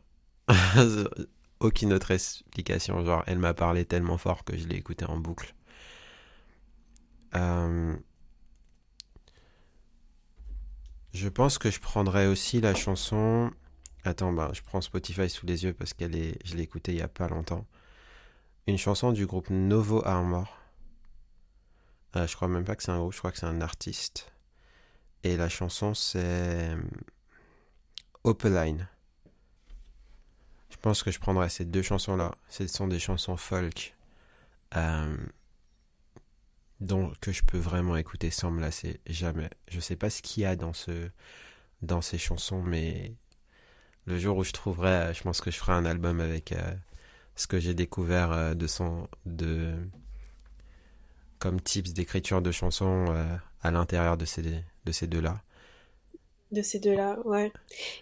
Aucune 1.61 1.93
autre 1.93 2.11
explication. 2.11 3.05
Genre, 3.05 3.23
elle 3.29 3.39
m'a 3.39 3.55
parlé 3.55 3.85
tellement 3.85 4.19
fort 4.19 4.43
que 4.43 4.59
je 4.59 4.67
l'ai 4.67 4.75
écoutée 4.75 5.05
en 5.05 5.17
boucle. 5.17 5.55
Euh, 7.37 7.97
Je 11.13 11.29
pense 11.29 11.59
que 11.59 11.71
je 11.71 11.79
prendrais 11.79 12.27
aussi 12.27 12.61
la 12.61 12.75
chanson. 12.75 13.53
Attends, 14.03 14.33
bah, 14.33 14.51
je 14.55 14.63
prends 14.63 14.81
Spotify 14.81 15.31
sous 15.31 15.47
les 15.47 15.63
yeux 15.63 15.73
parce 15.73 15.95
qu'elle 15.95 16.17
est, 16.17 16.45
je 16.45 16.57
l'ai 16.57 16.65
écoutée 16.65 16.91
il 16.95 16.99
y 16.99 17.03
a 17.03 17.07
pas 17.07 17.29
longtemps. 17.29 17.65
Une 18.67 18.77
chanson 18.77 19.13
du 19.13 19.25
groupe 19.25 19.51
Novo 19.51 20.05
Armor. 20.05 20.60
Euh, 22.17 22.27
je 22.27 22.35
crois 22.37 22.49
même 22.49 22.65
pas 22.65 22.77
que 22.77 22.83
c'est 22.83 22.91
un 22.91 22.99
groupe, 22.99 23.13
je 23.13 23.19
crois 23.19 23.33
que 23.33 23.39
c'est 23.39 23.47
un 23.47 23.61
artiste. 23.61 24.33
Et 25.23 25.37
la 25.37 25.49
chanson 25.49 25.95
c'est 25.95 26.77
Opaline. 28.25 28.89
Je 30.71 30.77
pense 30.77 31.03
que 31.03 31.11
je 31.11 31.19
prendrais 31.19 31.49
ces 31.49 31.65
deux 31.65 31.83
chansons-là. 31.83 32.33
Ce 32.49 32.67
sont 32.67 32.89
des 32.89 32.99
chansons 32.99 33.37
folk 33.37 33.95
euh, 34.77 35.17
dont 36.81 37.13
que 37.21 37.33
je 37.33 37.43
peux 37.43 37.59
vraiment 37.59 37.97
écouter 37.97 38.31
sans 38.31 38.51
me 38.51 38.61
lasser 38.61 39.01
jamais. 39.07 39.51
Je 39.69 39.81
sais 39.81 39.97
pas 39.97 40.11
ce 40.11 40.23
qu'il 40.23 40.43
y 40.43 40.47
a 40.47 40.57
dans 40.57 40.73
ce 40.73 41.11
dans 41.83 42.03
ces 42.03 42.19
chansons, 42.19 42.63
mais 42.63 43.15
le 44.07 44.19
jour 44.19 44.37
où 44.37 44.45
je 44.45 44.53
trouverai, 44.53 44.89
euh, 44.89 45.13
je 45.15 45.23
pense 45.23 45.41
que 45.41 45.51
je 45.51 45.57
ferai 45.59 45.73
un 45.73 45.85
album 45.85 46.21
avec 46.21 46.53
euh, 46.53 46.75
ce 47.37 47.47
que 47.47 47.59
j'ai 47.59 47.75
découvert 47.75 48.33
euh, 48.33 48.55
de 48.55 48.67
son 48.67 49.09
de 49.27 49.75
comme 51.41 51.61
tips 51.61 51.93
d'écriture 51.95 52.43
de 52.43 52.53
chansons 52.53 53.07
euh, 53.11 53.37
à 53.63 53.71
l'intérieur 53.73 54.17
de 54.19 54.25
ces 54.27 54.43
de 54.43 54.93
ces 54.93 55.07
deux-là. 55.09 55.43
De 56.53 56.63
ces 56.63 56.81
deux-là, 56.81 57.19
ouais. 57.27 57.53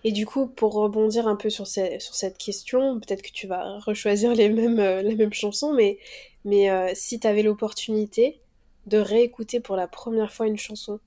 Et 0.05 0.13
du 0.13 0.25
coup, 0.27 0.47
pour 0.49 0.73
rebondir 0.73 1.29
un 1.29 1.37
peu 1.37 1.51
sur, 1.51 1.67
ces- 1.67 2.01
sur 2.01 2.15
cette 2.15 2.39
question, 2.39 2.99
peut-être 3.01 3.21
que 3.23 3.31
tu 3.33 3.47
vas 3.47 3.79
rechoisir 3.81 4.35
les 4.35 4.49
mêmes, 4.49 4.79
euh, 4.81 5.03
les 5.03 5.17
mêmes 5.17 5.35
chansons, 5.35 5.75
mais, 5.75 5.99
mais 6.45 6.71
euh, 6.71 6.91
si 6.95 7.21
tu 7.21 7.27
avais 7.27 7.43
l'opportunité 7.43 8.41
de 8.87 8.99
réécouter 8.99 9.61
pour 9.61 9.77
la 9.77 9.87
première 9.89 10.33
fois 10.33 10.47
une 10.47 10.57
chanson, 10.59 10.99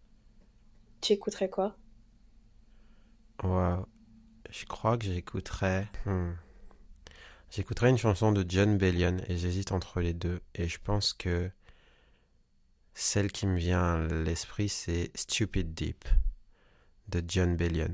tu 1.01 1.13
écouterais 1.13 1.49
quoi? 1.49 1.75
Wow. 3.43 3.85
Je 4.49 4.65
crois 4.65 4.97
que 4.97 5.05
j'écouterais 5.05 5.87
hmm. 6.05 6.33
j'écouterais 7.51 7.89
une 7.91 7.97
chanson 7.99 8.31
de 8.31 8.43
John 8.47 8.77
Bellion 8.79 9.17
et 9.27 9.37
j'hésite 9.37 9.71
entre 9.71 10.01
les 10.01 10.13
deux 10.13 10.41
et 10.55 10.67
je 10.67 10.79
pense 10.83 11.13
que 11.13 11.51
celle 12.93 13.31
qui 13.31 13.47
me 13.47 13.57
vient 13.57 13.95
à 13.95 14.07
l'esprit 14.07 14.69
c'est 14.69 15.11
Stupid 15.15 15.73
Deep 15.73 16.05
de 17.07 17.23
John 17.27 17.55
Bellion. 17.55 17.93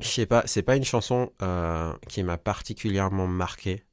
Je 0.00 0.08
sais 0.08 0.26
pas, 0.26 0.42
c'est 0.46 0.62
pas 0.62 0.76
une 0.76 0.84
chanson 0.84 1.32
euh, 1.42 1.92
qui 2.08 2.22
m'a 2.22 2.38
particulièrement 2.38 3.26
marqué 3.26 3.84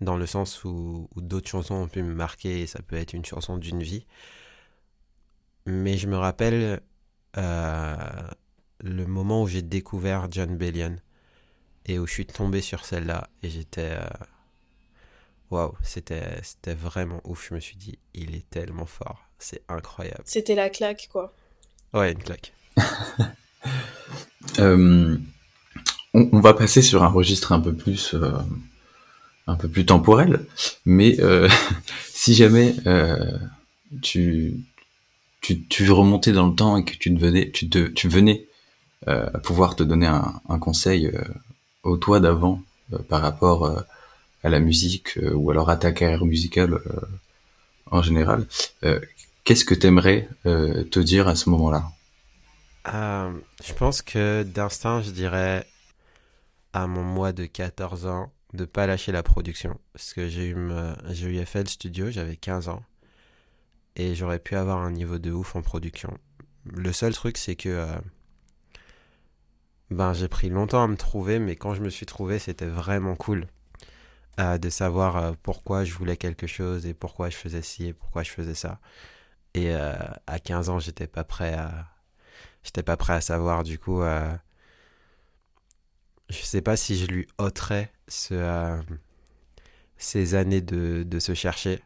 dans 0.00 0.16
le 0.16 0.26
sens 0.26 0.64
où, 0.64 1.08
d'autres 1.16 1.48
chansons 1.48 1.74
ont 1.74 1.88
pu 1.88 2.02
me 2.02 2.14
marquer 2.14 2.62
et 2.62 2.66
ça 2.66 2.80
peut 2.82 2.96
être 2.96 3.12
une 3.12 3.24
chanson 3.24 3.56
d'une 3.56 3.82
vie. 3.82 4.06
Mais 5.66 5.96
je 5.96 6.06
me 6.06 6.16
rappelle 6.16 6.80
euh, 7.36 7.96
le 8.80 9.06
moment 9.06 9.42
où 9.42 9.48
j'ai 9.48 9.62
découvert 9.62 10.30
John 10.30 10.56
Bellion 10.56 10.96
et 11.86 11.98
où 11.98 12.06
je 12.06 12.12
suis 12.12 12.26
tombé 12.26 12.60
sur 12.60 12.84
celle-là 12.84 13.28
et 13.42 13.50
j'étais 13.50 13.92
euh, 13.92 14.08
waouh, 15.50 15.74
c'était 15.82 16.40
c'était 16.42 16.74
vraiment 16.74 17.20
ouf. 17.24 17.48
Je 17.48 17.54
me 17.54 17.60
suis 17.60 17.76
dit, 17.76 17.98
il 18.14 18.34
est 18.34 18.48
tellement 18.50 18.86
fort, 18.86 19.22
c'est 19.38 19.62
incroyable. 19.68 20.22
C'était 20.24 20.54
la 20.54 20.70
claque, 20.70 21.08
quoi. 21.10 21.32
Ouais, 21.94 22.12
une 22.12 22.22
claque. 22.22 22.52
Euh, 24.60 25.16
on, 26.14 26.28
on 26.32 26.40
va 26.40 26.54
passer 26.54 26.80
sur 26.80 27.02
un 27.02 27.08
registre 27.08 27.52
un 27.52 27.60
peu 27.60 27.74
plus 27.74 28.14
euh, 28.14 28.30
un 29.46 29.56
peu 29.56 29.68
plus 29.68 29.84
temporel, 29.84 30.46
mais 30.84 31.20
euh, 31.20 31.48
si 32.12 32.34
jamais 32.34 32.74
euh, 32.86 33.38
tu, 34.00 34.56
tu 35.40 35.64
tu 35.66 35.84
veux 35.84 35.92
remonter 35.92 36.32
dans 36.32 36.46
le 36.46 36.54
temps 36.54 36.76
et 36.76 36.84
que 36.84 36.94
tu 36.96 37.10
devenais 37.10 37.50
tu 37.50 37.68
te 37.68 37.88
tu 37.88 38.08
venais 38.08 38.46
euh, 39.08 39.28
à 39.32 39.38
pouvoir 39.38 39.76
te 39.76 39.82
donner 39.82 40.06
un, 40.06 40.40
un 40.48 40.58
conseil 40.58 41.06
euh, 41.06 41.22
au 41.82 41.96
toi 41.96 42.20
d'avant 42.20 42.62
euh, 42.92 42.98
par 42.98 43.20
rapport 43.20 43.64
euh, 43.64 43.80
à 44.42 44.48
la 44.48 44.60
musique 44.60 45.18
euh, 45.18 45.32
ou 45.32 45.50
alors 45.50 45.70
à 45.70 45.76
ta 45.76 45.92
carrière 45.92 46.24
musicale 46.24 46.74
euh, 46.74 47.00
en 47.90 48.02
général, 48.02 48.46
euh, 48.84 49.00
qu'est-ce 49.44 49.64
que 49.64 49.74
t'aimerais 49.74 50.28
te 50.44 50.98
dire 50.98 51.26
à 51.26 51.34
ce 51.34 51.48
moment-là? 51.48 51.90
Je 52.84 53.72
pense 53.74 54.02
que 54.02 54.42
d'instinct, 54.42 55.00
je 55.02 55.10
dirais 55.10 55.66
à 56.74 56.86
mon 56.86 57.02
moi 57.02 57.32
de 57.32 57.46
14 57.46 58.06
ans 58.06 58.30
de 58.52 58.66
pas 58.66 58.86
lâcher 58.86 59.10
la 59.10 59.22
production. 59.22 59.78
Parce 59.94 60.12
que 60.12 60.28
j'ai 60.28 60.48
eu, 60.48 60.56
eu 60.56 61.44
FL 61.46 61.66
Studio, 61.66 62.10
j'avais 62.10 62.36
15 62.36 62.68
ans. 62.68 62.82
Et 63.96 64.14
j'aurais 64.14 64.38
pu 64.38 64.54
avoir 64.54 64.78
un 64.78 64.90
niveau 64.90 65.18
de 65.18 65.30
ouf 65.32 65.56
en 65.56 65.62
production. 65.62 66.16
Le 66.64 66.92
seul 66.92 67.14
truc, 67.14 67.38
c'est 67.38 67.56
que 67.56 67.86
ben, 69.90 70.12
j'ai 70.12 70.28
pris 70.28 70.50
longtemps 70.50 70.82
à 70.82 70.88
me 70.88 70.96
trouver, 70.96 71.38
mais 71.38 71.56
quand 71.56 71.72
je 71.74 71.80
me 71.80 71.90
suis 71.90 72.06
trouvé, 72.06 72.38
c'était 72.38 72.66
vraiment 72.66 73.16
cool 73.16 73.46
de 74.38 74.70
savoir 74.70 75.16
euh, 75.16 75.32
pourquoi 75.42 75.84
je 75.84 75.92
voulais 75.94 76.16
quelque 76.16 76.46
chose 76.46 76.86
et 76.86 76.94
pourquoi 76.94 77.28
je 77.30 77.36
faisais 77.36 77.62
ci 77.62 77.86
et 77.88 77.92
pourquoi 77.92 78.22
je 78.22 78.30
faisais 78.30 78.54
ça. 78.54 78.80
Et 79.54 79.74
euh, 79.74 79.94
à 80.26 80.38
15 80.40 80.70
ans, 80.70 80.78
j'étais 80.80 81.06
pas 81.08 81.24
prêt 81.24 81.54
à, 81.54 81.88
j'étais 82.64 82.82
pas 82.84 82.96
prêt 82.96 83.14
à 83.14 83.20
savoir. 83.22 83.64
Du 83.64 83.78
coup, 83.78 84.02
euh, 84.02 84.28
je 86.30 86.42
sais 86.42 86.62
pas 86.62 86.76
si 86.76 86.96
je 86.96 87.06
lui 87.06 87.26
ôterais 87.38 87.90
ce, 88.08 88.80
ces 89.96 90.34
années 90.34 90.60
de, 90.60 91.02
de 91.02 91.18
se 91.18 91.34
chercher 91.34 91.80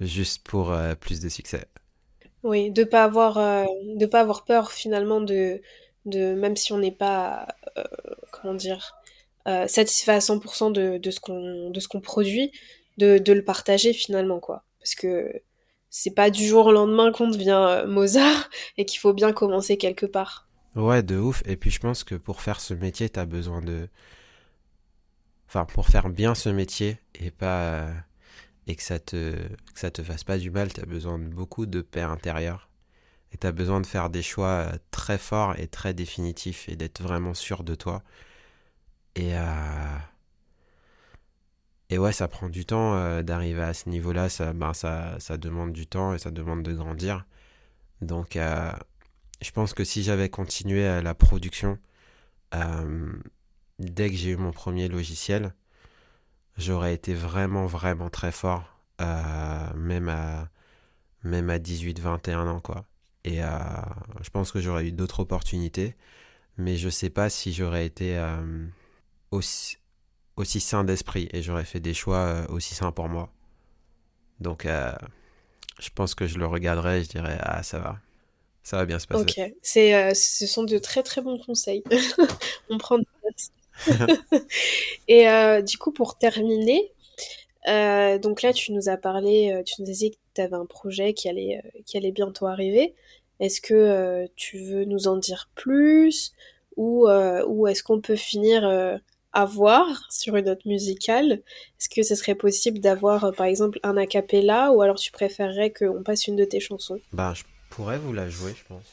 juste 0.00 0.46
pour 0.46 0.74
plus 1.00 1.20
de 1.20 1.28
succès. 1.28 1.66
Oui, 2.42 2.70
de 2.70 2.84
pas 2.84 3.04
avoir, 3.04 3.34
de 3.36 4.06
pas 4.06 4.20
avoir 4.20 4.44
peur 4.44 4.70
finalement 4.72 5.20
de, 5.20 5.60
de 6.06 6.34
même 6.34 6.56
si 6.56 6.72
on 6.72 6.78
n'est 6.78 6.92
pas, 6.92 7.48
comment 8.30 8.54
dire, 8.54 8.94
satisfait 9.66 10.12
à 10.12 10.18
100% 10.18 10.72
de, 10.72 10.98
de 10.98 11.10
ce 11.10 11.20
qu'on, 11.88 12.00
produit, 12.00 12.52
de, 12.98 13.32
le 13.32 13.44
partager 13.44 13.92
finalement, 13.92 14.40
quoi. 14.40 14.64
Parce 14.78 14.94
que 14.94 15.32
c'est 15.90 16.14
pas 16.14 16.30
du 16.30 16.46
jour 16.46 16.66
au 16.66 16.72
lendemain 16.72 17.12
qu'on 17.12 17.28
devient 17.28 17.66
euh, 17.68 17.86
Mozart 17.86 18.50
et 18.76 18.84
qu'il 18.84 19.00
faut 19.00 19.12
bien 19.12 19.32
commencer 19.32 19.76
quelque 19.78 20.06
part. 20.06 20.48
Ouais, 20.74 21.02
de 21.02 21.16
ouf. 21.16 21.42
Et 21.46 21.56
puis 21.56 21.70
je 21.70 21.80
pense 21.80 22.04
que 22.04 22.14
pour 22.14 22.40
faire 22.42 22.60
ce 22.60 22.74
métier, 22.74 23.08
t'as 23.08 23.24
besoin 23.24 23.62
de, 23.62 23.88
enfin, 25.48 25.64
pour 25.64 25.86
faire 25.86 26.10
bien 26.10 26.34
ce 26.34 26.48
métier 26.50 26.98
et 27.14 27.30
pas 27.30 27.62
euh, 27.62 27.92
et 28.66 28.76
que 28.76 28.82
ça 28.82 28.98
te 28.98 29.32
que 29.34 29.80
ça 29.80 29.90
te 29.90 30.02
fasse 30.02 30.24
pas 30.24 30.38
du 30.38 30.50
mal, 30.50 30.72
t'as 30.72 30.86
besoin 30.86 31.18
de 31.18 31.24
beaucoup 31.24 31.66
de 31.66 31.80
paix 31.80 32.02
intérieure 32.02 32.68
et 33.32 33.38
t'as 33.38 33.52
besoin 33.52 33.80
de 33.80 33.86
faire 33.86 34.10
des 34.10 34.22
choix 34.22 34.66
euh, 34.72 34.78
très 34.90 35.18
forts 35.18 35.58
et 35.58 35.68
très 35.68 35.94
définitifs 35.94 36.68
et 36.68 36.76
d'être 36.76 37.02
vraiment 37.02 37.34
sûr 37.34 37.64
de 37.64 37.74
toi. 37.74 38.02
Et 39.18 39.36
euh, 39.36 39.98
et 41.90 41.98
ouais, 41.98 42.12
ça 42.12 42.28
prend 42.28 42.48
du 42.48 42.64
temps 42.64 42.94
euh, 42.94 43.22
d'arriver 43.22 43.62
à 43.62 43.74
ce 43.74 43.88
niveau-là. 43.88 44.28
Ça, 44.28 44.52
ben, 44.52 44.72
ça 44.74 45.18
demande 45.36 45.72
du 45.72 45.86
temps 45.86 46.14
et 46.14 46.18
ça 46.18 46.30
demande 46.30 46.62
de 46.62 46.72
grandir. 46.72 47.26
Donc 48.00 48.36
euh, 48.36 48.70
je 49.42 49.50
pense 49.50 49.74
que 49.74 49.82
si 49.84 50.04
j'avais 50.04 50.28
continué 50.28 50.86
à 50.86 51.02
la 51.02 51.14
production 51.14 51.78
dès 53.78 54.10
que 54.10 54.16
j'ai 54.16 54.30
eu 54.30 54.36
mon 54.36 54.52
premier 54.52 54.88
logiciel, 54.88 55.52
j'aurais 56.56 56.94
été 56.94 57.12
vraiment, 57.14 57.66
vraiment 57.66 58.10
très 58.10 58.32
fort, 58.32 58.80
même 59.76 60.08
à, 60.08 60.48
même 61.24 61.50
à 61.50 61.58
18, 61.58 62.00
21 62.00 62.46
ans, 62.48 62.60
quoi. 62.60 62.86
Et 63.24 63.40
je 63.40 64.30
pense 64.30 64.50
que 64.50 64.60
j'aurais 64.60 64.86
eu 64.86 64.92
d'autres 64.92 65.20
opportunités, 65.20 65.94
mais 66.56 66.76
je 66.76 66.88
sais 66.88 67.10
pas 67.10 67.28
si 67.28 67.52
j'aurais 67.52 67.86
été 67.86 68.16
aussi, 69.30 69.78
aussi 70.36 70.60
sain 70.60 70.84
d'esprit 70.84 71.28
et 71.32 71.42
j'aurais 71.42 71.64
fait 71.64 71.80
des 71.80 71.94
choix 71.94 72.18
euh, 72.18 72.46
aussi 72.48 72.74
sains 72.74 72.92
pour 72.92 73.08
moi. 73.08 73.30
Donc, 74.40 74.66
euh, 74.66 74.92
je 75.80 75.90
pense 75.94 76.14
que 76.14 76.26
je 76.26 76.38
le 76.38 76.46
regarderais 76.46 77.00
et 77.00 77.04
je 77.04 77.08
dirais, 77.08 77.38
ah, 77.40 77.62
ça 77.62 77.78
va, 77.78 77.98
ça 78.62 78.76
va 78.76 78.86
bien 78.86 78.98
se 78.98 79.06
passer. 79.06 79.22
Ok, 79.22 79.52
c'est, 79.62 79.94
euh, 79.94 80.14
ce 80.14 80.46
sont 80.46 80.64
de 80.64 80.78
très 80.78 81.02
très 81.02 81.20
bons 81.20 81.38
conseils. 81.38 81.82
On 82.70 82.78
prend 82.78 82.98
des 82.98 83.06
notes. 83.24 84.18
Et 85.08 85.28
euh, 85.28 85.62
du 85.62 85.78
coup, 85.78 85.92
pour 85.92 86.18
terminer, 86.18 86.92
donc 87.66 88.42
là, 88.42 88.52
tu 88.52 88.72
nous 88.72 88.88
as 88.88 88.96
parlé, 88.96 89.62
tu 89.66 89.82
nous 89.82 89.90
as 89.90 89.92
dit 89.92 90.10
que 90.12 90.16
tu 90.34 90.40
avais 90.40 90.56
un 90.56 90.64
projet 90.64 91.12
qui 91.12 91.28
allait, 91.28 91.62
qui 91.84 91.98
allait 91.98 92.12
bientôt 92.12 92.46
arriver. 92.46 92.94
Est-ce 93.40 93.60
que 93.60 94.26
tu 94.36 94.58
veux 94.58 94.84
nous 94.84 95.06
en 95.06 95.16
dire 95.16 95.50
plus 95.54 96.32
ou, 96.76 97.08
ou 97.08 97.66
est-ce 97.66 97.82
qu'on 97.82 98.00
peut 98.00 98.16
finir 98.16 98.62
euh, 99.38 99.42
à 99.42 99.44
voir 99.44 99.86
sur 100.10 100.36
une 100.36 100.46
note 100.46 100.64
musicale? 100.64 101.32
Est-ce 101.80 101.88
que 101.88 102.02
ce 102.02 102.14
serait 102.14 102.34
possible 102.34 102.80
d'avoir, 102.80 103.24
euh, 103.24 103.32
par 103.32 103.46
exemple, 103.46 103.78
un 103.82 103.96
a 103.96 104.06
cappella 104.06 104.72
ou 104.72 104.82
alors 104.82 104.96
tu 104.96 105.12
préférerais 105.12 105.72
qu'on 105.72 106.02
passe 106.02 106.26
une 106.26 106.36
de 106.36 106.44
tes 106.44 106.60
chansons? 106.60 107.00
Bah, 107.12 107.32
je 107.34 107.42
pourrais 107.70 107.98
vous 107.98 108.12
la 108.12 108.28
jouer, 108.28 108.52
je 108.56 108.64
pense. 108.74 108.84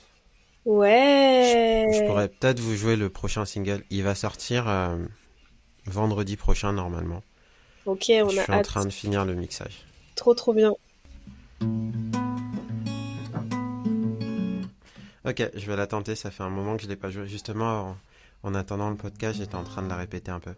Je, 1.42 1.92
je 1.92 2.02
Ouais. 2.02 2.06
pourrais 2.08 2.30
peut-être 2.30 2.60
vous 2.60 2.76
jouer 2.76 2.96
le 2.96 3.10
prochain 3.10 3.46
single. 3.46 3.84
Il 3.90 4.04
va 4.04 4.16
sortir 4.16 4.68
euh, 4.68 4.98
vendredi 5.86 6.36
prochain 6.38 6.74
normalement. 6.74 7.24
Ok, 7.86 8.06
Je 8.10 8.24
on 8.24 8.30
suis 8.30 8.52
a 8.52 8.56
en 8.56 8.60
hâte. 8.60 8.66
train 8.66 8.86
de 8.86 8.92
finir 8.92 9.26
le 9.26 9.36
mixage. 9.36 9.86
Trop 10.16 10.34
trop 10.34 10.54
bien. 10.54 10.74
Ok, 15.26 15.42
je 15.56 15.66
vais 15.66 15.76
la 15.76 15.88
tenter. 15.88 16.16
Ça 16.16 16.32
fait 16.32 16.44
un 16.44 16.50
moment 16.50 16.78
que 16.78 16.84
je 16.84 16.88
l'ai 16.88 16.96
pas 16.96 17.10
joué. 17.10 17.28
Justement, 17.28 17.82
en, 17.82 17.98
en 18.46 18.54
attendant 18.54 18.92
le 18.92 18.96
podcast, 18.96 19.40
j'étais 19.40 19.56
en 19.56 19.64
train 19.64 19.82
de 19.82 19.90
la 19.90 19.96
répéter 19.96 20.30
un 20.30 20.40
peu. 20.40 20.54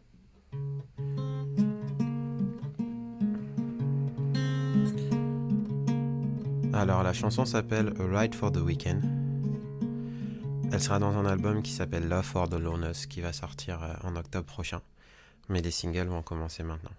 Alors, 6.73 7.01
la 7.01 7.13
chanson 7.13 7.45
s'appelle 7.45 7.93
A 7.97 8.19
Ride 8.19 8.35
for 8.35 8.51
the 8.51 8.57
Weekend. 8.57 9.01
Elle 10.69 10.81
sera 10.81 10.99
dans 10.99 11.15
un 11.15 11.25
album 11.25 11.63
qui 11.63 11.71
s'appelle 11.71 12.09
Love 12.09 12.25
for 12.25 12.49
the 12.49 12.59
Loners 12.59 13.07
qui 13.09 13.21
va 13.21 13.31
sortir 13.31 13.81
euh, 13.81 13.93
en 14.03 14.17
octobre 14.17 14.45
prochain. 14.45 14.81
Mais 15.47 15.61
les 15.61 15.71
singles 15.71 16.07
vont 16.07 16.21
commencer 16.21 16.63
maintenant. 16.63 16.91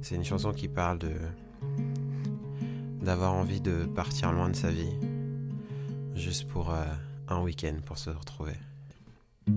C'est 0.00 0.14
une 0.14 0.24
chanson 0.24 0.52
qui 0.52 0.68
parle 0.68 0.98
de 0.98 1.12
d'avoir 3.02 3.34
envie 3.34 3.60
de 3.60 3.84
partir 3.84 4.32
loin 4.32 4.48
de 4.48 4.56
sa 4.56 4.70
vie, 4.70 4.94
juste 6.14 6.48
pour 6.48 6.70
euh, 6.70 6.84
un 7.28 7.42
week-end 7.42 7.76
pour 7.84 7.98
se 7.98 8.08
retrouver. 8.08 8.54
I 9.46 9.50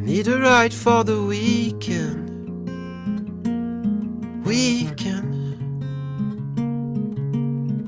need 0.00 0.26
a 0.26 0.40
ride 0.40 0.74
for 0.74 1.04
the 1.04 1.22
weekend. 1.22 2.28
Weekend 4.44 5.34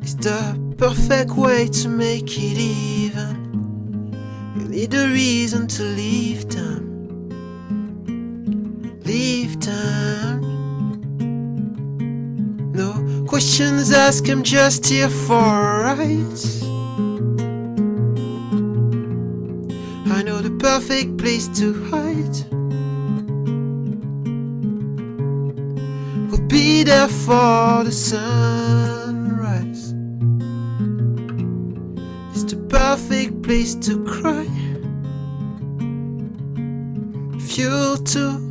is 0.05 0.17
the 0.17 0.75
perfect 0.79 1.33
way 1.33 1.67
to 1.67 1.89
make 1.89 2.39
it 2.39 2.59
even. 2.59 4.15
You 4.57 4.69
need 4.69 4.95
a 4.95 5.09
reason 5.09 5.67
to 5.67 5.83
leave 5.83 6.49
town. 6.49 6.94
Town. 9.61 10.41
No 12.73 13.25
questions 13.27 13.93
asked, 13.93 14.29
I'm 14.29 14.43
just 14.43 14.87
here 14.87 15.09
for 15.09 15.35
ride. 15.35 15.99
I 20.07 20.23
know 20.23 20.41
the 20.41 20.57
perfect 20.59 21.19
place 21.19 21.49
to 21.59 21.73
hide. 21.91 22.37
We'll 26.31 26.47
be 26.49 26.83
there 26.85 27.09
for 27.09 27.85
the 27.85 27.93
sunrise. 27.93 28.85
It's 32.33 32.45
the 32.45 32.57
perfect 32.69 33.43
place 33.43 33.75
to 33.87 34.05
cry. 34.05 34.49
Fuel 37.41 37.97
to 37.99 38.44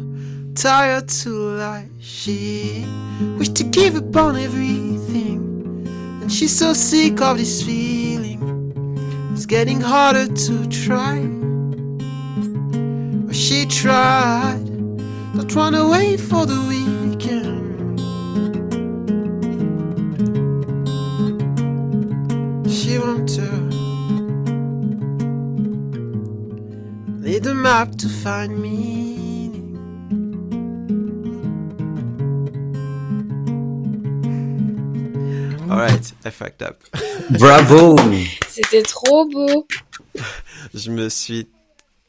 tired 0.64 1.10
to 1.10 1.30
lie. 1.30 1.90
She 2.00 2.86
wished 3.38 3.58
to 3.58 3.66
give 3.66 3.98
up 3.98 4.16
on 4.16 4.38
everything. 4.38 5.86
And 6.22 6.32
she's 6.32 6.58
so 6.58 6.72
sick 6.72 7.20
of 7.20 7.38
this 7.38 7.62
feeling. 7.64 8.40
It's 9.34 9.46
getting 9.46 9.82
harder 9.82 10.26
to 10.26 10.66
try. 10.68 11.20
But 13.26 13.36
she 13.36 13.66
tried. 13.66 14.64
Not 15.36 15.50
to 15.50 15.90
wait 15.92 16.22
for 16.22 16.46
the 16.46 16.62
weekend. 16.72 18.00
She 22.72 22.98
want 23.00 23.28
to 23.36 23.48
need 27.22 27.46
a 27.48 27.54
map 27.54 27.98
to 27.98 28.08
find 28.08 28.62
meaning. 28.62 29.03
Alright, 35.74 36.14
I 36.24 36.30
fucked 36.30 36.62
up. 36.62 36.84
Bravo 37.32 37.96
C'était 38.48 38.84
trop 38.84 39.28
beau. 39.28 39.68
Je 40.72 40.92
me 40.92 41.10
suis. 41.10 41.48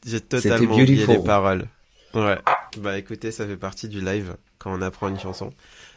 J'ai 0.05 0.21
totalement 0.21 0.75
oublié 0.75 1.07
les 1.07 1.17
paroles. 1.17 1.67
Ouais. 2.13 2.37
Bah 2.77 2.95
écoutez, 2.99 3.31
ça 3.31 3.47
fait 3.47 3.57
partie 3.57 3.89
du 3.89 4.01
live 4.01 4.37
quand 4.59 4.71
on 4.71 4.83
apprend 4.83 5.07
une 5.07 5.19
chanson. 5.19 5.51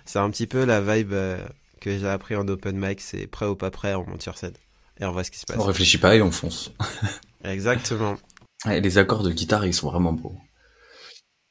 C'est 0.06 0.18
un 0.18 0.30
petit 0.30 0.46
peu 0.46 0.64
la 0.64 0.80
vibe 0.80 1.12
euh, 1.12 1.38
que 1.82 1.98
j'ai 1.98 2.08
appris 2.08 2.36
en 2.36 2.48
open 2.48 2.74
mic, 2.74 3.02
c'est 3.02 3.26
prêt 3.26 3.44
ou 3.44 3.54
pas 3.54 3.70
prêt, 3.70 3.94
on 3.94 4.06
monte 4.06 4.22
sur 4.22 4.38
scène. 4.38 4.54
Et 4.98 5.04
on 5.04 5.12
voit 5.12 5.22
ce 5.22 5.30
qui 5.30 5.38
se 5.38 5.44
passe. 5.44 5.58
On 5.58 5.64
réfléchit 5.64 5.98
pas 5.98 6.16
et 6.16 6.22
on 6.22 6.30
fonce. 6.30 6.72
Exactement. 7.44 8.16
Et 8.66 8.80
les 8.80 8.96
accords 8.96 9.22
de 9.22 9.30
guitare, 9.30 9.66
ils 9.66 9.74
sont 9.74 9.90
vraiment 9.90 10.14
beaux. 10.14 10.38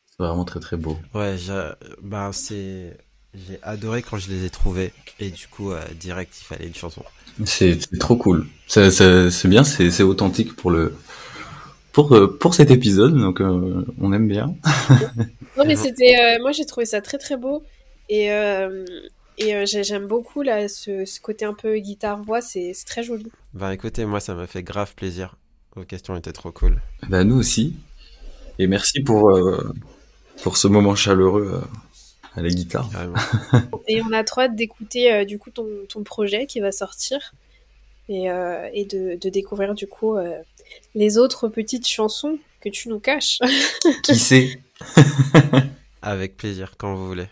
C'est 0.08 0.24
vraiment 0.24 0.46
très 0.46 0.60
très 0.60 0.78
beau. 0.78 0.98
Ouais, 1.14 1.36
bah 2.02 2.32
c'est 2.34 2.98
j'ai 3.34 3.60
adoré 3.62 4.02
quand 4.02 4.18
je 4.18 4.30
les 4.30 4.46
ai 4.46 4.50
trouvés 4.50 4.94
et 5.20 5.30
du 5.30 5.48
coup 5.48 5.72
euh, 5.72 5.82
direct 6.00 6.34
il 6.40 6.44
fallait 6.44 6.68
une 6.68 6.76
chanson. 6.76 7.04
C'est 7.46 7.78
trop 8.00 8.16
cool. 8.16 8.48
C'est 8.68 9.48
bien, 9.48 9.64
c'est 9.64 10.04
authentique 10.04 10.56
pour 10.56 10.72
le 10.72 10.96
pour 11.92 12.14
euh, 12.16 12.38
pour 12.40 12.54
cet 12.54 12.72
épisode 12.72 13.18
donc 13.18 13.42
euh, 13.42 13.86
on 14.00 14.14
aime 14.14 14.28
bien. 14.28 14.56
non 15.58 15.66
mais 15.66 15.76
c'était 15.76 16.38
moi 16.40 16.52
j'ai 16.52 16.66
trouvé 16.66 16.86
ça 16.86 17.02
très 17.02 17.18
très 17.18 17.38
beau 17.38 17.64
et 18.10 18.30
et 19.40 19.66
j'aime 19.66 20.08
beaucoup 20.08 20.42
là 20.42 20.68
ce, 20.68 21.06
ce, 21.06 21.20
côté 21.20 21.46
un 21.46 21.54
peu 21.54 21.78
guitare 21.78 22.24
voix 22.24 22.42
c'est 22.42 22.74
très 22.86 23.04
joli. 23.04 23.32
Bah 23.54 23.74
écoutez 23.74 24.06
moi 24.06 24.20
ça 24.20 24.34
m'a 24.34 24.48
fait 24.48 24.64
grave 24.64 24.96
plaisir. 24.96 25.36
Vos 25.76 25.84
questions 25.84 26.16
étaient 26.18 26.32
trop 26.32 26.52
cool. 26.52 26.82
Bah 27.08 27.24
nous 27.24 27.36
aussi. 27.36 27.76
Et 28.58 28.66
merci 28.66 29.02
pour 29.02 29.32
pour 30.42 30.58
ce 30.58 30.68
moment 30.68 30.96
chaleureux 30.96 31.62
à 32.38 32.42
la 32.42 32.50
guitare. 32.50 32.90
et 33.88 34.02
on 34.02 34.12
a 34.14 34.24
trop 34.24 34.42
hâte 34.42 34.56
d'écouter 34.56 35.12
euh, 35.12 35.26
du 35.26 35.40
coup 35.40 35.50
ton, 35.50 35.68
ton, 35.90 36.04
projet 36.04 36.46
qui 36.46 36.60
va 36.60 36.72
sortir 36.72 37.34
et, 38.10 38.30
euh, 38.30 38.70
et 38.74 38.86
de, 38.86 39.18
de, 39.20 39.30
découvrir 39.30 39.74
du 39.74 39.88
coup 39.88 40.16
euh, 40.16 40.38
les 40.94 41.18
autres 41.18 41.48
petites 41.48 41.88
chansons 41.88 42.38
que 42.62 42.70
tu 42.70 42.90
nous 42.90 43.00
caches. 43.00 43.40
qui 44.04 44.16
sait? 44.16 44.62
Avec 46.04 46.38
plaisir, 46.38 46.76
quand 46.78 46.94
vous 46.94 47.08
voulez. 47.08 47.28